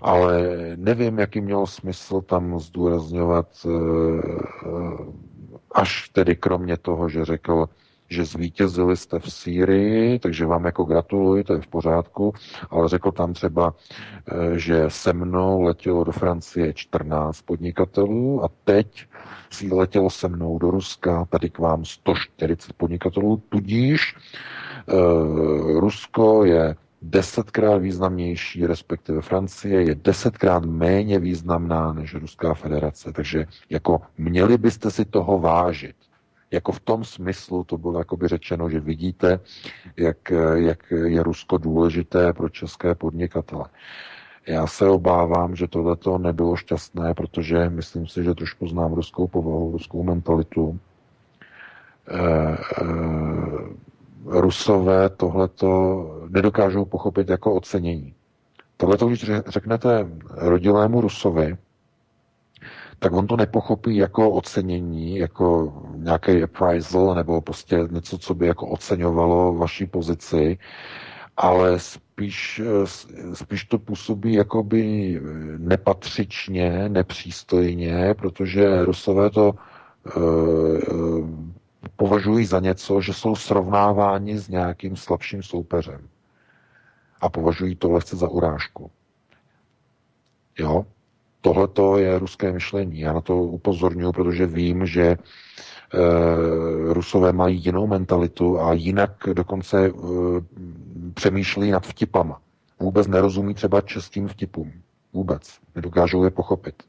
[0.00, 3.70] ale nevím, jaký měl smysl tam zdůrazňovat, eh,
[5.74, 7.68] až tedy kromě toho, že řekl,
[8.08, 12.32] že zvítězili jste v Sýrii, takže vám jako gratuluji, to je v pořádku,
[12.70, 13.74] ale řekl tam třeba,
[14.28, 19.06] eh, že se mnou letělo do Francie 14 podnikatelů a teď
[19.54, 24.20] si letělo se mnou do Ruska, tady k vám 140 podnikatelů, tudíž e,
[25.80, 33.12] Rusko je desetkrát významnější, respektive Francie je desetkrát méně významná než Ruská federace.
[33.12, 35.96] Takže jako měli byste si toho vážit.
[36.54, 39.40] Jako v tom smyslu to bylo jakoby řečeno, že vidíte,
[39.96, 43.64] jak, jak je Rusko důležité pro české podnikatele.
[44.46, 49.72] Já se obávám, že tohleto nebylo šťastné, protože myslím si, že trošku znám ruskou povahu,
[49.72, 50.78] ruskou mentalitu.
[52.08, 52.56] E, e,
[54.26, 55.70] Rusové tohleto
[56.28, 58.14] nedokážou pochopit jako ocenění.
[58.76, 61.56] Tohleto, když řeknete rodilému Rusovi,
[63.04, 68.66] tak on to nepochopí jako ocenění, jako nějaký appraisal nebo prostě něco, co by jako
[68.66, 70.58] oceňovalo vaší pozici,
[71.36, 72.62] ale spíš,
[73.32, 75.20] spíš to působí jakoby
[75.58, 79.54] nepatřičně, nepřístojně, protože Rusové to
[80.16, 81.28] uh,
[81.96, 86.08] považují za něco, že jsou srovnáváni s nějakým slabším soupeřem.
[87.20, 88.90] A považují to lehce za urážku.
[90.58, 90.86] Jo?
[91.44, 93.00] Tohle je ruské myšlení.
[93.00, 95.16] Já na to upozorňuji, protože vím, že e,
[96.92, 99.92] Rusové mají jinou mentalitu a jinak dokonce e,
[101.14, 102.40] přemýšlí nad vtipama.
[102.80, 104.72] Vůbec nerozumí třeba českým vtipům.
[105.12, 105.58] Vůbec.
[105.74, 106.82] Nedokážou je pochopit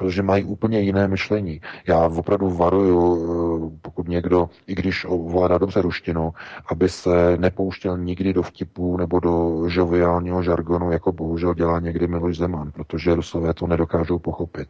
[0.00, 1.60] protože mají úplně jiné myšlení.
[1.88, 6.32] Já opravdu varuju, eh, pokud někdo, i když ovládá dobře ruštinu,
[6.70, 12.36] aby se nepouštěl nikdy do vtipů nebo do žoviálního žargonu, jako bohužel dělá někdy Miloš
[12.36, 14.68] Zeman, protože Rusové to nedokážou pochopit.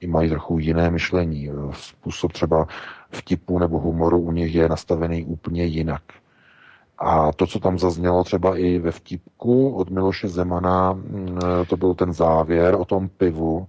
[0.00, 1.50] I mají trochu jiné myšlení.
[1.72, 2.66] Způsob třeba
[3.10, 6.02] vtipu nebo humoru u nich je nastavený úplně jinak.
[6.98, 11.94] A to, co tam zaznělo třeba i ve vtipku od Miloše Zemana, mm, to byl
[11.94, 13.66] ten závěr o tom pivu,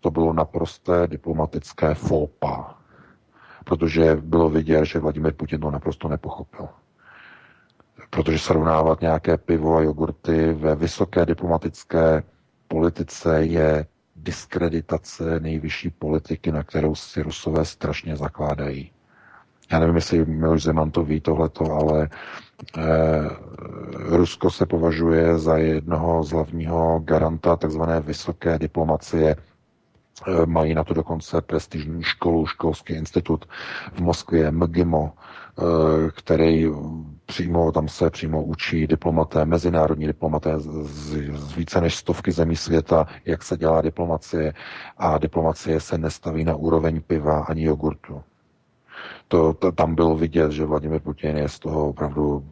[0.00, 2.78] to bylo naprosté diplomatické fópa,
[3.64, 6.68] protože bylo vidět, že Vladimir Putin to naprosto nepochopil.
[8.10, 12.22] Protože srovnávat nějaké pivo a jogurty ve vysoké diplomatické
[12.68, 13.86] politice je
[14.16, 18.90] diskreditace nejvyšší politiky, na kterou si Rusové strašně zakládají.
[19.72, 22.08] Já nevím, jestli Miloš Zeman to ví tohleto, ale
[22.78, 22.82] eh,
[23.92, 27.82] Rusko se považuje za jednoho z hlavního garanta tzv.
[28.00, 29.36] vysoké diplomacie
[30.46, 33.44] mají na to dokonce prestižní školu, školský institut
[33.92, 35.62] v Moskvě, MGIMO, eh,
[36.14, 36.66] který
[37.26, 40.68] přímo, tam se přímo učí diplomaté, mezinárodní diplomaté z,
[41.34, 44.54] z více než stovky zemí světa, jak se dělá diplomacie
[44.98, 48.22] a diplomacie se nestaví na úroveň piva ani jogurtu.
[49.28, 52.44] To, to, tam bylo vidět, že Vladimir Putin je z toho opravdu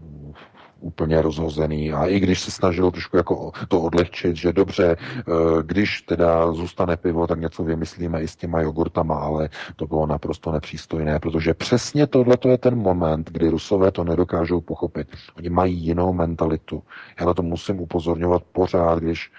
[0.81, 5.23] úplně rozhozený a i když se snažil trošku jako to odlehčit, že dobře, eh,
[5.63, 10.53] když teda zůstane pivo, tak něco vymyslíme i s těma jogurtama, ale to bylo naprosto
[10.53, 15.09] nepřístojné, protože přesně tohle je ten moment, kdy Rusové to nedokážou pochopit.
[15.37, 16.83] Oni mají jinou mentalitu.
[17.21, 19.31] Já na to musím upozorňovat pořád, když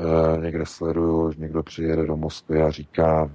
[0.00, 3.30] uh, někde sleduju, někdo přijede do Moskvy a říká,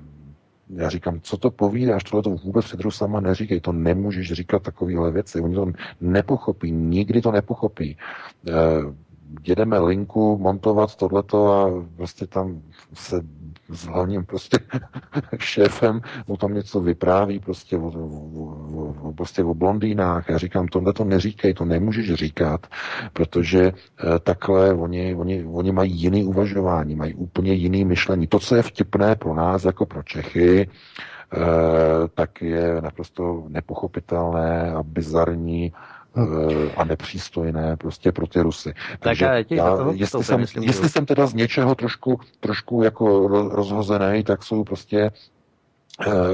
[0.70, 5.12] já říkám, co to povídáš, tohle to vůbec před Rusama neříkej, to nemůžeš říkat takovéhle
[5.12, 5.72] věci, oni to
[6.02, 7.98] nepochopí, nikdy to nepochopí.
[8.48, 8.54] E,
[9.48, 12.62] jedeme linku montovat tohleto a prostě tam
[12.94, 13.22] se
[13.70, 14.60] s hlavním prostě
[15.40, 20.30] šéfem mu tam něco vypráví prostě o, o, o, prostě o blondýnách.
[20.30, 22.68] Já říkám, tohle to neříkej, to nemůžeš říkat,
[23.14, 23.74] protože e,
[24.20, 28.28] takhle oni, oni, oni mají jiný uvažování, mají úplně jiný myšlení.
[28.28, 30.68] To, co je vtipné pro nás jako pro Čechy, e,
[32.16, 35.74] tak je naprosto nepochopitelné a bizarní
[36.78, 38.74] a nepřístojné prostě pro ty Rusy.
[39.00, 44.24] Takže tak já, já, jestli, jsem, jestli jsem teda z něčeho trošku, trošku jako rozhozený,
[44.24, 45.37] tak jsou prostě Eh,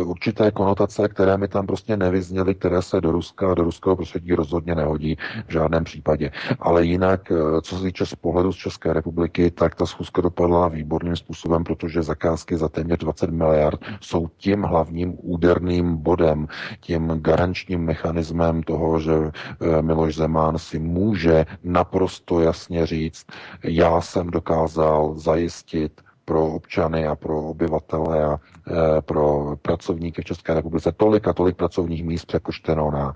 [0.04, 4.34] určité konotace, které mi tam prostě nevyzněly, které se do Ruska a do ruského prostředí
[4.34, 5.18] rozhodně nehodí
[5.48, 6.32] v žádném případě.
[6.60, 10.68] Ale jinak, eh, co se týče z pohledu z České republiky, tak ta schůzka dopadla
[10.68, 16.48] výborným způsobem, protože zakázky za téměř 20 miliard jsou tím hlavním úderným bodem,
[16.80, 23.26] tím garančním mechanismem toho, že eh, Miloš Zeman si může naprosto jasně říct,
[23.64, 30.54] já jsem dokázal zajistit pro občany a pro obyvatele a e, pro pracovníky v České
[30.54, 33.14] republice tolik a tolik pracovních míst přepočteno na,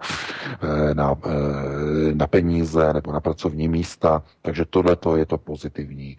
[0.61, 6.17] e, na, e, na peníze nebo na pracovní místa, takže tohle to je to pozitivní.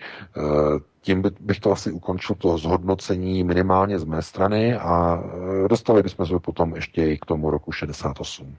[1.01, 5.23] Tím by, bych to asi ukončil to zhodnocení minimálně z mé strany a
[5.69, 8.57] dostali bychom se potom ještě i k tomu roku 68.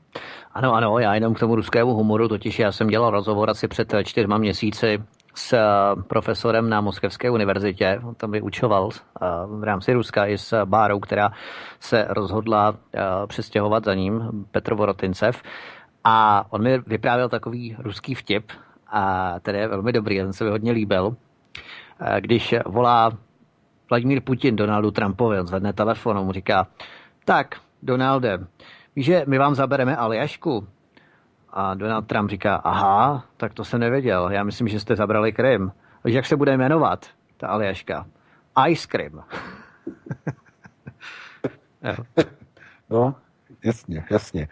[0.54, 3.94] Ano, ano, já jenom k tomu ruskému humoru, totiž já jsem dělal rozhovor asi před
[4.04, 5.00] čtyřma měsíci
[5.34, 5.60] s eh,
[6.08, 11.32] profesorem na Moskevské univerzitě, on tam vyučoval eh, v rámci Ruska i s Bárou, která
[11.80, 15.42] se rozhodla eh, přestěhovat za ním, Petr Vorotincev.
[16.04, 18.52] A on mi vyprávěl takový ruský vtip,
[18.88, 21.16] a který je velmi dobrý, ten se mi hodně líbil.
[22.20, 23.12] Když volá
[23.90, 26.68] Vladimír Putin Donaldu Trumpovi, on zvedne telefon a mu říká,
[27.26, 28.48] tak, Donalde,
[28.96, 30.68] víš, že my vám zabereme Aljašku,
[31.54, 35.72] a Donald Trump říká, aha, tak to jsem nevěděl, já myslím, že jste zabrali Krym.
[36.06, 37.06] Víš, jak se bude jmenovat
[37.38, 38.06] ta Aljaška?
[38.68, 39.24] Ice Cream.
[42.90, 43.16] no,
[43.64, 44.48] jasně, jasně.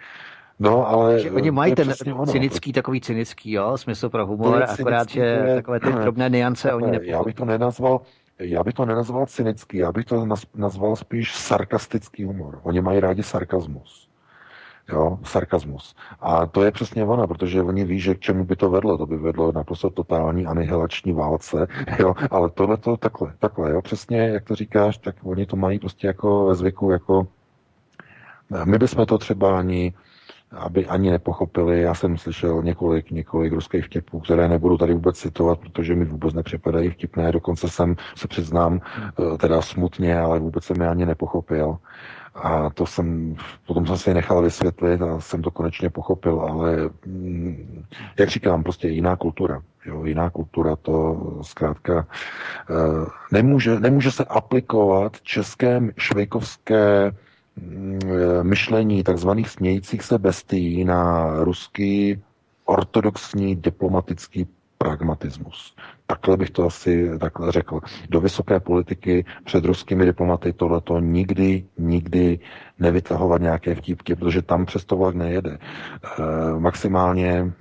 [0.60, 1.19] No, ale...
[1.19, 2.26] Že oni mají ten ono.
[2.26, 5.56] cynický, takový cynický, jo, smysl pro humor, akorát, že je...
[5.56, 7.11] takové ty drobné niance oni nepochopí.
[7.11, 8.02] Já bych to nenazval,
[8.40, 12.60] já bych to nenazval cynický, já bych to nazval spíš sarkastický humor.
[12.64, 14.06] Oni mají rádi sarkazmus
[14.89, 15.95] jo, sarkazmus.
[16.19, 18.97] A to je přesně ono, protože oni ví, že k čemu by to vedlo.
[18.97, 21.68] To by vedlo naprosto totální anihilační válce,
[21.99, 25.80] jo, ale tohle to takhle, takhle, jo, přesně jak to říkáš, tak oni to mají
[25.80, 27.27] prostě jako ve zvyku, jako
[28.65, 29.93] my bychom to třeba ani
[30.51, 31.81] aby ani nepochopili.
[31.81, 36.34] Já jsem slyšel několik, několik ruských vtipů, které nebudu tady vůbec citovat, protože mi vůbec
[36.34, 37.31] nepřipadají vtipné.
[37.31, 41.77] Dokonce jsem se přiznám, eh, teda smutně, ale vůbec jsem je ani nepochopil.
[42.38, 43.35] A to jsem,
[43.68, 47.84] potom jsem si nechal vysvětlit a jsem to konečně pochopil, ale mm,
[48.19, 49.61] jak říkám, prostě jiná kultura.
[49.85, 52.07] Jo, jiná kultura to zkrátka
[52.69, 57.11] eh, nemůže, nemůže se aplikovat české švejkovské
[57.55, 57.99] mm,
[58.41, 62.22] myšlení takzvaných smějících se bestií na ruský
[62.65, 64.47] ortodoxní diplomatický
[64.78, 65.76] pragmatismus.
[66.08, 67.80] Takhle bych to asi takhle řekl.
[68.10, 72.40] Do vysoké politiky před ruskými diplomaty tohleto nikdy, nikdy
[72.80, 75.58] nevytahovat nějaké vtípky, protože tam přes to vlak nejede.
[75.58, 77.52] E, maximálně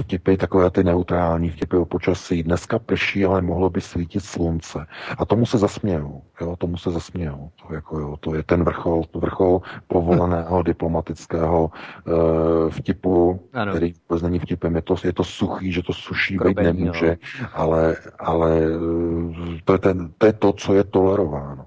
[0.00, 2.42] vtipy, takové ty neutrální vtipy o počasí.
[2.42, 4.86] Dneska prší, ale mohlo by svítit slunce.
[5.18, 6.22] A tomu se zasmějou.
[6.40, 7.50] Jo, tomu se zasmějou.
[7.62, 11.70] To, jako, jo, to je ten vrchol, vrchol povoleného diplomatického
[12.06, 13.72] uh, vtipu, ano.
[13.72, 14.76] který vůbec není vtipem.
[14.76, 17.16] Je to, je to suchý, že to suší být nemůže,
[17.52, 21.66] ale, ale eh, to, je ten, to je to, co je tolerováno.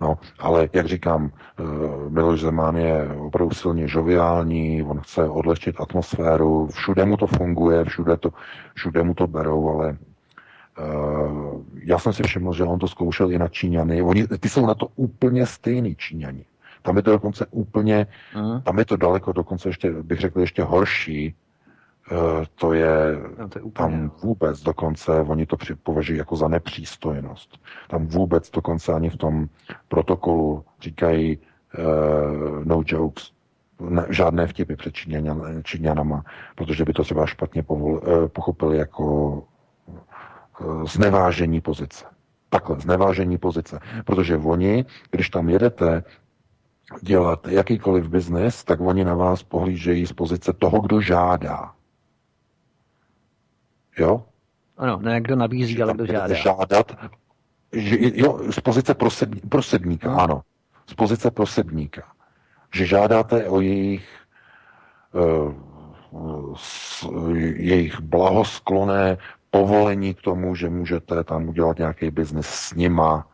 [0.00, 1.62] No, ale jak říkám, eh,
[2.08, 8.16] Miloš Zeman je opravdu silně žoviální, on chce odlehčit atmosféru, všude mu to funguje, všude,
[8.16, 8.30] to,
[8.74, 9.96] všude mu to berou, ale
[10.78, 14.02] Uh, já jsem si všiml, že on to zkoušel i na Číňany.
[14.02, 16.44] Oni, ty jsou na to úplně stejný Číňani.
[16.82, 18.62] Tam je to dokonce úplně, uh-huh.
[18.62, 21.43] tam je to daleko dokonce ještě, bych řekl, ještě horší, Eh,
[22.54, 23.88] to je, no, to je úplně...
[23.88, 27.58] tam vůbec dokonce, oni to považují jako za nepřístojnost.
[27.88, 29.46] Tam vůbec dokonce ani v tom
[29.88, 33.32] protokolu říkají uh, no jokes,
[33.80, 36.24] ne, žádné vtipy před Číňan, Číňanama,
[36.54, 39.04] protože by to třeba špatně povol, uh, pochopili jako
[40.60, 42.04] uh, znevážení pozice.
[42.48, 43.80] Takhle, znevážení pozice.
[44.04, 46.04] Protože oni, když tam jedete
[47.02, 51.72] dělat jakýkoliv biznis, tak oni na vás pohlížejí z pozice toho, kdo žádá.
[53.98, 54.22] Jo?
[54.76, 56.34] Ano, ne kdo nabízí, ale kdo žádá.
[56.34, 56.92] Žádat,
[57.72, 60.20] že, jo, z pozice prosební, prosebníka, no.
[60.20, 60.42] ano,
[60.86, 62.02] z pozice prosebníka,
[62.74, 64.08] že žádáte o jejich
[65.12, 65.54] uh,
[67.56, 69.18] jejich blahoskloné
[69.50, 73.26] povolení k tomu, že můžete tam udělat nějaký biznis s nima,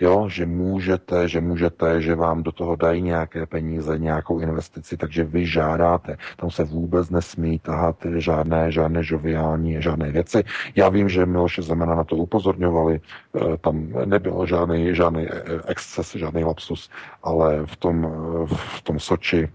[0.00, 5.24] jo, že můžete, že můžete, že vám do toho dají nějaké peníze, nějakou investici, takže
[5.24, 6.16] vy žádáte.
[6.36, 10.44] Tam se vůbec nesmí tahat žádné, žádné žoviální, žádné věci.
[10.74, 16.16] Já vím, že Miloše Zemana na to upozorňovali, eh, tam nebyl žádný, žádný eh, exces,
[16.16, 16.90] žádný lapsus,
[17.22, 18.06] ale v tom,
[18.46, 19.48] v tom Soči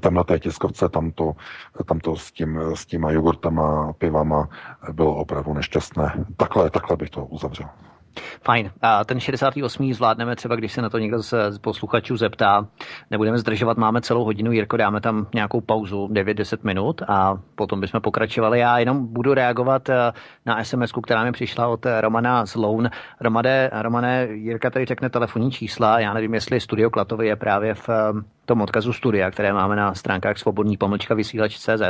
[0.00, 1.32] tam na té tiskovce, tam to,
[1.86, 4.48] tam to s, tím, s těma jogurtama, pivama
[4.92, 6.24] bylo opravdu nešťastné.
[6.36, 7.68] Takhle, takhle bych to uzavřel.
[8.42, 8.70] Fajn.
[8.82, 9.92] A ten 68.
[9.92, 12.66] zvládneme třeba, když se na to někdo z posluchačů zeptá.
[13.10, 14.52] Nebudeme zdržovat, máme celou hodinu.
[14.52, 18.58] Jirko, dáme tam nějakou pauzu, 9-10 minut a potom bychom pokračovali.
[18.58, 20.12] Já jenom budu reagovat eh,
[20.46, 22.90] na sms která mi přišla od Romana z Loun.
[23.20, 26.00] Romane, Romane, Jirka tady řekne telefonní čísla.
[26.00, 27.94] Já nevím, jestli Studio Klatovy je právě v eh,
[28.44, 31.82] tom odkazu studia, které máme na stránkách svobodný pomlčka vysílač.cz.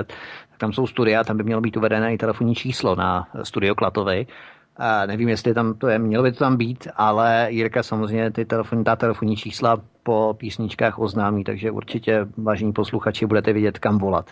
[0.58, 4.26] Tam jsou studia, tam by mělo být uvedené i telefonní číslo na Studio Klatovy.
[4.76, 8.44] A nevím, jestli tam to je, mělo by to tam být, ale Jirka samozřejmě ty
[8.44, 14.30] telefon, ta telefonní čísla po písničkách oznámí, takže určitě, vážení posluchači, budete vidět, kam volat.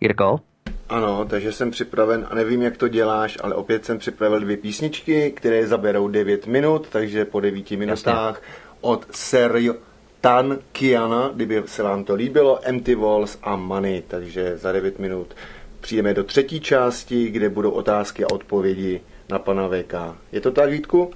[0.00, 0.40] Jirko?
[0.88, 5.30] Ano, takže jsem připraven a nevím, jak to děláš, ale opět jsem připravil dvě písničky,
[5.30, 8.46] které zaberou 9 minut, takže po 9 minutách Jasně.
[8.80, 9.74] od Serio
[10.20, 15.34] Tan Kiana, kdyby se vám to líbilo, Empty Walls a Money, takže za 9 minut
[15.82, 19.00] přijdeme do třetí části, kde budou otázky a odpovědi
[19.30, 19.94] na pana VK.
[20.32, 21.10] Je to tak, Vítku?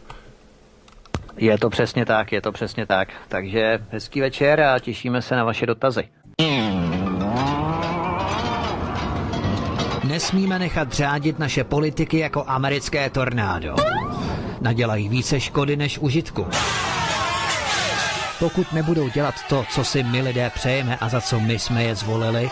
[1.37, 3.09] Je to přesně tak, je to přesně tak.
[3.29, 6.09] Takže hezký večer a těšíme se na vaše dotazy.
[10.05, 13.75] Nesmíme nechat řádit naše politiky jako americké tornádo.
[14.61, 16.47] Nadělají více škody než užitku.
[18.39, 21.95] Pokud nebudou dělat to, co si my lidé přejeme a za co my jsme je
[21.95, 22.51] zvolili,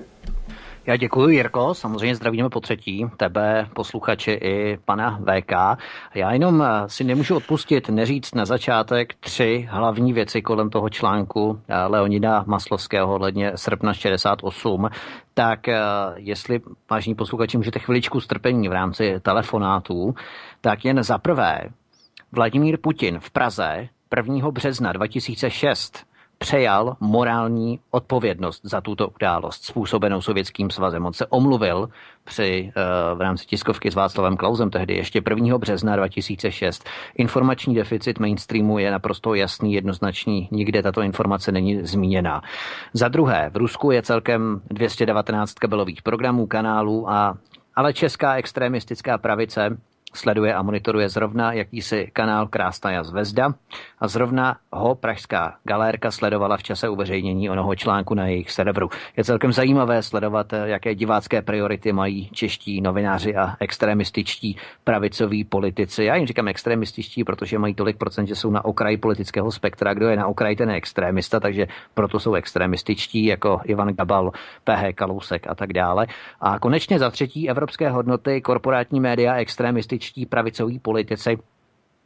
[0.85, 1.73] Já děkuji, Jirko.
[1.73, 5.51] Samozřejmě zdravíme po třetí, tebe, posluchači i pana VK.
[6.15, 11.59] Já jenom eh, si nemůžu odpustit neříct na začátek tři hlavní věci kolem toho článku
[11.67, 14.89] eh, Leonida Maslovského hledně srpna 68.
[15.33, 15.79] Tak eh,
[16.15, 20.15] jestli, vážní posluchači, můžete chviličku strpení v rámci telefonátů,
[20.61, 21.59] tak jen za prvé,
[22.35, 24.51] Vladimír Putin v Praze 1.
[24.51, 26.05] března 2006
[26.37, 31.05] přejal morální odpovědnost za tuto událost způsobenou Sovětským svazem.
[31.05, 31.89] On se omluvil
[32.23, 35.57] při, eh, v rámci tiskovky s Václavem Klausem tehdy ještě 1.
[35.57, 36.89] března 2006.
[37.15, 42.41] Informační deficit mainstreamu je naprosto jasný, jednoznačný, nikde tato informace není zmíněna.
[42.93, 47.37] Za druhé, v Rusku je celkem 219 kabelových programů, kanálů, a,
[47.75, 49.77] ale česká extremistická pravice
[50.13, 53.53] sleduje a monitoruje zrovna jakýsi kanál Krásná zvezda
[53.99, 58.89] a zrovna ho pražská galérka sledovala v čase uveřejnění onoho článku na jejich serveru.
[59.17, 66.03] Je celkem zajímavé sledovat, jaké divácké priority mají čeští novináři a extremističtí pravicoví politici.
[66.03, 69.93] Já jim říkám extremističtí, protože mají tolik procent, že jsou na okraji politického spektra.
[69.93, 74.31] Kdo je na okraji, ten je extremista, takže proto jsou extremističtí, jako Ivan Gabal,
[74.63, 76.07] PH Kalousek a tak dále.
[76.41, 81.37] A konečně za třetí evropské hodnoty, korporátní média, extremističtí pravicoví politici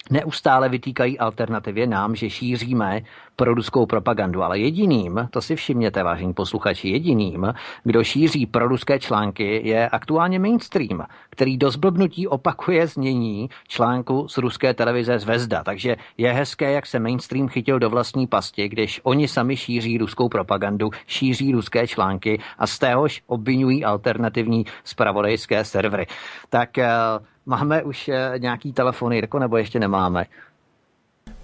[0.10, 3.02] neustále vytýkají alternativě nám, že šíříme
[3.36, 4.44] proruskou propagandu.
[4.44, 7.54] Ale jediným, to si všimněte, vážení posluchači, jediným,
[7.84, 14.74] kdo šíří proruské články, je aktuálně mainstream, který do zblbnutí opakuje znění článku z ruské
[14.74, 15.64] televize Zvezda.
[15.64, 20.30] Takže je hezké, jak se mainstream chytil do vlastní pasti, když oni sami šíří ruskou
[20.30, 26.06] propagandu, šíří ruské články a z téhož obvinují alternativní spravodajské servery.
[26.50, 30.26] Tak uh, Máme už eh, nějaký telefon, Jirko, nebo ještě nemáme?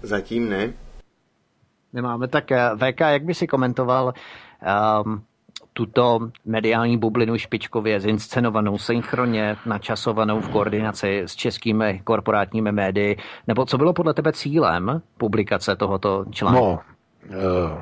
[0.02, 0.72] Zatím ne.
[1.92, 4.14] Nemáme, tak eh, VK, jak by si komentoval
[5.04, 5.22] um,
[5.72, 13.16] tuto mediální bublinu špičkově zinscenovanou, synchronně načasovanou v koordinaci s českými korporátními médii,
[13.46, 16.60] nebo co bylo podle tebe cílem publikace tohoto článku?
[16.60, 16.80] No,
[17.30, 17.78] uh,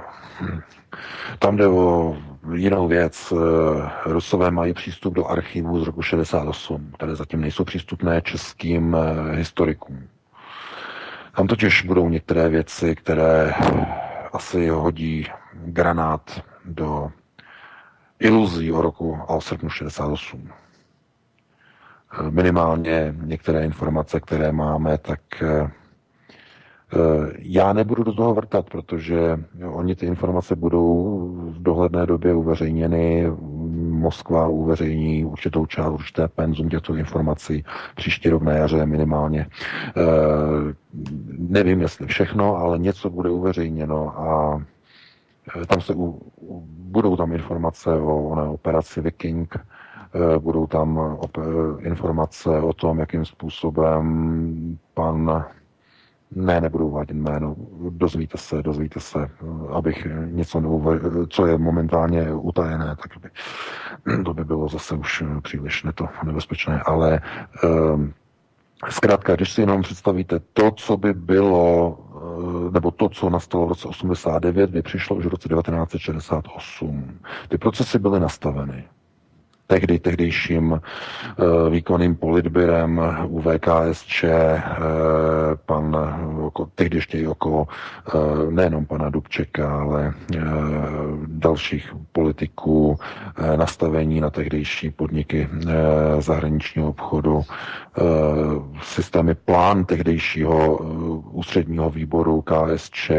[1.38, 2.16] tam jde o
[2.54, 3.32] jinou věc.
[3.32, 9.36] Eh, Rusové mají přístup do archivů z roku 68, které zatím nejsou přístupné českým eh,
[9.36, 10.08] historikům.
[11.36, 13.54] Tam totiž budou některé věci, které
[14.32, 17.12] asi hodí granát do
[18.18, 20.48] iluzí o roku a o srpnu 68.
[22.12, 25.20] Eh, minimálně některé informace, které máme, tak
[27.38, 29.40] já nebudu do toho vrtat, protože
[29.72, 31.18] oni ty informace budou
[31.50, 33.32] v dohledné době uveřejněny.
[33.90, 37.64] Moskva uveřejní určitou část, určité penzum těchto informací
[37.96, 39.46] příští rok na jaře minimálně.
[39.96, 40.02] Eh,
[41.38, 44.62] nevím, jestli všechno, ale něco bude uveřejněno a
[45.62, 46.20] eh, tam se u,
[46.68, 49.56] budou tam informace o oné operaci Viking,
[50.38, 51.18] budou tam
[51.78, 55.44] informace o tom, jakým způsobem pan
[56.36, 57.56] ne, nebudu uvádět jméno.
[57.90, 59.28] Dozvíte se, dozvíte se,
[59.72, 63.28] abych něco neuve, co je momentálně utajené, tak by,
[64.24, 66.82] to by bylo zase už příliš neto nebezpečné.
[66.86, 67.20] Ale
[67.64, 68.12] um,
[68.90, 71.98] zkrátka, když si jenom představíte to, co by bylo,
[72.68, 77.18] eh, nebo to, co nastalo v roce 89, by přišlo už v roce 1968.
[77.48, 78.84] Ty procesy byly nastaveny
[79.72, 84.62] tehdy tehdejším eh, výkonným politbirem UVKSČ, eh,
[85.66, 85.96] pan,
[86.74, 88.10] tehdy ještě okolo eh,
[88.50, 90.12] nejenom pana Dubčeka, ale
[91.26, 92.98] dalších politiků,
[93.56, 95.48] nastavení na tehdejší podniky
[96.18, 97.42] zahraničního obchodu,
[98.82, 100.76] systémy plán tehdejšího
[101.32, 103.10] ústředního výboru KSČ,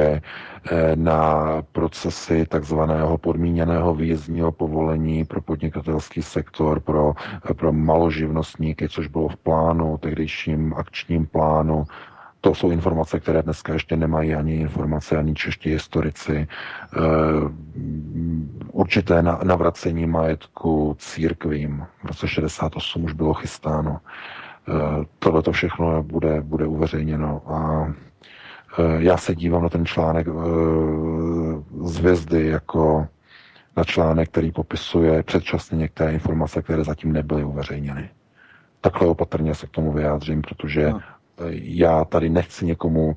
[0.95, 7.13] na procesy takzvaného podmíněného výjezdního povolení pro podnikatelský sektor, pro,
[7.49, 11.85] eh, pro maloživnostníky, což bylo v plánu, tehdejším akčním plánu.
[12.41, 16.47] To jsou informace, které dneska ještě nemají ani informace, ani čeští historici.
[16.47, 16.99] Eh,
[18.71, 23.99] určité navracení majetku církvím v roce 68 už bylo chystáno.
[25.19, 28.12] Tohle to všechno bude, bude uveřejněno a Eh,
[28.97, 30.31] já se dívám na ten článek eh,
[31.87, 33.07] z Hvězdy jako
[33.77, 38.09] na článek, který popisuje předčasně některé informace, které zatím nebyly uveřejněny.
[38.81, 40.99] Takhle opatrně se k tomu vyjádřím, protože no.
[41.51, 43.15] já tady nechci někomu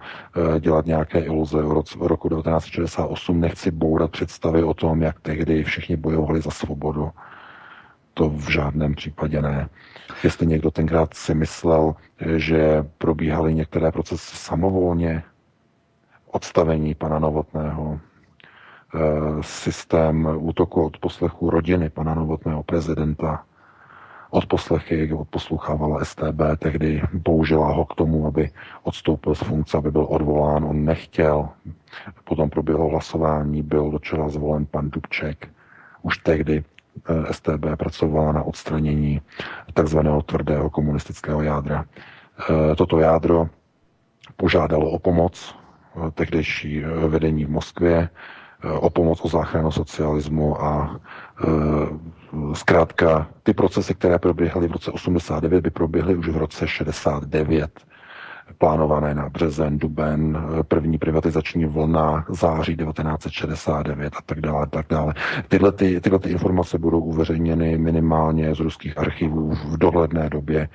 [0.60, 1.64] dělat nějaké iluze
[1.98, 7.10] o roku 1968, nechci bourat představy o tom, jak tehdy všichni bojovali za svobodu.
[8.14, 9.68] To v žádném případě ne.
[10.24, 11.94] Jestli někdo tenkrát si myslel,
[12.36, 15.22] že probíhaly některé procesy samovolně,
[16.36, 18.98] odstavení pana Novotného, eh,
[19.40, 23.44] systém útoku od poslechu rodiny pana Novotného prezidenta,
[24.30, 28.50] od poslechy odposlouchávala STB, tehdy použila ho k tomu, aby
[28.82, 30.64] odstoupil z funkce, aby byl odvolán.
[30.64, 31.48] On nechtěl.
[32.24, 35.48] Potom proběhlo hlasování, byl do čela zvolen pan Dubček.
[36.02, 39.20] Už tehdy eh, STB pracovala na odstranění
[39.74, 41.84] takzvaného tvrdého komunistického jádra.
[41.84, 43.48] Eh, toto jádro
[44.36, 45.54] požádalo o pomoc
[46.14, 48.08] tehdejší eh, vedení v Moskvě
[48.64, 51.00] eh, o pomoc o záchranu socialismu a
[51.40, 51.46] eh,
[52.52, 57.70] zkrátka ty procesy, které proběhly v roce 89, by proběhly už v roce 69
[58.58, 65.14] plánované na březen, duben, první privatizační vlna, září 1969 a tak dále, tak dále.
[65.48, 70.68] Tyhle, ty, tyhle ty informace budou uveřejněny minimálně z ruských archivů v dohledné době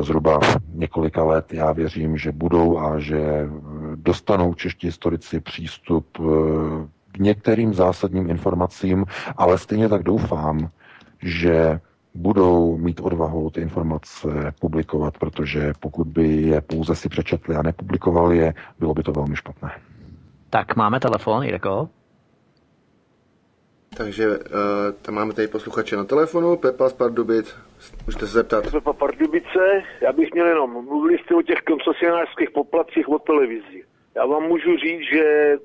[0.00, 0.40] zhruba
[0.74, 3.48] několika let já věřím, že budou a že
[3.94, 6.06] dostanou čeští historici přístup
[7.12, 9.04] k některým zásadním informacím,
[9.36, 10.68] ale stejně tak doufám,
[11.22, 11.80] že
[12.14, 18.36] budou mít odvahu ty informace publikovat, protože pokud by je pouze si přečetli a nepublikovali
[18.36, 19.70] je, bylo by to velmi špatné.
[20.50, 21.88] Tak máme telefon, Jirko.
[23.96, 24.34] Takže uh,
[25.02, 27.56] tam máme tady posluchače na telefonu, Pepa z Pardubic,
[28.06, 28.70] můžete se zeptat.
[28.72, 33.84] Pepa Pardubice, já bych měl jenom, mluvili jste o těch koncesionářských poplacích o televizi.
[34.14, 35.56] Já vám můžu říct, že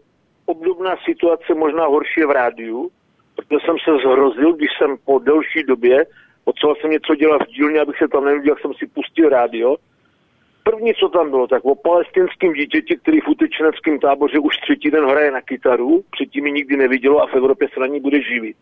[0.45, 2.91] obdobná situace možná horší je v rádiu,
[3.35, 6.05] protože jsem se zhrozil, když jsem po delší době
[6.43, 9.75] potřeboval jsem něco dělat v dílně, abych se tam neviděl, jak jsem si pustil rádio.
[10.63, 15.05] První, co tam bylo, tak o palestinském dítěti, který v utečeneckém táboře už třetí den
[15.05, 18.57] hraje na kytaru, předtím ji nikdy nevidělo a v Evropě se na ní bude živit.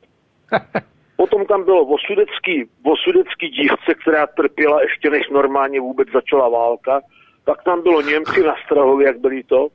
[1.16, 6.50] Potom tam bylo o sudecký, o sudecký dívce, která trpěla ještě než normálně vůbec začala
[6.50, 7.02] válka.
[7.46, 9.68] Pak tam bylo Němci na Strahově, jak byli to.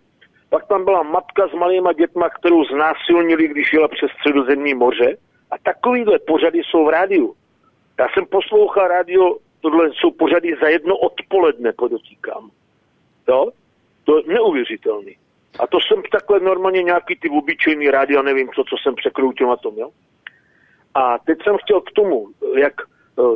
[0.50, 5.16] Pak tam byla matka s malýma dětma, kterou znásilnili, když jela přes středozemní moře.
[5.50, 7.34] A takovýhle pořady jsou v rádiu.
[7.98, 12.50] Já jsem poslouchal rádio, tohle jsou pořady za jedno odpoledne, podotýkám.
[13.28, 13.50] Jo?
[14.04, 15.16] To je neuvěřitelný.
[15.58, 19.56] A to jsem takhle normálně nějaký ty obyčejný rádio, nevím, co, co jsem překroutil na
[19.56, 19.90] tom, jo?
[20.94, 22.74] A teď jsem chtěl k tomu, jak,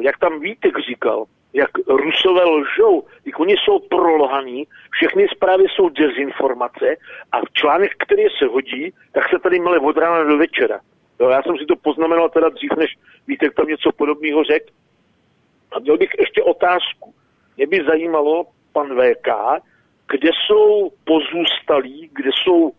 [0.01, 6.97] jak tam Vítek říkal, jak Rusové lžou, jak oni jsou prolohaný, všechny zprávy jsou dezinformace
[7.33, 10.81] a v článek, který se hodí, tak se tady mele od rána do večera.
[11.21, 14.67] Jo, já jsem si to poznamenal teda dřív, než víte, tam něco podobného řekl.
[15.73, 17.15] A měl bych ještě otázku.
[17.57, 19.29] Mě by zajímalo, pan VK,
[20.11, 22.73] kde jsou pozůstalí, kde jsou,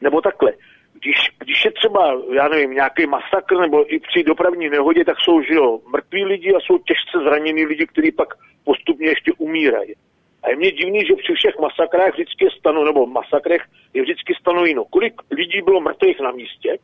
[0.00, 0.52] nebo takhle,
[1.00, 5.42] když, když je třeba, já nevím, nějaký masakr nebo i při dopravní nehodě, tak jsou,
[5.42, 8.28] že jo, mrtví lidi a jsou těžce zranění lidi, kteří pak
[8.64, 9.94] postupně ještě umírají.
[10.42, 13.62] A je mně divný, že při všech masakrách vždycky stanu, nebo masakrech
[13.94, 16.78] je vždycky stanovíno, kolik lidí bylo mrtvých na místě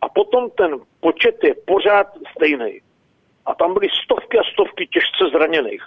[0.00, 0.70] a potom ten
[1.00, 2.06] počet je pořád
[2.36, 2.80] stejný.
[3.46, 5.82] A tam byly stovky a stovky těžce zraněných.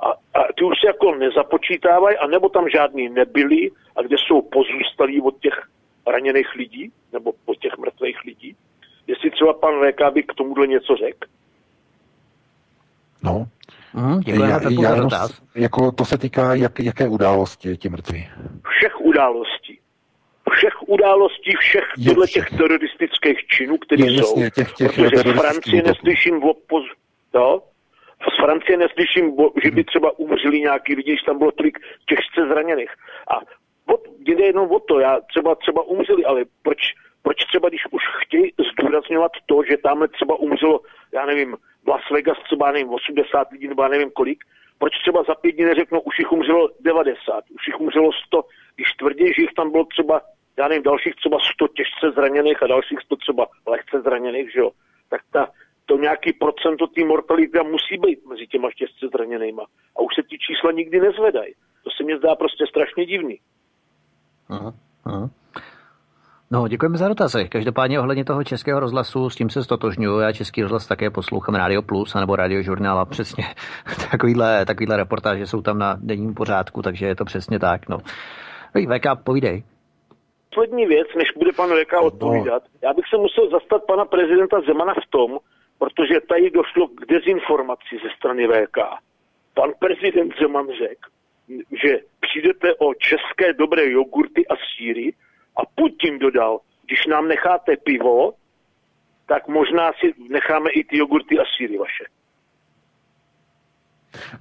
[0.00, 5.20] A, a ty už se jako nezapočítávají, anebo tam žádný nebyli, a kde jsou pozůstalí
[5.20, 5.68] od těch
[6.06, 8.56] raněných lidí, nebo od těch mrtvých lidí.
[9.06, 11.28] Jestli třeba pan VK by k tomuhle něco řekl.
[13.22, 13.46] No,
[13.94, 18.28] Mm, děkujeme já, já, já, jako to se týká jak, jaké události ti mrtví?
[18.68, 19.78] Všech událostí
[20.50, 24.34] všech událostí, všech těchto těch teroristických činů, které jsou.
[24.54, 26.84] Těch, těch protože z Francie neslyším o poz...
[27.30, 27.62] to,
[28.34, 31.78] z Francie neslyším, že by třeba umřeli nějaký lidi, když tam bylo tolik
[32.08, 32.90] těžce zraněných.
[33.34, 33.34] A
[33.92, 36.78] od, jde jenom o to, já třeba, třeba umřeli, ale proč,
[37.22, 40.80] proč třeba, když už chtějí zdůrazňovat to, že tamhle třeba umřelo,
[41.14, 44.44] já nevím, v Las Vegas třeba, nevím, 80 lidí, nebo já nevím kolik,
[44.78, 48.42] proč třeba za pět dní neřeknou, už jich umřelo 90, už jich umřelo 100,
[48.76, 50.20] když tvrdí, že jich tam bylo třeba
[50.60, 54.70] já nevím, dalších třeba 100 těžce zraněných a dalších 100 třeba lehce zraněných, že jo,
[55.10, 55.42] tak ta,
[55.86, 59.64] to nějaký procento té mortality musí být mezi těma těžce zraněnýma.
[59.96, 61.52] A už se ty čísla nikdy nezvedají.
[61.84, 63.36] To se mi zdá prostě strašně divný.
[64.48, 64.72] Aha,
[65.04, 65.30] aha.
[66.52, 67.48] No, děkujeme za dotazy.
[67.48, 70.18] Každopádně ohledně toho českého rozhlasu, s tím se stotožňuju.
[70.18, 73.44] Já český rozhlas také poslouchám Radio Plus anebo Radio Žurnál a přesně
[74.10, 77.88] takovýhle, takovýhle reportáže jsou tam na denním pořádku, takže je to přesně tak.
[77.88, 77.98] No.
[78.74, 79.62] VK, povídej
[80.50, 82.62] poslední věc, než bude pan Veka odpovídat.
[82.82, 85.38] Já bych se musel zastat pana prezidenta Zemana v tom,
[85.78, 88.78] protože tady došlo k dezinformaci ze strany VK.
[89.54, 91.10] Pan prezident Zeman řekl,
[91.82, 95.12] že přijdete o české dobré jogurty a síry
[95.56, 98.32] a Putin dodal, když nám necháte pivo,
[99.26, 102.04] tak možná si necháme i ty jogurty a síry vaše.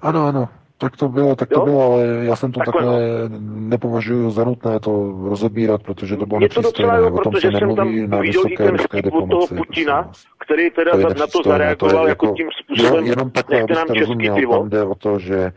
[0.02, 0.50] Ano, ano,
[0.82, 1.66] tak to bylo, tak to jo?
[1.66, 6.40] bylo, ale já jsem to takhle, takhle nepovažuji za nutné to rozebírat, protože to bylo
[6.40, 7.02] nepřístojné.
[7.02, 9.30] O tom se nemluví na vysoké ruské diplomaci.
[9.30, 13.62] toho Putina, který teda to na to zareagoval to jako, jako tím způsobem, jenom takhle,
[13.62, 15.52] abyste rozuměl, tam jde o to, že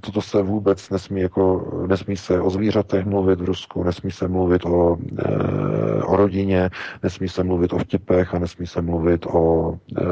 [0.00, 4.64] toto se vůbec nesmí, jako, nesmí se o zvířatech mluvit v Rusku, nesmí se mluvit
[4.64, 6.70] o, e, o rodině,
[7.02, 10.04] nesmí se mluvit o vtipech a nesmí se mluvit o e,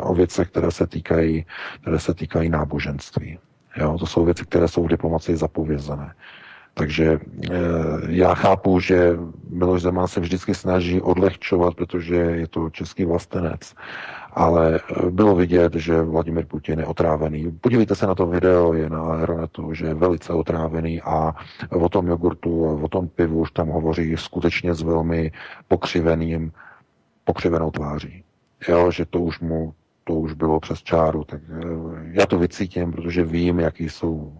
[0.00, 1.46] o věcech, které se týkají,
[1.80, 3.38] které se týkají náboženství.
[3.76, 6.14] Jo, to jsou věci, které jsou v diplomacii zapovězené.
[6.74, 7.18] Takže e,
[8.08, 9.16] já chápu, že
[9.50, 13.74] Miloš Zeman se vždycky snaží odlehčovat, protože je to český vlastenec.
[14.32, 17.52] Ale eh, bylo vidět, že Vladimir Putin je otrávený.
[17.60, 21.32] Podívejte se na to video, je na Aeronetu, že je velice otrávený a
[21.70, 25.32] o tom jogurtu, o tom pivu už tam hovoří skutečně s velmi
[25.68, 26.52] pokřiveným,
[27.24, 28.25] pokřivenou tváří
[28.68, 29.74] jo, že to už mu
[30.04, 31.24] to už bylo přes čáru.
[31.24, 31.64] Tak eh,
[32.12, 34.32] já to vycítím, protože vím, jaký jsou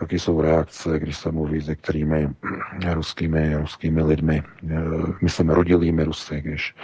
[0.00, 2.28] jaký jsou reakce, když se mluví s některými
[2.92, 4.76] ruskými, ruskými lidmi, eh,
[5.22, 6.74] myslím rodilými Rusy, když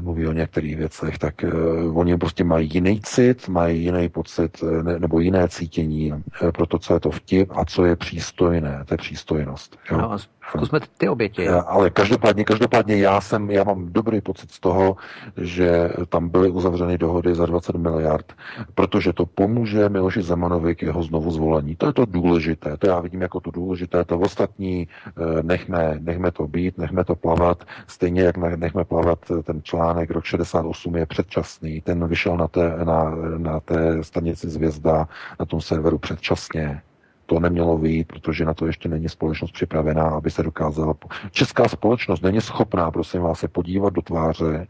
[0.00, 4.98] mluví o některých věcech, tak uh, oni prostě mají jiný cit, mají jiný pocit ne,
[4.98, 8.94] nebo jiné cítění uh, pro to, co je to vtip a co je přístojné, to
[8.94, 9.76] je přístojnost.
[9.90, 9.98] Jo?
[9.98, 11.48] No, zkusme ty oběti.
[11.48, 14.96] Uh, ale každopádně, každopádně já jsem, já mám dobrý pocit z toho,
[15.36, 18.32] že tam byly uzavřeny dohody za 20 miliard,
[18.74, 21.76] protože to pomůže Miloši Zemanovi k jeho znovu zvolení.
[21.76, 24.88] To je to důležité, to já vidím jako to důležité, to ostatní
[25.42, 30.96] nechme, nechme to být, nechme to plavat, stejně jak nechme plavat ten článek rok 68
[30.96, 35.08] je předčasný, ten vyšel na té, na, na té stanici Zvězda,
[35.40, 36.82] na tom serveru předčasně.
[37.26, 40.94] To nemělo vyjít, protože na to ještě není společnost připravená, aby se dokázala.
[41.30, 44.66] Česká společnost není schopná, prosím vás, se podívat do tváře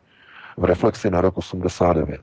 [0.56, 2.20] v reflexi na rok 89.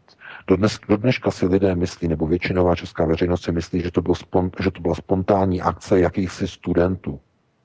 [0.47, 4.01] Do, dnes, do dneška si lidé myslí, nebo většinová česká veřejnost si myslí, že to,
[4.01, 7.19] byl spon, že to byla spontánní akce jakýchsi studentů.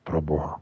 [0.05, 0.61] Pro Boha.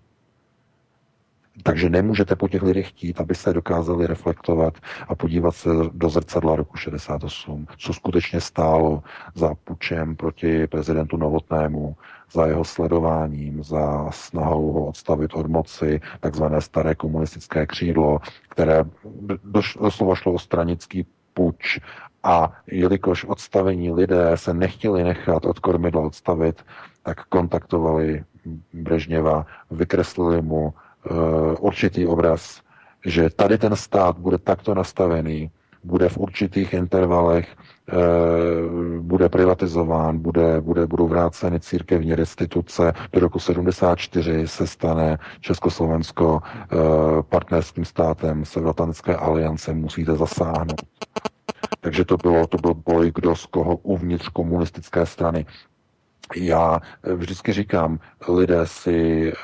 [1.62, 4.74] Takže nemůžete po těch lidech chtít, aby se dokázali reflektovat
[5.08, 9.02] a podívat se do zrcadla roku 68, co skutečně stálo
[9.34, 11.96] za pučem proti prezidentu Novotnému,
[12.32, 18.18] za jeho sledováním, za snahou ho odstavit od moci, takzvané staré komunistické křídlo,
[18.48, 18.84] které
[19.80, 21.80] doslova šlo o stranický puč.
[22.22, 26.64] A jelikož odstavení lidé se nechtěli nechat od kormidla odstavit,
[27.02, 28.24] tak kontaktovali
[28.72, 30.74] Brežněva, vykreslili mu
[31.58, 32.60] určitý obraz,
[33.06, 35.50] že tady ten stát bude takto nastavený,
[35.84, 37.96] bude v určitých intervalech, e,
[39.00, 42.92] bude privatizován, bude, bude, budou vráceny církevní restituce.
[43.12, 46.76] Do roku 74 se stane Československo e,
[47.22, 50.82] partnerským státem Severoatlantické aliance, musíte zasáhnout.
[51.80, 55.46] Takže to bylo, to byl boj, kdo z koho uvnitř komunistické strany.
[56.36, 59.34] Já eh, vždycky říkám, lidé si e,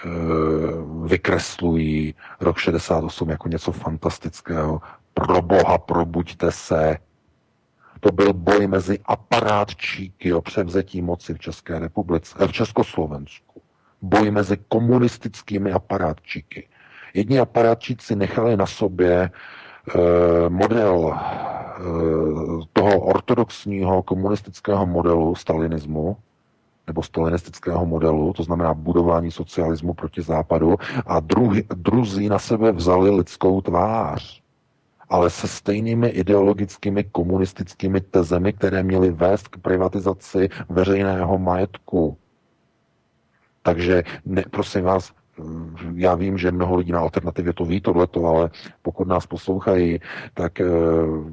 [1.04, 4.80] vykreslují rok 68 jako něco fantastického.
[5.14, 6.98] Pro boha, probuďte se.
[8.00, 13.62] To byl boj mezi aparátčíky o převzetí moci v České republice, eh, v Československu.
[14.02, 16.68] Boj mezi komunistickými aparátčíky.
[17.14, 19.30] Jedni aparátčíci nechali na sobě
[20.48, 21.18] model
[22.72, 26.16] toho ortodoxního komunistického modelu stalinismu,
[26.88, 33.10] nebo stalinistického modelu, to znamená budování socialismu proti západu, a druhy, druzí na sebe vzali
[33.10, 34.42] lidskou tvář,
[35.08, 42.16] ale se stejnými ideologickými komunistickými tezemi, které měly vést k privatizaci veřejného majetku.
[43.62, 45.12] Takže ne, prosím vás,
[45.94, 48.50] já vím, že mnoho lidí na alternativě to ví tohleto, ale
[48.82, 50.00] pokud nás poslouchají,
[50.34, 50.66] tak eh,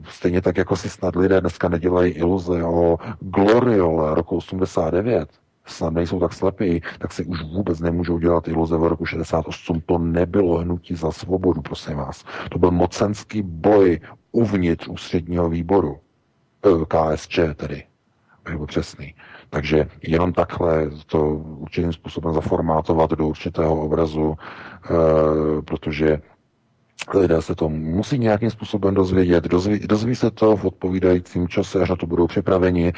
[0.10, 5.30] stejně tak, jako si snad lidé dneska nedělají iluze o gloriole roku 89,
[5.66, 9.82] snad nejsou tak slepí, tak si už vůbec nemůžou dělat iluze v roku 68.
[9.86, 12.24] To nebylo hnutí za svobodu, prosím vás.
[12.52, 14.00] To byl mocenský boj
[14.32, 16.00] uvnitř ústředního výboru.
[16.66, 17.84] E, KSČ tedy,
[18.44, 19.16] byl přesný.
[19.50, 26.22] Takže jenom takhle to určitým způsobem zaformátovat do určitého obrazu, e, protože
[27.14, 31.90] lidé se to musí nějakým způsobem dozvědět, dozví, dozví se to v odpovídajícím čase, až
[31.90, 32.94] na to budou připraveni.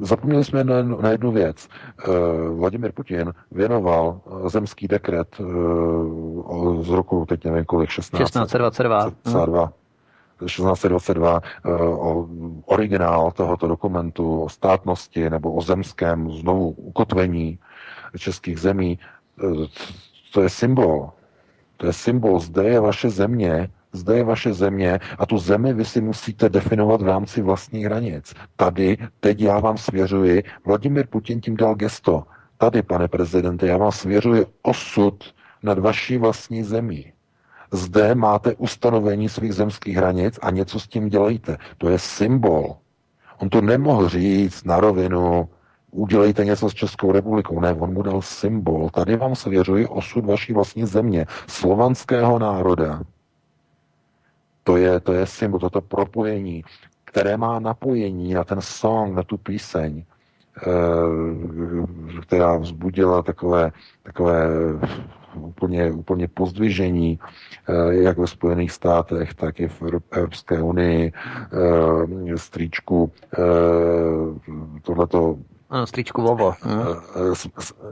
[0.00, 1.68] Zapomněli jsme na, na jednu věc.
[1.68, 2.08] Eh,
[2.56, 5.44] Vladimir Putin věnoval eh, zemský dekret eh,
[6.82, 8.22] z roku, teď nevím kolik, 16.
[8.22, 9.10] 1622.
[9.10, 9.72] 1622.
[10.46, 11.40] 1622
[11.98, 12.28] o
[12.64, 17.58] originál tohoto dokumentu o státnosti nebo o zemském znovu ukotvení
[18.18, 18.98] českých zemí.
[20.32, 21.10] To je symbol
[21.82, 25.84] to je symbol, zde je vaše země, zde je vaše země a tu zemi vy
[25.84, 28.34] si musíte definovat v rámci vlastních hranic.
[28.56, 32.24] Tady, teď já vám svěřuji, Vladimir Putin tím dal gesto.
[32.58, 37.12] Tady, pane prezidente, já vám svěřuji osud nad vaší vlastní zemí.
[37.72, 41.58] Zde máte ustanovení svých zemských hranic a něco s tím dělejte.
[41.78, 42.76] To je symbol.
[43.38, 45.48] On to nemohl říct na rovinu,
[45.92, 47.60] udělejte něco s Českou republikou.
[47.60, 48.90] Ne, on mu dal symbol.
[48.90, 53.02] Tady vám svěřuji osud vaší vlastní země, slovanského národa.
[54.64, 56.64] To je, to je symbol, toto propojení,
[57.04, 60.04] které má napojení na ten song, na tu píseň,
[60.56, 64.48] eh, která vzbudila takové, takové
[65.34, 67.18] úplně, úplně pozdvižení,
[67.68, 73.12] eh, jak ve Spojených státech, tak i v Evropské unii, eh, strýčku,
[75.72, 76.54] tohleto stričku Vovo.
[76.62, 76.82] Hm?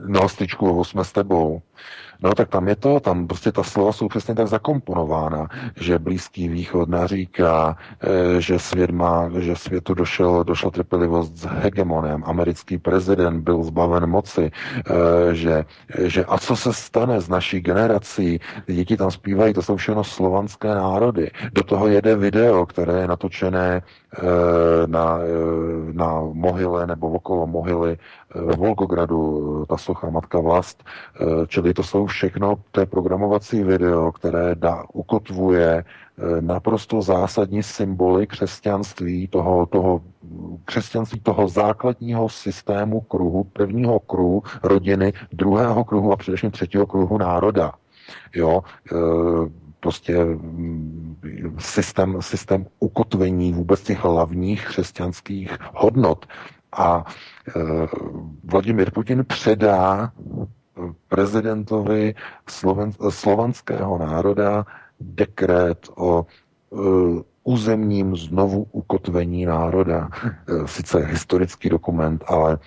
[0.07, 1.61] No, stričku Vovo jsme s tebou.
[2.23, 6.49] No tak tam je to, tam prostě ta slova jsou přesně tak zakomponována, že Blízký
[6.49, 13.41] východ naříká, eh, že svět má, že světu došel, došla trpělivost s hegemonem, americký prezident
[13.41, 15.65] byl zbaven moci, eh, že,
[15.97, 20.67] že a co se stane s naší generací, děti tam zpívají, to jsou všechno slovanské
[20.67, 21.31] národy.
[21.53, 24.21] Do toho jede video, které je natočené eh,
[24.85, 25.19] na,
[25.91, 27.97] na mohyle nebo okolo mohyly
[28.35, 30.83] ve Volgogradu, ta socha Matka Vlast,
[31.47, 38.27] čili to jsou všechno, to je programovací video, které dá, ukotvuje eh, naprosto zásadní symboly
[38.27, 40.01] křesťanství, toho, toho
[40.65, 47.71] křesťanství toho základního systému kruhu, prvního kruhu rodiny, druhého kruhu a především třetího kruhu národa.
[48.35, 56.25] Jo, eh, prostě mm, systém, systém ukotvení vůbec těch hlavních křesťanských hodnot.
[56.77, 57.05] A
[57.47, 57.59] e,
[58.43, 60.11] Vladimir Putin předá
[61.07, 62.15] prezidentovi
[62.49, 64.65] sloven, slovanského národa
[64.99, 66.25] dekret o
[66.69, 70.09] uh, územním znovu ukotvení národa.
[70.23, 72.57] E, sice historický dokument, ale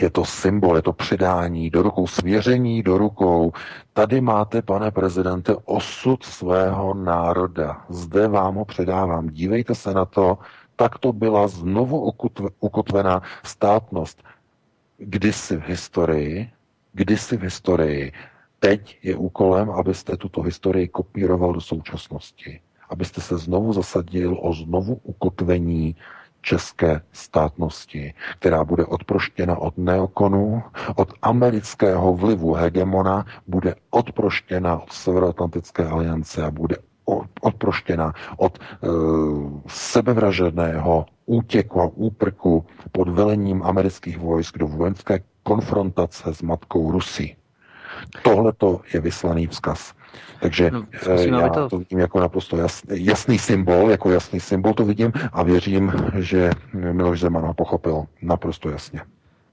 [0.00, 3.52] je to symbol, je to předání do rukou, svěření do rukou.
[3.92, 7.84] Tady máte, pane prezidente, osud svého národa.
[7.88, 9.28] Zde vám ho předávám.
[9.28, 10.38] Dívejte se na to,
[10.76, 12.12] tak to byla znovu
[12.60, 14.22] ukotvená státnost.
[14.98, 16.50] Kdysi v historii
[16.92, 18.12] kdysi v historii.
[18.58, 22.60] Teď je úkolem, abyste tuto historii kopíroval do současnosti.
[22.88, 25.96] Abyste se znovu zasadil o znovu ukotvení
[26.42, 30.62] české státnosti, která bude odproštěna od neokonu,
[30.96, 36.76] od amerického vlivu hegemona, bude odproštěna od Severoatlantické aliance a bude
[37.40, 38.86] odproštěna od e,
[39.66, 47.36] sebevražedného útěku a úprku pod velením amerických vojsk do vojenské konfrontace s matkou Rusy.
[48.22, 49.94] Tohle to je vyslaný vzkaz.
[50.40, 51.68] Takže no, eh, já to...
[51.68, 56.50] to vidím jako naprosto jasný, jasný symbol, jako jasný symbol to vidím a věřím, že
[56.72, 59.00] Miloš Zeman ho pochopil naprosto jasně.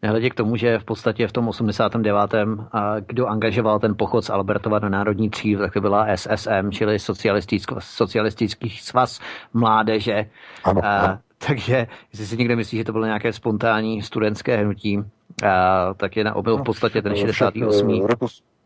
[0.02, 2.36] Nehledě k tomu, že v podstatě v tom 89.
[2.72, 7.00] A kdo angažoval ten pochod z Albertova na Národní třív, tak to byla SSM, čili
[7.00, 9.20] Socialistický, socialistický svaz
[9.54, 10.26] mládeže.
[10.64, 11.20] Ano, a, ano.
[11.48, 15.00] Takže jestli si někdo myslí, že to bylo nějaké spontánní studentské hnutí,
[15.46, 17.90] a, tak je na obyl v podstatě ten 68.
[17.90, 18.16] Eh,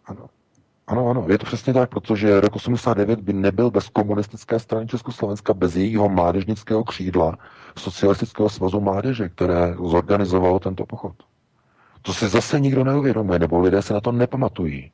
[0.06, 0.30] ano.
[0.88, 5.54] Ano, ano, je to přesně tak, protože rok 89 by nebyl bez komunistické strany Československa,
[5.54, 7.38] bez jejího mládežnického křídla,
[7.78, 11.16] socialistického svazu mládeže, které zorganizovalo tento pochod.
[12.02, 14.92] To si zase nikdo neuvědomuje, nebo lidé se na to nepamatují.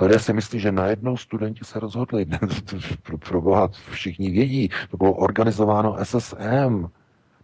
[0.00, 2.26] Lidé si myslí, že najednou studenti se rozhodli.
[3.02, 4.70] pro, pro boha všichni vědí.
[4.90, 6.86] To bylo organizováno SSM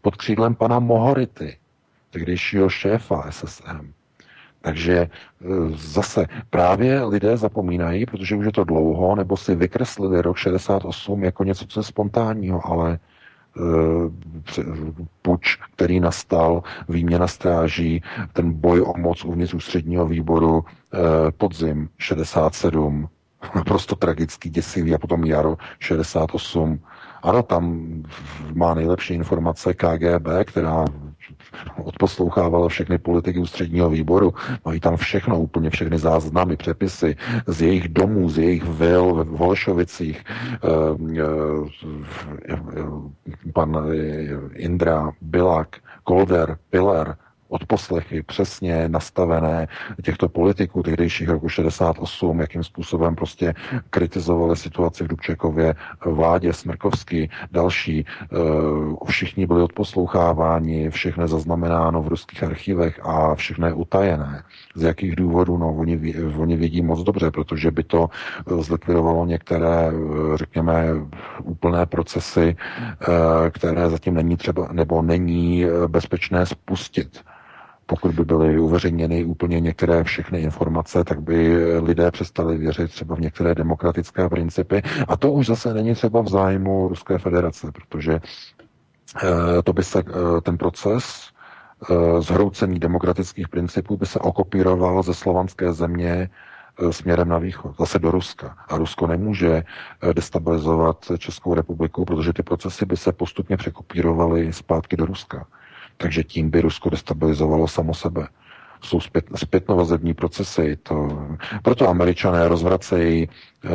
[0.01, 1.57] pod křídlem pana Mohority,
[2.11, 3.93] tehdejšího šéfa SSM.
[4.61, 5.09] Takže e,
[5.75, 11.45] zase právě lidé zapomínají, protože už je to dlouho, nebo si vykreslili rok 68 jako
[11.45, 12.99] něco, co je spontánního, ale e,
[15.23, 18.03] puč, který nastal, výměna stráží,
[18.33, 23.09] ten boj o moc uvnitř ústředního výboru, e, podzim 67,
[23.55, 26.81] naprosto tragický, děsivý a potom jaro 68.
[27.23, 27.89] Ano, tam
[28.55, 30.85] má nejlepší informace KGB, která
[31.85, 34.35] odposlouchávala všechny politiky ústředního výboru.
[34.65, 37.17] Mají tam všechno, úplně všechny záznamy, přepisy
[37.47, 40.25] z jejich domů, z jejich vil v Holešovicích.
[40.55, 41.19] Eh,
[42.49, 42.63] eh,
[43.53, 43.87] pan
[44.55, 47.17] Indra Bilak, Kolder, Piller,
[47.49, 49.69] odposlechy přesně nastavené
[50.03, 53.55] těchto politiků tehdejších roku 68, jakým způsobem prostě
[53.91, 58.05] kritizovali situaci v Dubčekově, vládě Smrkovský, další.
[58.23, 58.37] Eh,
[59.07, 64.43] všichni byli odposloucháváni, všechno je zaznamenáno v ruských archivech a všechno je utajené.
[64.75, 65.59] Z jakých důvodů?
[65.59, 69.93] No, oni, oni vědí moc dobře, protože by to eh, zlikvidovalo některé, eh,
[70.37, 70.87] řekněme,
[71.43, 72.57] úplné procesy,
[73.51, 77.21] které zatím není třeba, nebo není bezpečné spustit
[77.89, 83.21] pokud by byly uveřejněny úplně některé všechny informace, tak by lidé přestali věřit třeba v
[83.21, 84.83] některé demokratické principy.
[85.09, 89.99] A to už zase není třeba v zájmu Ruské federace, protože eh, to by se
[89.99, 91.31] eh, ten proces
[91.91, 96.31] eh, zhroucení demokratických principů by se okopíroval ze slovanské země
[96.91, 98.57] směrem na východ, zase do Ruska.
[98.69, 99.63] A Rusko nemůže
[100.13, 105.47] destabilizovat Českou republiku, protože ty procesy by se postupně překopírovaly zpátky do Ruska.
[105.99, 108.29] Takže tím by Rusko destabilizovalo samo sebe.
[108.83, 110.77] Jsou zpět, zpětnovazební procesy.
[110.83, 111.29] To,
[111.63, 113.29] proto američané rozvracejí
[113.65, 113.71] Eh,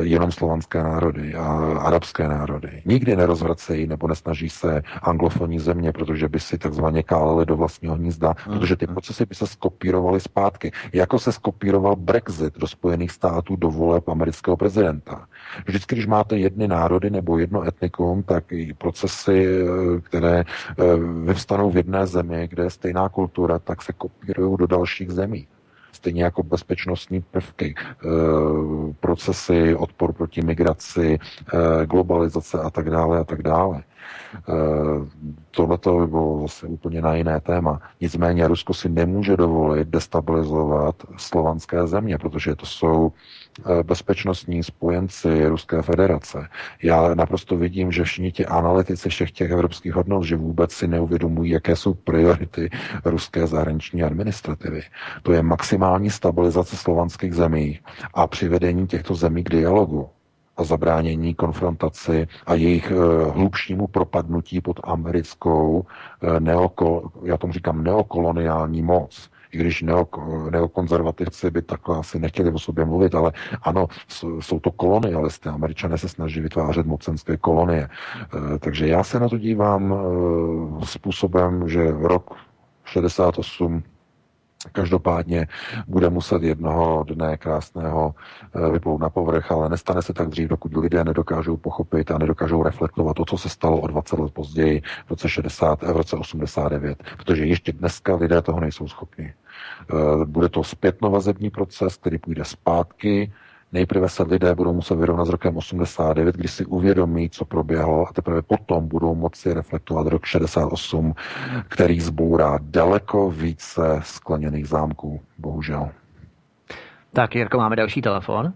[0.00, 2.82] jenom slovanské národy a arabské národy.
[2.84, 8.34] Nikdy nerozvracejí nebo nesnaží se anglofonní země, protože by si takzvaně káleli do vlastního hnízda,
[8.46, 8.58] mm.
[8.58, 10.72] protože ty procesy by se skopírovaly zpátky.
[10.92, 15.26] Jako se skopíroval Brexit do Spojených států do voleb amerického prezidenta.
[15.66, 20.44] Vždycky, když máte jedny národy nebo jedno etnikum, tak i procesy, eh, které eh,
[21.24, 25.46] vyvstanou v jedné zemi, kde je stejná kultura, tak se kopírují do dalších zemí
[25.92, 28.08] stejně jako bezpečnostní prvky, eh,
[29.00, 31.18] procesy, odpor proti migraci,
[31.84, 33.82] globalizace a tak dále a tak dále.
[34.48, 37.80] Eh, Tohle to by bylo zase úplně na jiné téma.
[38.00, 43.12] Nicméně Rusko si nemůže dovolit destabilizovat slovanské země, protože to jsou
[43.58, 46.48] eh, bezpečnostní spojenci Ruské federace.
[46.82, 51.50] Já naprosto vidím, že všichni ti analytici všech těch evropských hodnot, že vůbec si neuvědomují,
[51.50, 52.70] jaké jsou priority
[53.04, 54.82] ruské zahraniční administrativy.
[55.22, 57.80] To je maximální stabilizace slovanských zemí
[58.14, 60.08] a přivedení těchto zemí k dialogu
[60.56, 62.94] a zabránění konfrontaci a jejich e,
[63.30, 65.84] hlubšímu propadnutí pod americkou,
[66.22, 69.30] e, neoko, já tomu říkám neokoloniální moc.
[69.52, 70.18] I když neok,
[70.50, 73.86] neokonzervativci by takhle asi nechtěli o sobě mluvit, ale ano,
[74.40, 75.50] jsou to kolonialisté.
[75.50, 77.88] Američané se snaží vytvářet mocenské kolonie.
[78.54, 82.34] E, takže já se na to dívám e, způsobem, že rok
[82.84, 83.82] 68
[84.72, 85.46] Každopádně
[85.86, 88.14] bude muset jednoho dne krásného
[88.54, 92.62] eh, vyplout na povrch, ale nestane se tak dřív, dokud lidé nedokážou pochopit a nedokážou
[92.62, 97.02] reflektovat to, co se stalo o 20 let později, v roce 60, v roce 89,
[97.16, 99.34] protože ještě dneska lidé toho nejsou schopni.
[99.90, 103.32] Eh, bude to zpětnovazební proces, který půjde zpátky,
[103.74, 108.12] Nejprve se lidé budou muset vyrovnat s rokem 89, kdy si uvědomí, co proběhlo a
[108.12, 111.14] teprve potom budou moci reflektovat rok 68,
[111.68, 115.90] který zbourá daleko více skleněných zámků, bohužel.
[117.12, 118.52] Tak, Jirko, máme další telefon.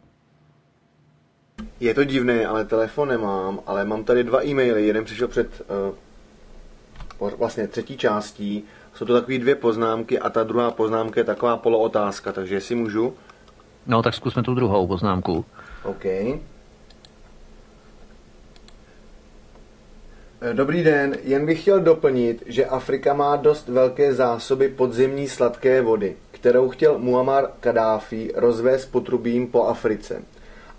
[1.80, 4.86] Je to divné, ale telefon nemám, ale mám tady dva e-maily.
[4.86, 5.62] Jeden přišel před
[7.20, 8.64] uh, vlastně třetí částí.
[8.94, 13.14] Jsou to takové dvě poznámky a ta druhá poznámka je taková polootázka, takže jestli můžu.
[13.88, 15.44] No, tak zkusme tu druhou poznámku.
[15.84, 16.04] OK.
[20.52, 26.16] Dobrý den, jen bych chtěl doplnit, že Afrika má dost velké zásoby podzemní sladké vody,
[26.30, 30.22] kterou chtěl Muammar Kadáfi rozvést potrubím po Africe.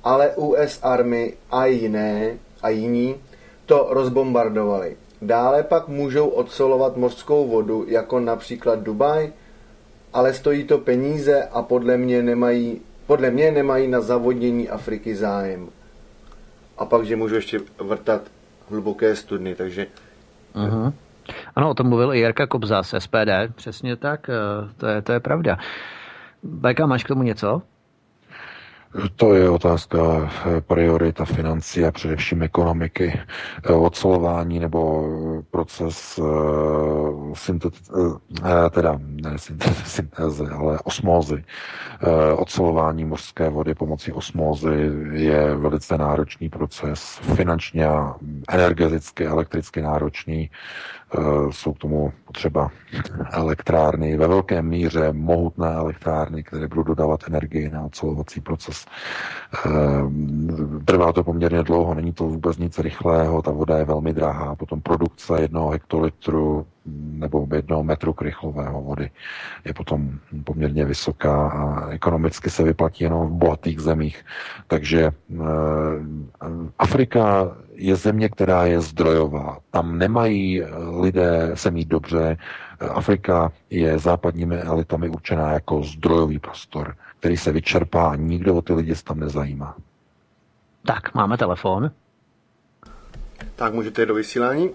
[0.03, 3.15] Ale US Army a jiné a jiní
[3.65, 4.97] to rozbombardovali.
[5.21, 9.31] Dále pak můžou odsolovat mořskou vodu, jako například Dubaj,
[10.13, 15.69] ale stojí to peníze a podle mě nemají podle mě nemají na zavodnění Afriky zájem.
[16.77, 18.21] A pak, že můžu ještě vrtat
[18.69, 19.87] hluboké studny, takže...
[20.55, 20.93] Uh-huh.
[21.55, 25.11] Ano, o tom mluvil i Jirka Kobza z SPD, přesně tak, eh, to je, to
[25.11, 25.57] je pravda.
[26.43, 27.61] Beka, máš k tomu něco?
[29.15, 33.19] To je otázka eh, priorita financí a především ekonomiky.
[33.63, 35.07] Eh, ocelování nebo
[35.51, 36.19] proces
[37.33, 38.17] syntet, uh,
[38.69, 39.37] teda ne
[39.85, 41.43] syntézy, ale osmózy.
[42.35, 48.15] Ocelování mořské vody pomocí osmózy je velice náročný proces, finančně a
[48.49, 50.49] energeticky, elektricky náročný.
[51.17, 52.71] Uh, jsou k tomu potřeba
[53.31, 58.85] elektrárny, ve velké míře mohutné elektrárny, které budou dodávat energii na ocelovací proces.
[59.65, 64.55] Ehm, trvá to poměrně dlouho, není to vůbec nic rychlého, ta voda je velmi drahá,
[64.55, 69.11] potom produkce jednoho hektolitru nebo jednoho metru krychlového vody
[69.65, 74.25] je potom poměrně vysoká a ekonomicky se vyplatí jenom v bohatých zemích.
[74.67, 76.29] Takže ehm,
[76.79, 79.57] Afrika je země, která je zdrojová.
[79.71, 80.63] Tam nemají
[80.99, 82.37] lidé se mít dobře.
[82.79, 88.73] Afrika je západními elitami určená jako zdrojový prostor který se vyčerpá a nikdo o ty
[88.73, 89.75] lidi tam nezajímá.
[90.85, 91.91] Tak, máme telefon.
[93.55, 94.69] Tak, můžete jít do vysílání.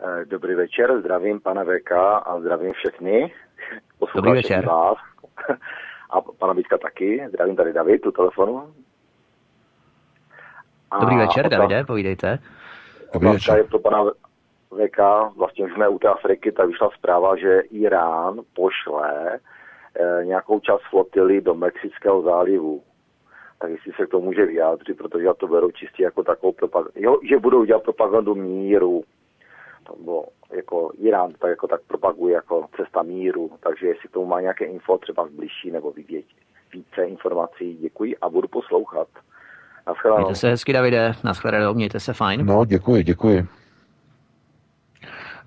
[0.00, 1.92] Eh, dobrý večer, zdravím pana VK
[2.26, 3.34] a zdravím všechny.
[4.14, 4.66] Dobrý večer.
[4.66, 4.98] Vás.
[6.10, 7.26] A pana Vítka taky.
[7.28, 8.74] Zdravím tady David, tu telefonu.
[10.90, 12.38] A Dobrý večer, otázka, Davide, povídejte.
[13.14, 13.56] Dobrý večer.
[13.56, 14.04] je pro pana
[14.70, 14.98] VK,
[15.36, 19.38] vlastně už jsme u té Afriky, tak vyšla zpráva, že Irán pošle
[20.00, 22.82] Eh, nějakou část flotily do Mexického zálivu.
[23.58, 26.92] Tak jestli se k tomu může vyjádřit, protože já to beru čistě jako takovou propagandu.
[26.94, 29.04] Jo, že budou dělat propagandu míru.
[30.04, 30.24] Bylo
[30.56, 33.50] jako Irán tak jako tak propaguje jako cesta míru.
[33.60, 36.24] Takže jestli k tomu má nějaké info, třeba zbližší nebo vidět
[36.72, 39.08] více informací, děkuji a budu poslouchat.
[39.86, 40.24] Naschledanou.
[40.24, 41.12] Mějte se hezky, Davide.
[41.24, 42.46] Naschledanou, mějte se fajn.
[42.46, 43.46] No, děkuji, děkuji.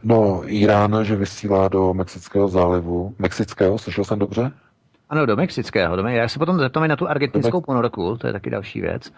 [0.04, 3.16] No, Irán, že vysílá do Mexického zálivu.
[3.20, 4.52] Mexického, slyšel jsem dobře?
[5.10, 5.96] Ano, do mexického.
[5.96, 9.14] Do, já se potom zeptám na tu argentinskou ponorku, to je taky další věc.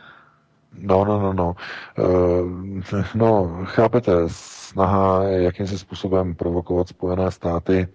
[0.77, 1.55] No, no, no, no.
[1.97, 2.81] Uh,
[3.15, 7.87] no, chápete, snaha jakýmsi způsobem provokovat Spojené státy,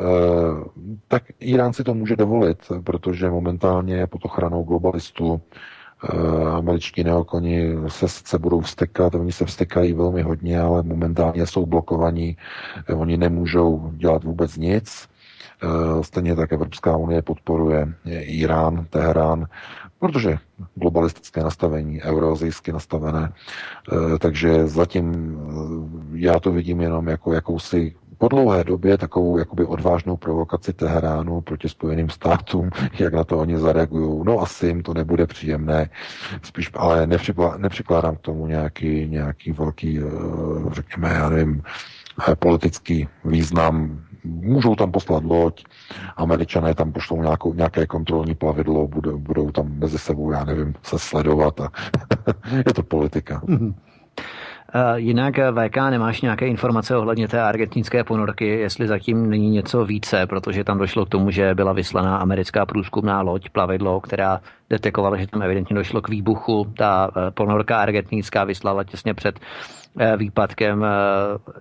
[0.00, 0.64] uh,
[1.08, 5.40] tak Irán si to může dovolit, protože momentálně je pod ochranou globalistů.
[6.14, 11.66] Uh, američtí neokoni se sice budou vstekat, oni se vstekají velmi hodně, ale momentálně jsou
[11.66, 12.36] blokovaní,
[12.96, 15.08] oni nemůžou dělat vůbec nic.
[16.02, 19.46] Stejně tak Evropská unie podporuje Irán, Teherán,
[19.98, 20.38] protože
[20.74, 23.32] globalistické nastavení, euroazijsky nastavené.
[23.32, 29.64] Eh, takže zatím eh, já to vidím jenom jako jakousi po dlouhé době takovou jakoby
[29.64, 34.22] odvážnou provokaci Teheránu proti Spojeným státům, jak na to oni zareagují.
[34.24, 35.90] No asi jim to nebude příjemné,
[36.42, 37.06] spíš, ale
[37.56, 40.04] nepřikládám k tomu nějaký, nějaký velký, eh,
[40.72, 41.62] řekněme, já nevím,
[42.38, 45.64] politický význam můžou tam poslat loď,
[46.16, 50.98] američané tam pošlou nějakou, nějaké kontrolní plavidlo, budou, budou tam mezi sebou, já nevím, se
[50.98, 51.68] sledovat a
[52.66, 53.40] je to politika.
[53.40, 53.74] Mm-hmm.
[54.94, 60.64] Jinak VK nemáš nějaké informace ohledně té argentinské ponorky, jestli zatím není něco více, protože
[60.64, 65.42] tam došlo k tomu, že byla vyslaná americká průzkumná loď, plavidlo, která detekovala, že tam
[65.42, 66.66] evidentně došlo k výbuchu.
[66.78, 69.40] Ta eh, ponorka argentinská vyslala těsně před
[69.98, 70.86] eh, výpadkem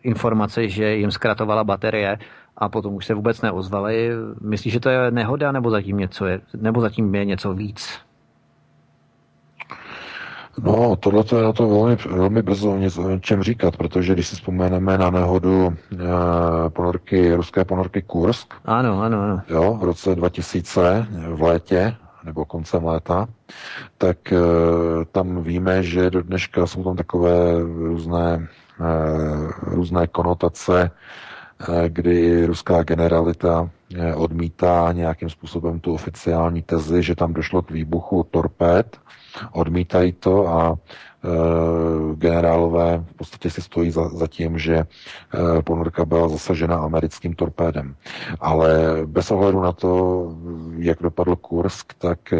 [0.01, 2.17] informace, že jim zkratovala baterie
[2.57, 4.09] a potom už se vůbec neozvali.
[4.41, 7.99] Myslíš, že to je nehoda, nebo zatím, něco je, nebo zatím je něco víc?
[10.61, 14.35] No, tohle je na to velmi, velmi brzo nic o čem říkat, protože když si
[14.35, 19.41] vzpomeneme na nehodu e, ponorky, ruské ponorky Kursk, ano, ano, ano.
[19.49, 23.27] Jo, v roce 2000 v létě, nebo koncem léta,
[23.97, 24.37] tak e,
[25.11, 28.47] tam víme, že do dneška jsou tam takové různé,
[28.81, 30.91] e, různé konotace,
[31.69, 33.69] Eh, kdy ruská generalita
[34.15, 38.97] odmítá nějakým způsobem tu oficiální tezi, že tam došlo k výbuchu torpéd,
[39.51, 40.75] odmítají to a e,
[42.15, 44.85] generálové v podstatě si stojí za, za tím, že e,
[45.61, 47.95] ponorka byla zasažena americkým torpédem.
[48.39, 50.27] Ale bez ohledu na to,
[50.77, 52.39] jak dopadl Kursk, tak e,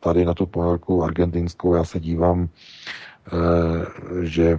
[0.00, 2.48] tady na tu ponorku argentinskou já se dívám
[4.22, 4.58] že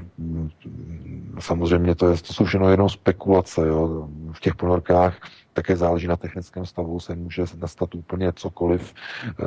[1.40, 3.68] samozřejmě to, je, to jsou všechno jenom spekulace.
[3.68, 4.08] Jo.
[4.32, 5.18] V těch ponorkách
[5.60, 8.94] také záleží na technickém stavu, se může nastat úplně cokoliv,
[9.26, 9.44] eh,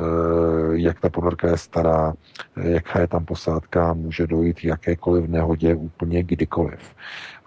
[0.71, 2.13] jak ta ponorka je stará,
[2.55, 6.95] jaká je tam posádka, může dojít jakékoliv nehodě úplně kdykoliv.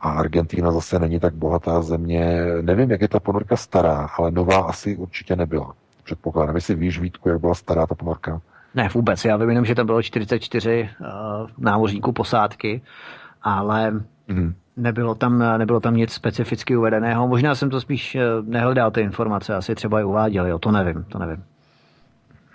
[0.00, 2.44] A Argentina zase není tak bohatá země.
[2.60, 5.74] Nevím, jak je ta ponorka stará, ale nová asi určitě nebyla.
[6.04, 8.40] Předpokládám, jestli víš, Vítku, jak byla stará ta ponorka.
[8.74, 9.24] Ne, vůbec.
[9.24, 11.06] Já vím jenom, že tam bylo 44 uh,
[11.58, 12.82] námořníků posádky,
[13.42, 13.90] ale
[14.28, 14.54] mm.
[14.76, 17.28] Nebylo, tam, nebylo tam nic specificky uvedeného.
[17.28, 21.04] Možná jsem to spíš uh, nehledal ty informace, asi třeba je uváděli, jo, to nevím,
[21.04, 21.44] to nevím.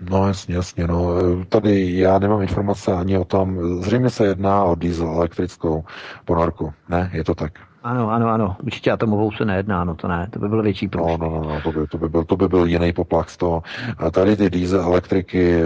[0.10, 0.88] No jasně, jasně.
[0.88, 1.16] No.
[1.50, 3.58] Tady já nemám informace ani o tom.
[3.84, 5.84] Zřejmě se jedná o diesel elektrickou
[6.26, 6.74] ponorku.
[6.90, 7.52] Ne, je to tak.
[7.84, 8.56] Ano, ano, ano.
[8.64, 10.28] Určitě atomovou se nejedná, no to ne.
[10.30, 11.20] To by byl větší problém.
[11.20, 13.38] No, no, no, no to, by, to, by byl, to by byl jiný poplach z
[13.38, 13.64] toho.
[13.98, 15.62] A tady ty diesel elektriky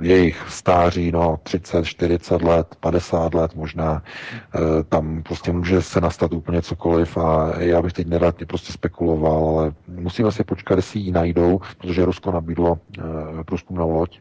[0.00, 4.02] jejich stáří, no 30, 40 let, 50 let možná,
[4.54, 4.58] eh,
[4.88, 9.72] tam prostě může se nastat úplně cokoliv a já bych teď nerad prostě spekuloval, ale
[9.88, 13.02] musíme si počkat, jestli ji najdou, protože Rusko nabídlo eh,
[13.44, 14.20] průzkumnou loď,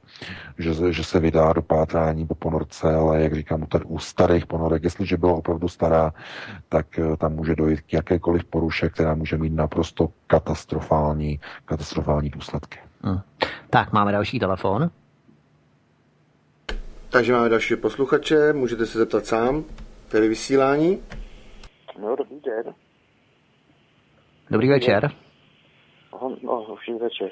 [0.58, 5.18] že, že se vydá do pátrání po ponorce, ale jak říkám, u starých ponorek, jestliže
[5.18, 6.14] byla opravdu stará,
[6.70, 12.80] tak eh, tam může dojít k jakékoliv poruše, která může mít naprosto katastrofální, katastrofální důsledky.
[13.02, 13.20] Hmm.
[13.72, 14.90] Tak, máme další telefon.
[17.12, 19.64] Takže máme další posluchače, můžete se zeptat sám.
[20.12, 21.04] Tady vysílání.
[22.00, 22.74] No, dobrý den.
[24.52, 25.12] Dobrý večer.
[26.12, 27.30] Hon, no, dobrý večer.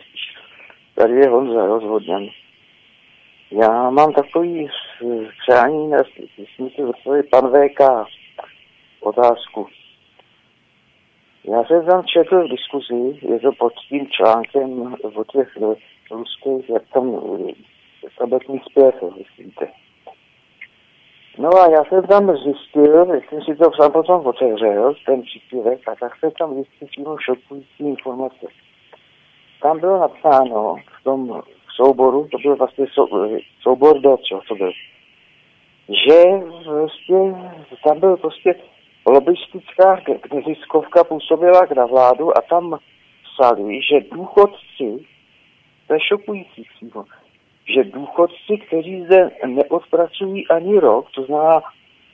[0.96, 2.28] Tady je Honza, rozhodněn.
[3.52, 4.68] Já mám takový
[5.48, 5.92] přání,
[6.38, 6.92] jestli mi to
[7.32, 8.10] pan VK
[9.00, 9.68] otázku.
[11.44, 15.58] Já jsem tam četl v diskuzi, je to pod tím článkem o těch
[16.12, 17.22] ruských, jak tam
[18.18, 19.68] tabletních zpěv, myslíte.
[21.38, 25.96] No a já jsem tam zjistil, jsem si to sám potom otevřel, ten příspěvek, a
[25.96, 28.48] tak jsem tam zjistil šokující informace.
[29.62, 31.42] Tam bylo napsáno v tom
[31.76, 33.08] souboru, to byl vlastně sou,
[33.62, 34.72] soubor do čo, to byl,
[35.90, 36.24] že
[36.64, 37.14] prostě
[37.84, 38.56] tam byl prostě
[39.06, 40.02] lobistická
[40.34, 42.80] neziskovka působila na vládu a tam
[43.24, 45.06] psali, že důchodci,
[45.88, 47.06] to je šokující přímo,
[47.76, 51.62] že důchodci, kteří zde neodpracují ani rok, to znamená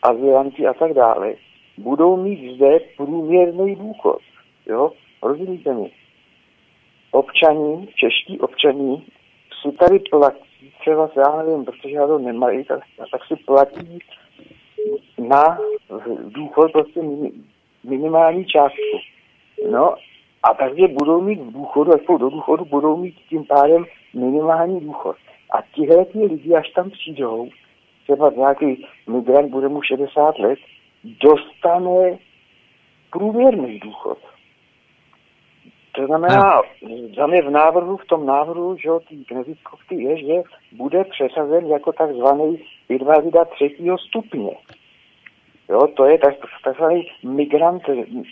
[0.02, 1.34] azylanti a tak dále,
[1.78, 4.20] budou mít zde průměrný důchod.
[4.66, 4.92] Jo?
[5.24, 5.92] Rozumíte mi?
[7.14, 9.06] občaní, čeští občaní,
[9.62, 12.80] si tady platí, třeba já nevím, protože já to nemají, tak,
[13.12, 14.00] tak si platí
[15.18, 15.58] na
[16.20, 17.00] důchod prostě
[17.84, 18.98] minimální částku.
[19.72, 19.96] No
[20.44, 25.16] a takže budou mít v důchodu, až do důchodu, budou mít tím pádem minimální důchod.
[25.52, 27.50] A tihle ty lidi, až tam přijdou,
[28.04, 30.60] třeba nějaký migrant bude mu 60 let,
[31.04, 32.18] dostane
[33.12, 34.18] průměrný důchod.
[35.96, 36.62] To znamená,
[37.18, 40.42] za mě v návrhu, v tom návrhu, že ty neziskovky je, že
[40.72, 44.52] bude přesazen jako takzvaný invalida třetího stupně.
[45.70, 47.84] Jo, to je tak, takzvaný migrant,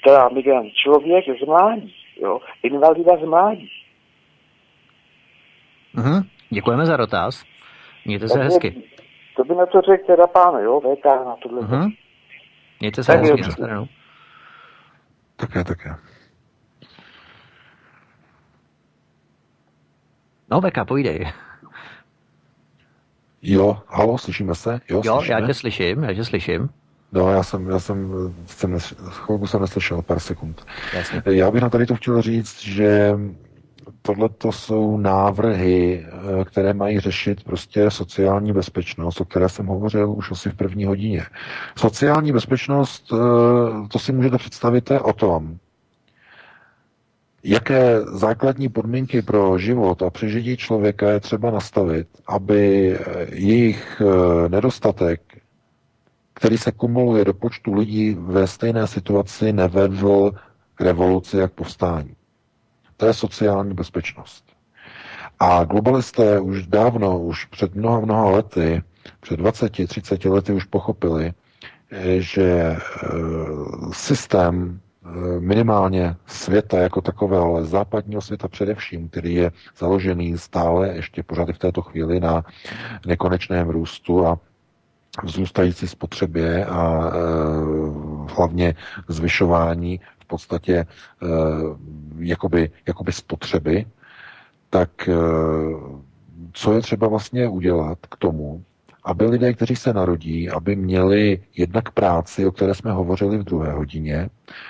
[0.03, 3.69] teda migrant, člověk z mládí, jo, invalida z mládí.
[5.93, 7.43] Mhm, děkujeme za dotaz.
[8.05, 8.83] Mějte se Takže, hezky.
[9.35, 11.61] To by na to řekl teda pán, jo, VK na tohle.
[11.61, 11.89] Mhm.
[12.79, 13.87] Mějte se tak hezky, na
[15.35, 15.95] Také, také.
[20.51, 21.31] No, VK, povídej.
[23.41, 24.79] Jo, halo, slyšíme se?
[24.89, 25.39] Jo, jo slyšíme?
[25.41, 26.69] já tě slyším, já tě slyším.
[27.11, 28.13] No, já jsem, já jsem,
[28.45, 30.65] jsem chvilku jsem neslyšel, pár sekund.
[30.93, 31.21] Jasně.
[31.25, 33.13] Já bych na tady to chtěl říct, že
[34.01, 40.11] tohle to jsou návrhy, eh, které mají řešit prostě sociální bezpečnost, o které jsem hovořil
[40.11, 41.23] už asi v první hodině.
[41.77, 45.57] Sociální bezpečnost, eh, to si můžete představit, o tom,
[47.43, 52.97] jaké základní podmínky pro život a přežití člověka je třeba nastavit, aby
[53.31, 55.21] jejich eh, nedostatek
[56.33, 60.31] který se kumuluje do počtu lidí ve stejné situaci, nevedl
[60.75, 62.15] k revoluci jak povstání.
[62.97, 64.43] To je sociální bezpečnost.
[65.39, 68.83] A globalisté už dávno, už před mnoha, mnoha lety,
[69.19, 71.33] před 20, 30 lety už pochopili,
[72.17, 72.77] že e,
[73.91, 81.23] systém e, minimálně světa jako takového, ale západního světa především, který je založený stále ještě
[81.23, 82.43] pořád v této chvíli na
[83.05, 84.39] nekonečném růstu a
[85.23, 87.19] vzrůstající spotřebě a e,
[88.35, 88.75] hlavně
[89.07, 90.85] zvyšování v podstatě e,
[92.19, 93.85] jakoby, jakoby spotřeby,
[94.69, 95.13] tak e,
[96.53, 98.63] co je třeba vlastně udělat k tomu,
[99.03, 103.71] aby lidé, kteří se narodí, aby měli jednak práci, o které jsme hovořili v druhé
[103.71, 104.29] hodině,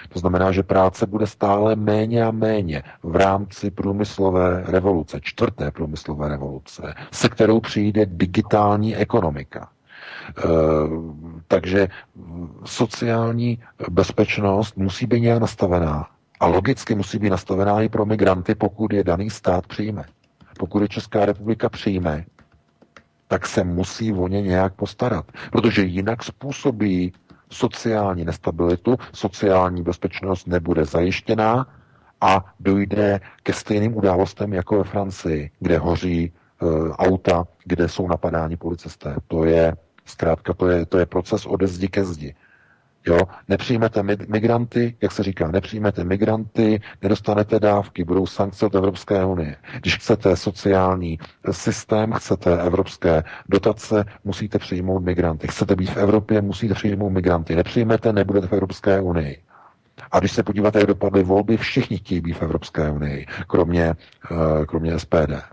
[0.10, 6.28] to znamená, že práce bude stále méně a méně v rámci průmyslové revoluce, čtvrté průmyslové
[6.30, 9.70] revoluce, se kterou přijde digitální ekonomika.
[10.38, 10.44] Eh,
[11.48, 11.88] takže
[12.66, 13.60] sociální
[13.90, 16.08] bezpečnost musí být nějak nastavená.
[16.40, 20.04] A logicky musí být nastavená i pro migranty, pokud je daný stát přijme.
[20.60, 22.26] Pokud je Česká republika přijme,
[23.28, 25.26] tak se musí o ně nějak postarat.
[25.52, 27.14] Protože jinak způsobí
[27.50, 31.68] sociální nestabilitu, sociální bezpečnost nebude zajištěná
[32.22, 36.32] a dojde ke stejným událostem jako ve Francii, kde hoří e,
[36.92, 39.16] auta, kde jsou napadáni policisté.
[39.28, 39.76] To je
[40.12, 42.36] Zkrátka to je, to je proces ode zdi ke zdi.
[43.08, 49.56] Jo, nepřijmete migranty, jak se říká, nepřijmete migranty, nedostanete dávky, budou sankce od Evropské unie.
[49.80, 51.20] Když chcete sociální
[51.52, 55.48] systém, chcete evropské dotace, musíte přijmout migranty.
[55.48, 57.56] Chcete být v Evropě, musíte přijmout migranty.
[57.56, 59.38] Nepřijmete, nebudete v Evropské unii.
[60.12, 63.86] A když se podíváte, jak dopadly volby, všichni chtějí být v Evropské unii, kromě,
[64.32, 65.44] eh, kromě SPD.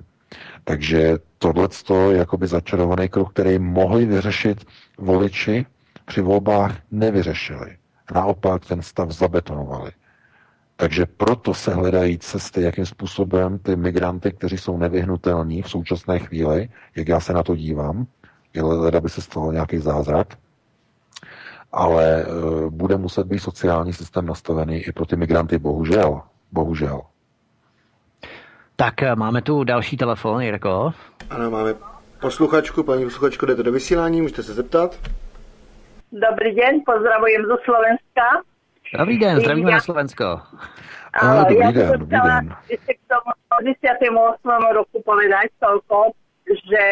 [0.69, 1.69] Takže tohle
[2.11, 4.65] je jakoby začarovaný kruh, který mohli vyřešit
[4.99, 5.67] voliči,
[6.05, 7.77] při volbách nevyřešili.
[8.15, 9.91] Naopak ten stav zabetonovali.
[10.77, 16.69] Takže proto se hledají cesty, jakým způsobem ty migranty, kteří jsou nevyhnutelní v současné chvíli,
[16.97, 18.07] jak já se na to dívám,
[18.55, 20.39] je by se stalo nějaký zázrak,
[21.73, 22.27] ale e,
[22.71, 26.23] bude muset být sociální systém nastavený i pro ty migranty, bohužel.
[26.53, 27.03] Bohužel.
[28.79, 30.93] Tak eh, máme tu další telefon, Jirko.
[31.31, 31.75] Ano, máme
[32.21, 34.97] posluchačku, paní posluchačko, jdete do vysílání, můžete se zeptat.
[36.13, 38.43] Dobrý den, pozdravujem zo Slovenska.
[38.99, 40.41] Dobrý den, zdravíme na Slovensko.
[41.13, 42.55] Ale dobrý ja den, dobrý den.
[42.71, 43.31] ešte k tomu
[43.67, 44.75] 10.
[44.75, 46.15] roku povedať toľko,
[46.47, 46.83] že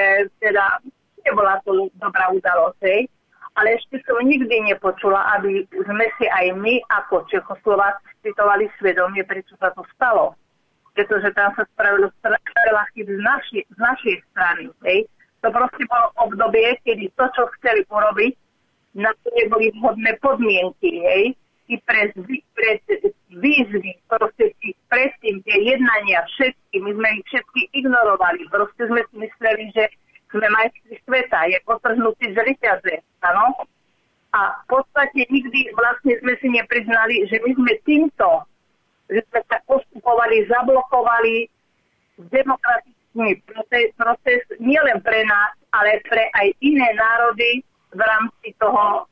[0.42, 0.82] teda
[1.22, 3.06] nebola to dobrá udalosť,
[3.54, 9.54] ale ešte som nikdy nepočula, aby sme si aj my ako Čechoslováci citovali svedomie, prečo
[9.62, 10.34] sa to stalo
[10.96, 14.64] pretože tam sa spravilo veľa chyb z, naši, z našej strany.
[14.88, 15.04] Hej.
[15.44, 18.32] To proste bolo obdobie, kedy to, čo chceli urobiť,
[18.96, 21.36] na to neboli vhodné podmienky, hej,
[21.68, 22.08] i pre,
[22.56, 22.70] pre
[23.28, 24.56] výzvy, proste
[24.88, 29.84] predtým tie jednania všetky, my sme ich všetky ignorovali, proste sme si mysleli, že
[30.32, 33.68] sme majstri sveta, je potrhnutý z ryťaze, áno?
[34.34, 38.44] A v podstate nikdy vlastne sme si nepriznali, že my sme týmto
[39.10, 41.34] že sme sa postupovali, zablokovali
[42.32, 47.62] demokratický proces, proces nielen pre nás, ale pre aj iné národy
[47.96, 49.02] v rámci toho e,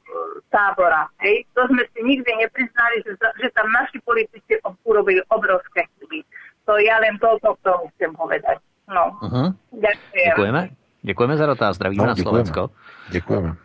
[0.50, 1.08] tábora.
[1.24, 1.47] Hej.
[1.56, 6.20] To sme si nikdy nepriznali, že, že tam naši politici urobili obrovské chyby.
[6.68, 8.58] To ja len toľko k tomu chcem povedať.
[8.89, 9.16] No.
[9.24, 9.48] Uh-huh.
[9.73, 10.28] Ďakujem.
[10.32, 10.62] Děkujeme.
[11.02, 11.76] Děkujeme za dotaz.
[11.76, 12.31] Zdravíme no, na děkujeme.
[12.31, 12.70] Slovensko.
[13.10, 13.56] Děkujeme.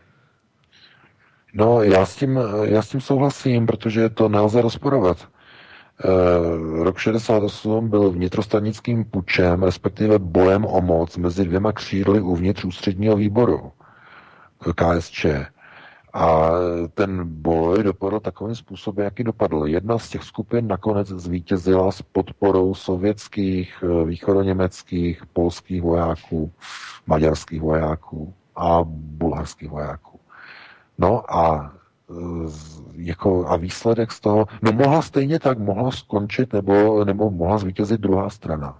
[1.53, 5.17] No, já s, tím, já s tím souhlasím, protože to nelze rozporovat.
[6.03, 13.15] Eh, rok 68 byl vnitrostanickým pučem, respektive bojem o moc mezi dvěma křídly uvnitř ústředního
[13.15, 13.71] výboru
[14.75, 15.25] KSČ.
[16.13, 16.49] A
[16.93, 19.67] ten boj dopadl takovým způsobem, jaký dopadl.
[19.67, 26.51] Jedna z těch skupin nakonec zvítězila s podporou sovětských, eh, východoněmeckých, polských vojáků,
[27.07, 30.19] maďarských vojáků a bulharských vojáků.
[30.97, 31.73] No a
[32.95, 38.01] jako a výsledek z toho, no mohla stejně tak, mohla skončit nebo, nebo mohla zvítězit
[38.01, 38.79] druhá strana.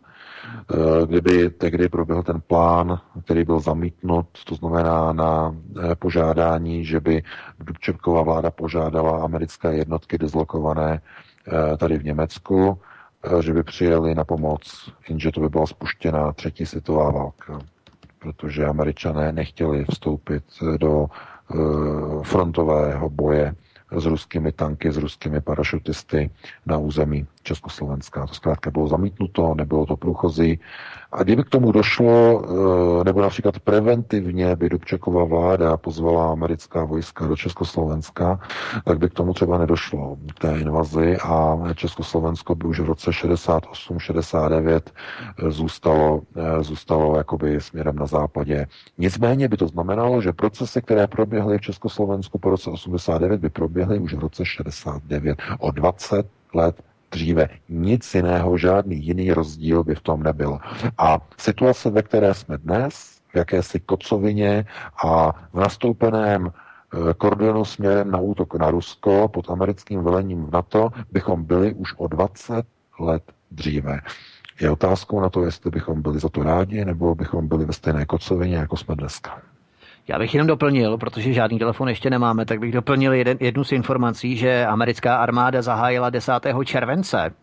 [0.71, 5.55] Eh, kdyby tehdy proběhl ten plán, který byl zamítnut, to znamená na
[5.91, 7.23] eh, požádání, že by
[7.59, 12.79] Dubčevková vláda požádala americké jednotky dislokované eh, tady v Německu,
[13.41, 17.59] že by přijeli na pomoc, jenže to by byla spuštěna třetí světová válka,
[18.19, 20.43] protože američané nechtěli vstoupit
[20.77, 21.07] do
[22.23, 23.55] frontového boje
[23.91, 26.29] s ruskými tanky, s ruskými parašutisty
[26.65, 28.27] na území Československa.
[28.27, 30.59] To zkrátka bylo zamítnuto, nebylo to průchozí.
[31.11, 37.27] A kdyby k tomu došlo, eh, nebo například preventivně by Dubčeková vláda pozvala americká vojska
[37.27, 38.39] do Československa,
[38.85, 44.81] tak by k tomu třeba nedošlo, té invazi a Československo by už v roce 68-69
[45.37, 48.67] eh, zůstalo, eh, zůstalo jakoby směrem na západě.
[48.97, 53.99] Nicméně by to znamenalo, že procesy, které proběhly v Československu po roce 89, by proběhly
[53.99, 55.37] už v roce 69.
[55.59, 56.75] O 20 let
[57.11, 57.49] dříve.
[57.69, 60.59] Nic jiného, žádný jiný rozdíl by v tom nebyl.
[60.97, 64.65] A situace, ve které jsme dnes, v jakési kocovině
[65.05, 70.89] a v nastoupeném eh, kordonu směrem na útok na Rusko pod americkým velením v NATO
[71.11, 72.65] bychom byli už o 20
[72.99, 73.99] let dříve.
[74.61, 78.05] Je otázkou na to, jestli bychom byli za to rádi, nebo bychom byli ve stejné
[78.05, 79.41] kocovině, jako jsme dneska.
[80.07, 83.71] Já bych jenom doplnil, protože žádný telefon ještě nemáme, tak bych doplnil jeden, jednu z
[83.71, 86.31] informací, že americká armáda zahájila 10.
[86.65, 87.33] července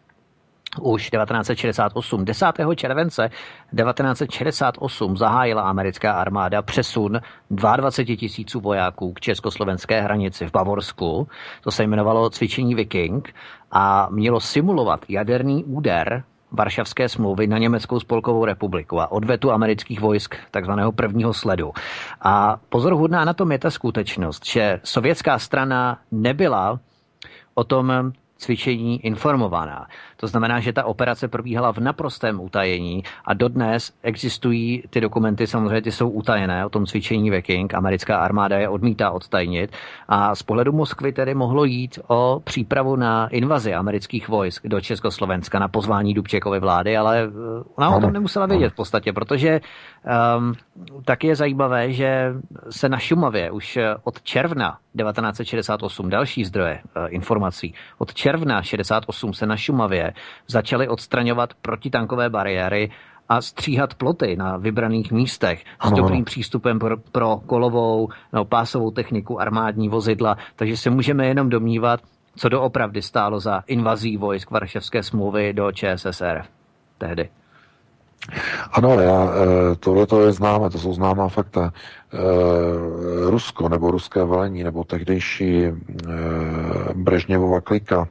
[0.80, 2.24] už 1968.
[2.24, 2.46] 10.
[2.76, 7.20] července 1968 zahájila americká armáda přesun
[7.50, 11.28] 22 tisíců vojáků k československé hranici v Bavorsku.
[11.60, 13.34] To se jmenovalo cvičení Viking
[13.70, 16.24] a mělo simulovat jaderný úder
[16.56, 21.72] Varšavské smlouvy na Německou spolkovou republiku a odvetu amerických vojsk takzvaného prvního sledu.
[22.20, 26.80] A pozoruhodná na tom je ta skutečnost, že sovětská strana nebyla
[27.54, 29.86] o tom cvičení informovaná.
[30.16, 35.82] To znamená, že ta operace probíhala v naprostém utajení a dodnes existují ty dokumenty, samozřejmě
[35.82, 39.72] ty jsou utajené o tom cvičení Viking, americká armáda je odmítá odtajnit
[40.08, 45.58] a z pohledu Moskvy tedy mohlo jít o přípravu na invazi amerických vojsk do Československa
[45.58, 47.30] na pozvání Dubčekovy vlády, ale eh,
[47.74, 49.60] ona o tom nemusela vědět v podstatě, protože
[50.36, 50.54] um,
[51.04, 52.34] tak je zajímavé, že
[52.70, 58.25] se na Šumavě už od června 1968, další zdroje uh, informací, od června
[58.62, 60.12] 68 se na Šumavě
[60.46, 62.90] začali odstraňovat protitankové bariéry
[63.28, 69.40] a stříhat ploty na vybraných místech s dobrým přístupem pro, pro kolovou no, pásovou techniku,
[69.40, 72.00] armádní vozidla, takže se můžeme jenom domnívat,
[72.36, 76.42] co doopravdy stálo za invazí vojsk Varšavské smlouvy do ČSSR
[76.98, 77.28] tehdy.
[78.72, 81.72] Ano, já, eh, tohle to je známe, to jsou známá fakta.
[82.16, 85.72] Eh, Rusko nebo ruské velení nebo tehdejší eh,
[86.94, 88.08] Brežněvova klika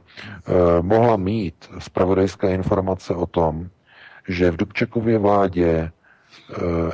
[0.80, 3.68] mohla mít spravodajské informace o tom,
[4.28, 5.90] že v Dubčekově vládě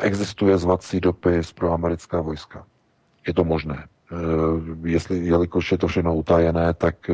[0.01, 2.65] existuje zvací dopis pro americká vojska.
[3.27, 3.87] Je to možné.
[4.85, 7.11] Jestli, jelikož je to všechno utajené, tak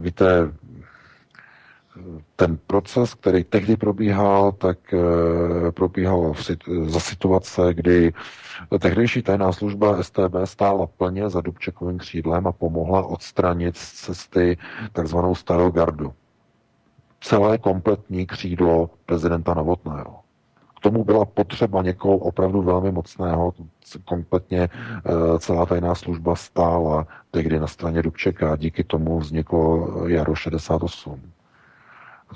[0.00, 0.52] víte,
[2.36, 6.34] ten proces, který tehdy probíhal, tak eh, probíhal
[6.84, 8.12] za situace, kdy
[8.78, 14.58] tehdejší tajná služba STB stála plně za Dubčekovým křídlem a pomohla odstranit z cesty
[14.92, 16.12] takzvanou starou gardu.
[17.20, 20.18] Celé kompletní křídlo prezidenta Novotného.
[20.76, 23.52] K tomu byla potřeba někoho opravdu velmi mocného,
[24.04, 31.32] kompletně eh, celá tajná služba stála tehdy na straně Dubčeka, díky tomu vzniklo jaro 68.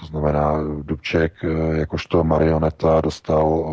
[0.00, 0.52] To znamená,
[0.83, 3.65] Dubček eh, jakožto marioneta dostal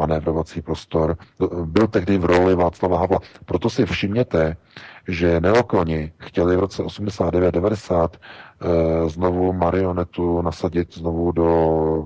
[0.00, 1.16] manévrovací prostor.
[1.64, 3.18] Byl tehdy v roli Václava Havla.
[3.44, 4.56] Proto si všimněte,
[5.08, 11.48] že neokoni chtěli v roce 89-90 eh, znovu marionetu nasadit znovu do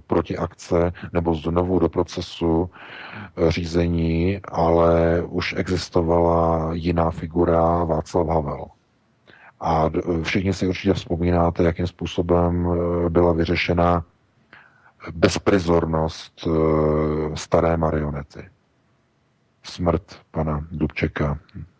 [0.07, 8.65] protiakce nebo znovu do procesu eh, řízení, ale už existovala jiná figura Václav Havel.
[9.65, 9.91] A
[10.23, 14.05] všichni si určitě vzpomínáte, jakým způsobem eh, byla vyřešena
[15.13, 16.49] bezprizornost
[17.35, 18.49] staré marionety.
[19.63, 21.39] Smrt pana Dubčeka,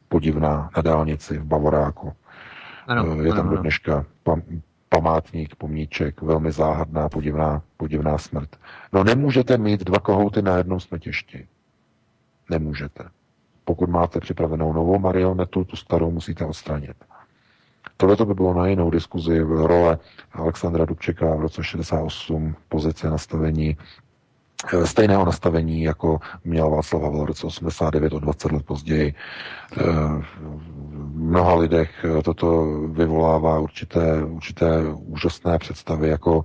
[0.09, 2.13] podivná na dálnici v Bavoráku.
[2.87, 4.43] Ano, je tam do dneška pam,
[4.89, 8.57] památník, pomníček, velmi záhadná, podivná, podivná smrt.
[8.93, 11.49] No nemůžete mít dva kohouty na jednom smetišti.
[12.51, 13.05] Nemůžete.
[13.65, 16.97] Pokud máte připravenou novou marionetu, tu starou musíte odstranit.
[17.97, 19.99] Tohle to by bylo na jinou diskuzi v role
[20.33, 23.77] Alexandra Dubčeka v roce 68, pozice nastavení
[24.73, 29.15] Eh, stejného nastavení, jako měl Václav Havel v roce 89 o 20 let později.
[29.77, 29.83] Eh,
[30.43, 36.45] v mnoha lidech eh, toto vyvolává určité, určité úžasné představy, jako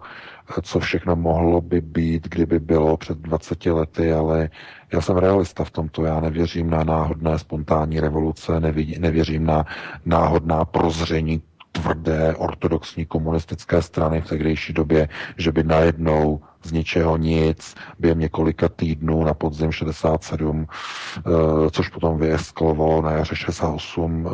[0.61, 4.49] co všechno mohlo by být, kdyby bylo před 20 lety, ale
[4.93, 6.05] já jsem realista v tomto.
[6.05, 8.59] Já nevěřím na náhodné spontánní revoluce,
[8.99, 9.65] nevěřím na
[10.05, 17.75] náhodná prozření tvrdé ortodoxní komunistické strany v tehdejší době, že by najednou z ničeho nic
[17.99, 20.67] během několika týdnů na podzim 67,
[21.17, 21.21] eh,
[21.71, 24.29] což potom vyeskalovalo na jaře 68 eh,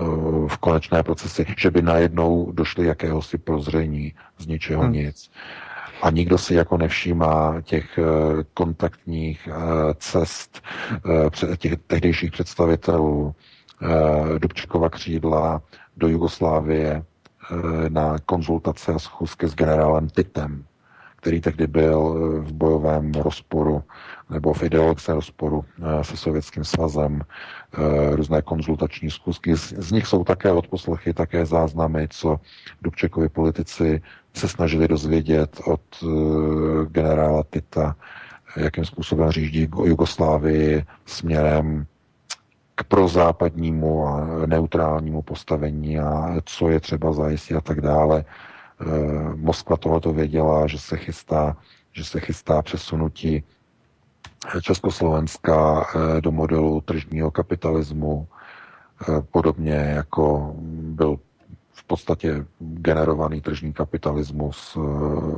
[0.48, 4.94] v konečné procesi, že by najednou došly jakéhosi prozření z ničeho hmm.
[4.94, 5.32] nic.
[6.02, 8.04] A nikdo si jako nevšímá těch eh,
[8.54, 9.50] kontaktních
[9.98, 10.62] cest
[11.58, 13.36] těch tehdejších představitelů
[14.38, 15.62] Dubčekova křídla
[15.98, 17.04] do Jugoslávie
[17.90, 20.66] na konzultace a schůzky s generálem Titem
[21.26, 23.84] který tehdy byl eh, v bojovém rozporu
[24.30, 29.56] nebo v ideologickém rozporu eh, se Sovětským svazem, eh, různé konzultační zkusky.
[29.56, 32.40] Z nich jsou také odposlechy, také záznamy, co
[32.82, 34.02] Dubčekovi politici
[34.36, 35.82] se snažili dozvědět od
[36.92, 37.96] generála Tita,
[38.58, 41.86] jakým způsobem řídí Jugoslávii směrem
[42.76, 48.26] k prozápadnímu a neutrálnímu postavení a co je třeba zajistit a tak dále.
[48.82, 48.86] Eh,
[49.36, 51.58] Moskva tohoto věděla, že se chystá,
[51.94, 53.44] že se chystá přesunutí
[54.62, 61.20] Československa eh, do modelu tržního kapitalismu, eh, podobně jako byl
[61.84, 64.82] podstatě generovaný tržní kapitalismus eh,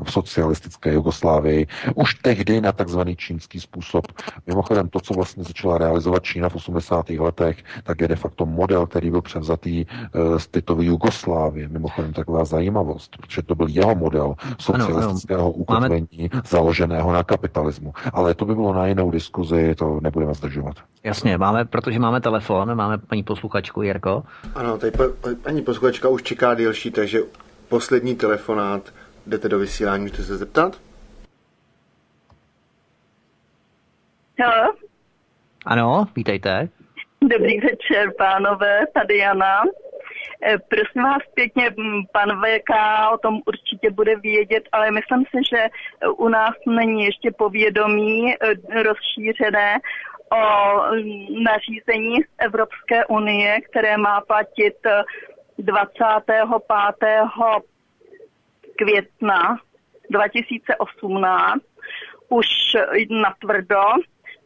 [0.04, 4.08] v socialistické Jugoslávii už tehdy na takzvaný čínský způsob.
[4.48, 7.10] Mimochodem to, co vlastně začala realizovat Čína v 80.
[7.10, 11.68] letech, tak je de facto model, který byl převzatý eh, z Titovy Jugoslávie.
[11.68, 15.52] Mimochodem taková zajímavost, protože to byl jeho model socialistického ano, ano.
[15.52, 16.42] ukotvení Máme...
[16.48, 17.94] založeného na kapitalismu.
[18.14, 20.76] Ale to by bylo na jinou diskuzi, to nebudeme zdržovat.
[21.04, 24.24] Jasně, máme, protože máme telefon, máme paní posluchačku Jirko.
[24.56, 24.92] Ano, tady
[25.44, 27.20] paní posluchačka už čeká delší, takže
[27.70, 28.94] poslední telefonát,
[29.28, 30.82] jdete do vysílání, můžete se zeptat?
[34.40, 34.74] Hello?
[35.66, 36.70] Ano, vítejte.
[37.22, 39.62] Dobrý večer, pánové, tady Jana.
[40.44, 41.76] Eh, prosím vás pěkně,
[42.12, 42.72] pan VK
[43.14, 45.68] o tom určitě bude vědět, ale myslím si, že
[46.18, 49.80] u nás není ještě povědomí eh, rozšířené
[50.32, 50.46] o
[51.44, 54.76] nařízení z Evropské unie, které má platit
[55.58, 56.44] 25.
[58.76, 59.58] května
[60.10, 61.64] 2018
[62.30, 62.48] už
[63.10, 63.82] natvrdo.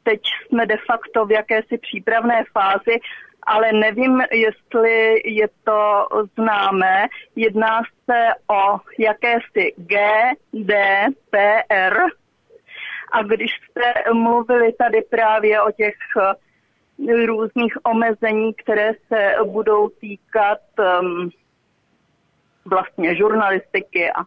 [0.03, 2.99] Teď jsme de facto v jakési přípravné fázi,
[3.43, 6.07] ale nevím, jestli je to
[6.37, 7.07] známé.
[7.35, 9.73] Jedná se o jakési
[10.51, 11.11] GDPR.
[13.11, 15.95] A když jste mluvili tady právě o těch
[17.25, 20.59] různých omezení, které se budou týkat
[21.01, 21.29] um,
[22.65, 24.21] vlastně žurnalistiky a,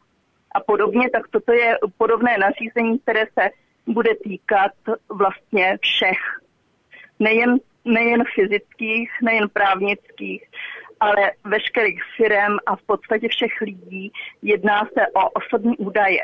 [0.55, 3.51] a podobně, tak toto je podobné nařízení, které se
[3.87, 4.73] bude týkat
[5.09, 6.19] vlastně všech.
[7.19, 10.45] Nejen, nejen fyzických, nejen právnických,
[11.01, 14.13] ale veškerých firm a v podstatě všech lidí.
[14.43, 16.21] Jedná se o osobní údaje.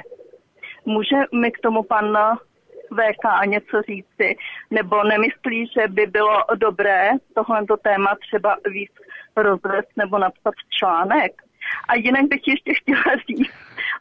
[0.85, 2.13] Může mi k tomu pan
[2.91, 4.37] VK něco říci,
[4.71, 8.93] nebo nemyslí, že by bylo dobré tohleto téma třeba víc
[9.37, 11.33] rozvést nebo napsat článek.
[11.89, 13.51] A jinak bych ještě chtěla říct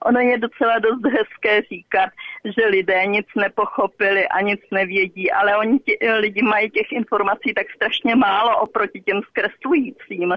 [0.06, 2.10] ono je docela dost hezké říkat,
[2.46, 7.68] že lidé nic nepochopili a nic nevědí, ale oni tě, lidi mají těch informací tak
[7.76, 10.34] strašně málo oproti těm zkreslujícím,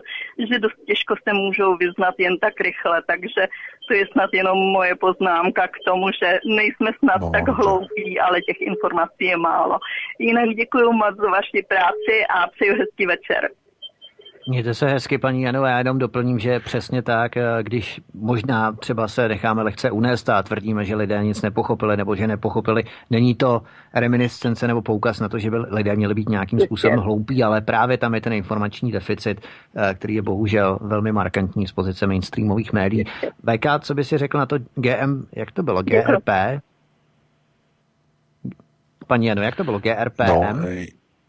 [0.51, 3.47] že dost těžko se můžou vyznat jen tak rychle, takže
[3.89, 8.43] to je snad jenom moje poznámka k tomu, že nejsme snad no, tak hloupí, ale
[8.43, 9.79] těch informací je málo.
[10.19, 13.51] Jinak děkuji moc za vaši práci a přeju hezký večer.
[14.49, 19.09] Mějte se hezky, paní Jano, já jenom doplním, že přesně tak, eh, když možná třeba
[19.09, 23.63] se necháme lehce unést a tvrdíme, že lidé nic nepochopili nebo že nepochopili, není to
[23.95, 27.99] reminiscence nebo poukaz na to, že by lidé měli být nějakým způsobem hloupí, ale právě
[27.99, 29.41] tam je ten informační deficit,
[29.77, 33.05] eh, který je bohužel velmi markantní z pozice mainstreamových médií.
[33.51, 36.61] VK, co by si řekl na to GM, jak to bylo, GRP?
[39.07, 40.27] Paní Jano, jak to bylo, GRPM?
[40.29, 40.69] No,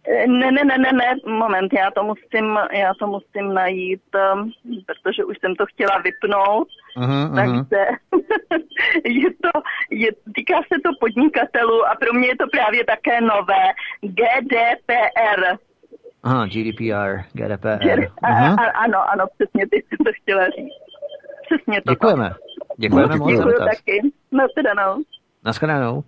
[0.08, 4.02] ne, ne, ne, ne, ne, moment, já to musím, já to musím najít,
[4.34, 4.52] um,
[4.86, 6.68] protože už jsem to chtěla vypnout,
[6.98, 7.86] uh-huh, takže
[9.06, 9.52] je to,
[9.92, 13.64] je, týká se to podnikatelů a pro mě je to právě také nové,
[14.02, 15.58] GDPR.
[16.24, 17.84] Aha, GDPR, GDPR.
[17.84, 18.56] G- a, uh-huh.
[18.60, 20.84] a, ano, ano, přesně, ty jsem to chtěla říct.
[21.46, 21.92] Přesně to.
[21.92, 22.34] Děkujeme.
[22.78, 23.32] Děkujeme moc.
[23.32, 24.02] Děkuji taky.
[24.32, 25.04] Nashledanou.
[25.46, 26.04] Nashledanou.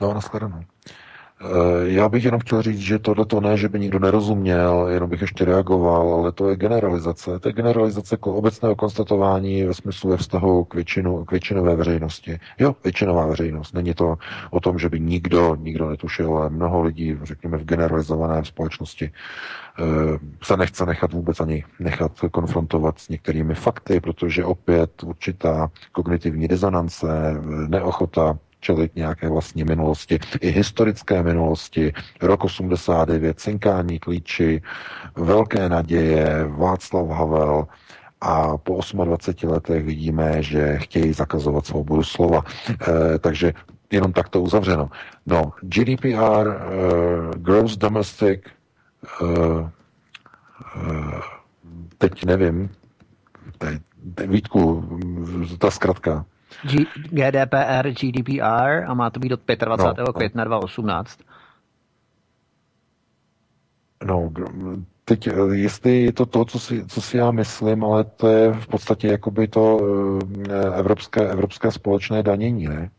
[0.00, 0.60] No, nashledanou.
[1.42, 1.46] Eh,
[1.82, 5.20] já bych jenom chtěl říct, že tohle to ne, že by nikdo nerozuměl, jenom bych
[5.20, 7.38] ještě reagoval, ale to je generalizace.
[7.38, 12.38] To je generalizace obecného konstatování ve smyslu ve vztahu k, většinu, k většinové veřejnosti.
[12.58, 13.74] Jo, většinová veřejnost.
[13.74, 14.16] Není to
[14.50, 19.10] o tom, že by nikdo, nikdo netušil, ale mnoho lidí, řekněme, v generalizované společnosti
[19.78, 19.82] eh,
[20.42, 27.06] se nechce nechat vůbec ani nechat konfrontovat s některými fakty, protože opět určitá kognitivní dizonance,
[27.68, 34.62] neochota čelit nějaké vlastní minulosti, i historické minulosti, rok 89, cinkání klíči,
[35.16, 37.66] velké naděje, Václav Havel,
[38.20, 42.42] a po 28 letech vidíme, že chtějí zakazovat svobodu slova.
[42.68, 43.52] E, takže
[43.90, 44.90] jenom takto uzavřeno.
[45.26, 48.40] No, GDPR, uh, eh, Gross Domestic,
[49.20, 49.68] uh,
[50.76, 51.20] uh,
[51.98, 52.70] teď nevím,
[53.58, 53.82] teď,
[54.26, 54.84] Vítku,
[55.58, 56.24] ta zkratka.
[56.62, 60.06] G- GDPR, GDPR a má to být od 25.
[60.06, 61.20] No, května 2018.
[64.04, 64.32] No,
[65.04, 68.66] teď, jestli je to to, co si, co si já myslím, ale to je v
[68.66, 69.80] podstatě jakoby to
[70.50, 72.90] eh, evropské, evropské společné danění, ne?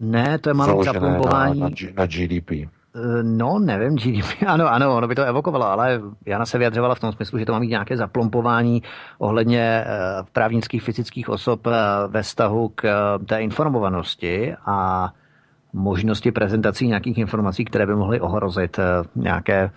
[0.00, 1.60] Ne, to je malé zapompování.
[1.60, 2.50] Na, na, na GDP.
[2.98, 7.00] Eh, no, nevím, GDP, ano, ano, ono by to evokovalo, ale Jana se vyjadřovala v
[7.00, 8.82] tom smyslu, že to má mít nějaké zaplompování
[9.18, 9.86] ohledně eh,
[10.32, 11.70] právnických fyzických osob eh,
[12.08, 12.82] ve vztahu k
[13.26, 15.08] té informovanosti a
[15.72, 18.80] možnosti prezentací nějakých informací, které by mohly ohrozit
[19.14, 19.70] nějaké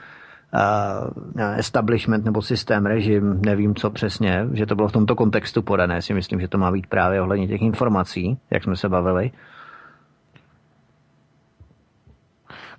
[1.57, 6.13] establishment nebo systém, režim, nevím co přesně, že to bylo v tomto kontextu podané, si
[6.13, 9.31] myslím, že to má být právě ohledně těch informací, jak jsme se bavili.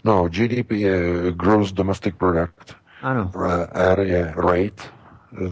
[0.04, 2.76] No, GDP je Gross Domestic Product.
[3.02, 3.30] Ano.
[3.72, 4.82] R je rate,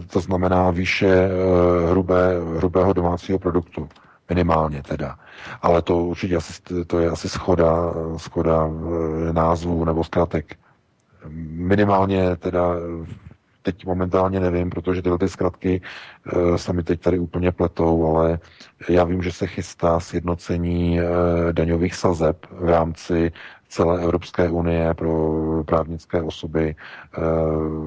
[0.09, 3.89] to znamená výše eh, hrubé, hrubého domácího produktu.
[4.29, 5.15] Minimálně teda.
[5.61, 10.55] Ale to určitě asi, to je asi schoda, schoda eh, názvů nebo zkratek.
[11.51, 12.75] Minimálně teda
[13.61, 15.81] teď momentálně nevím, protože tyhle ty zkratky
[16.33, 18.39] e, se mi teď tady úplně pletou, ale
[18.89, 21.03] já vím, že se chystá sjednocení e,
[21.51, 23.31] daňových sazeb v rámci
[23.71, 27.19] celé Evropské unie pro právnické osoby eh,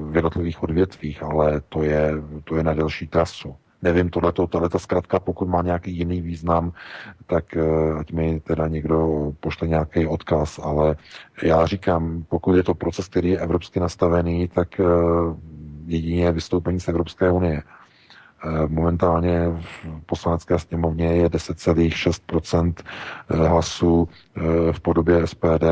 [0.09, 2.11] v jednotlivých odvětvích, ale to je,
[2.43, 3.55] to je na delší trasu.
[3.81, 6.71] Nevím, tohleto, tohleto zkrátka, pokud má nějaký jiný význam,
[7.27, 10.95] tak eh, ať mi teda někdo pošle nějaký odkaz, ale
[11.43, 14.83] já říkám, pokud je to proces, který je evropsky nastavený, tak eh,
[15.85, 17.61] jedině vystoupení z Evropské unie.
[18.45, 22.73] Eh, momentálně v poslanecké sněmovně je 10,6
[23.29, 24.41] eh, hlasů eh,
[24.71, 25.63] v podobě SPD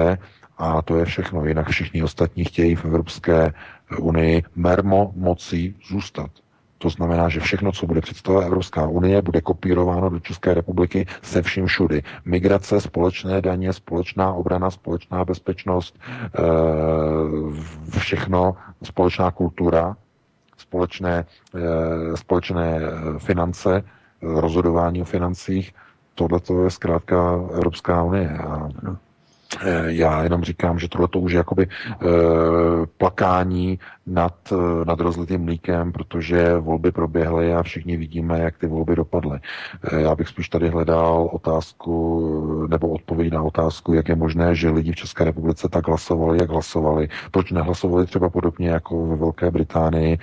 [0.58, 1.46] a to je všechno.
[1.46, 3.54] Jinak všichni ostatní chtějí v Evropské
[4.00, 6.30] unii mermo mocí zůstat.
[6.78, 11.42] To znamená, že všechno, co bude představovat Evropská unie, bude kopírováno do České republiky se
[11.42, 12.04] vším všudy.
[12.26, 16.00] Migrace, společné daně, společná obrana, společná bezpečnost,
[17.98, 19.96] všechno, společná kultura,
[20.74, 23.84] společné, eh, společné eh, finance,
[24.22, 25.74] rozhodování o financích,
[26.16, 28.30] tohle to je zkrátka Evropská unie.
[28.30, 28.70] A
[29.86, 31.68] já jenom říkám, že tohle to už je jakoby e,
[32.98, 38.96] plakání nad, eh, nad rozlitým mlíkem, protože volby proběhly a všichni vidíme, jak ty volby
[38.96, 39.40] dopadly.
[39.98, 44.92] Já bych spíš tady hledal otázku nebo odpověď na otázku, jak je možné, že lidi
[44.92, 47.10] v České republice tak hlasovali, jak hlasovali.
[47.32, 50.18] Proč nehlasovali třeba podobně jako ve Velké Británii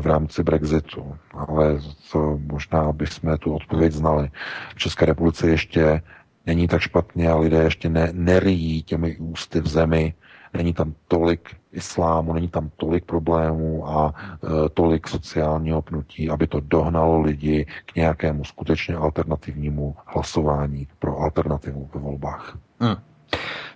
[0.00, 1.14] v rámci Brexitu.
[1.34, 1.78] Ale
[2.12, 4.30] to možná bychom tu odpověď znali.
[4.74, 6.02] V České republice ještě
[6.46, 10.14] není tak špatně a lidé ještě ne, neryjí těmi ústy v zemi,
[10.54, 16.60] není tam tolik islámu, není tam tolik problémů a e, tolik sociálního pnutí, aby to
[16.60, 22.58] dohnalo lidi k nějakému skutečně alternativnímu hlasování pro alternativu ve volbách.
[22.80, 22.96] Hmm.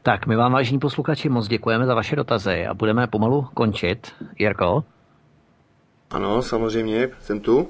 [0.02, 4.12] Tak, my vám, vážení posluchači, moc děkujeme za vaše dotazy a budeme pomalu končit.
[4.38, 4.84] Jirko?
[6.10, 7.68] Ano, samozřejmě, jsem tu.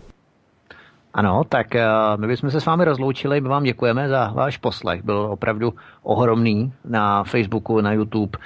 [1.17, 1.87] Ano, tak eh,
[2.17, 6.73] my bychom se s vámi rozloučili, my vám děkujeme za váš poslech, byl opravdu ohromný
[6.85, 8.39] na Facebooku, na YouTube,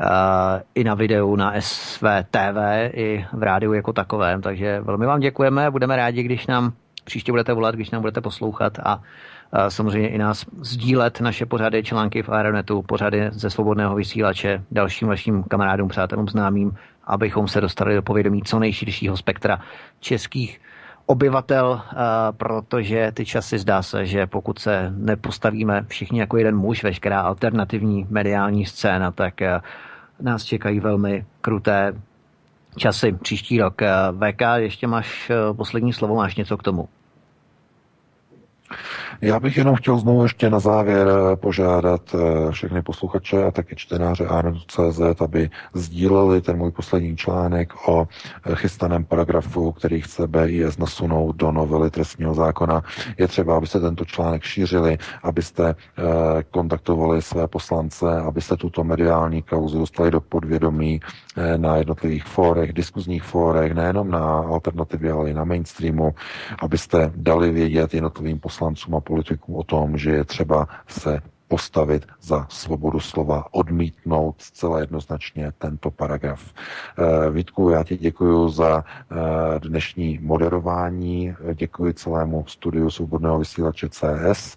[0.00, 5.70] eh, i na videu, na SVTV, i v rádiu jako takovém, takže velmi vám děkujeme,
[5.70, 6.72] budeme rádi, když nám
[7.04, 9.02] příště budete volat, když nám budete poslouchat a
[9.52, 15.08] eh, samozřejmě i nás sdílet naše pořady, články v Aeronetu, pořady ze svobodného vysílače dalším
[15.08, 19.60] vašim kamarádům, přátelům, známým, abychom se dostali do povědomí co nejširšího spektra
[20.00, 20.60] českých
[21.10, 21.96] obyvatel, eh,
[22.32, 28.06] protože ty časy zdá se, že pokud se nepostavíme všichni jako jeden muž, veškerá alternativní
[28.10, 29.60] mediální scéna, tak eh,
[30.20, 31.92] nás čekají velmi kruté
[32.76, 33.82] časy příští rok.
[33.82, 36.88] Eh, VK, ještě máš poslední slovo, máš něco k tomu?
[39.22, 43.76] Já bych jenom chtěl znovu ještě na závěr eh, požádat eh, všechny posluchače a taky
[43.76, 44.28] čtenáře
[44.66, 48.08] CZ, aby sdíleli ten můj poslední článek o
[48.46, 52.82] eh, chystaném paragrafu, který chce BIS nasunout do novely trestního zákona.
[53.18, 55.74] Je třeba, abyste tento článek šířili, abyste
[56.50, 61.00] kontaktovali své poslance, abyste tuto mediální kauzu dostali do podvědomí
[61.56, 66.14] na jednotlivých fórech, diskuzních fórech, nejenom na alternativě, ale i na mainstreamu,
[66.62, 68.59] abyste dali vědět jednotlivým poslancům
[68.94, 75.52] a politikům o tom, že je třeba se postavit za svobodu slova, odmítnout zcela jednoznačně
[75.58, 76.40] tento paragraf.
[76.46, 79.14] Eh, Vítku, já ti děkuji za eh,
[79.58, 84.56] dnešní moderování, děkuji celému studiu Svobodného vysílače CS.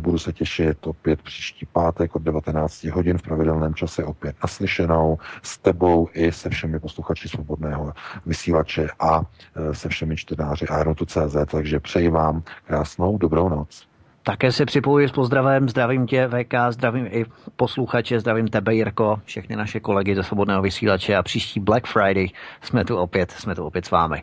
[0.00, 5.58] Budu se těšit opět příští pátek od 19 hodin v pravidelném čase opět naslyšenou s
[5.58, 7.92] tebou i se všemi posluchači Svobodného
[8.26, 13.88] vysílače a eh, se všemi čtenáři Aerotu.cz, takže přeji vám krásnou dobrou noc.
[14.28, 17.24] Také se připojuji s pozdravem, zdravím tě VK, zdravím i
[17.56, 22.28] posluchače, zdravím tebe Jirko, všechny naše kolegy ze Svobodného vysílače a příští Black Friday
[22.62, 24.22] jsme tu opět, jsme tu opět s vámi.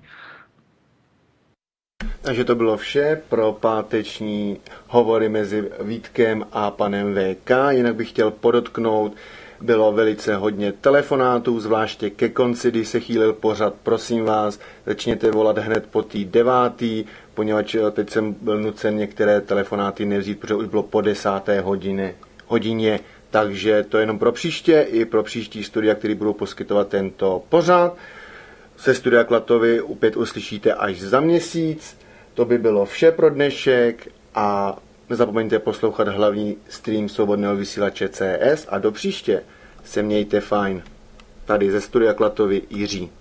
[2.21, 7.51] Takže to bylo vše pro páteční hovory mezi Vítkem a panem VK.
[7.69, 9.15] Jinak bych chtěl podotknout,
[9.61, 13.73] bylo velice hodně telefonátů, zvláště ke konci, kdy se chýlil pořad.
[13.83, 17.05] Prosím vás, začněte volat hned po té devátý,
[17.35, 22.15] poněvadž eh, teď jsem byl nucen některé telefonáty nevzít, protože už bylo po desáté hodině,
[22.47, 22.99] hodině
[23.35, 27.97] takže to je jenom pro příště i pro příští studia, který budou poskytovat tento pořád.
[28.77, 31.97] Se studia Klatovy opět uslyšíte až za měsíc.
[32.33, 34.77] To by bylo vše pro dnešek a
[35.09, 39.43] nezapomeňte poslouchat hlavní stream svobodného vysílače CS a do příště
[39.83, 40.83] se mějte fajn.
[41.45, 43.11] Tady ze studia Klatovy Jiří.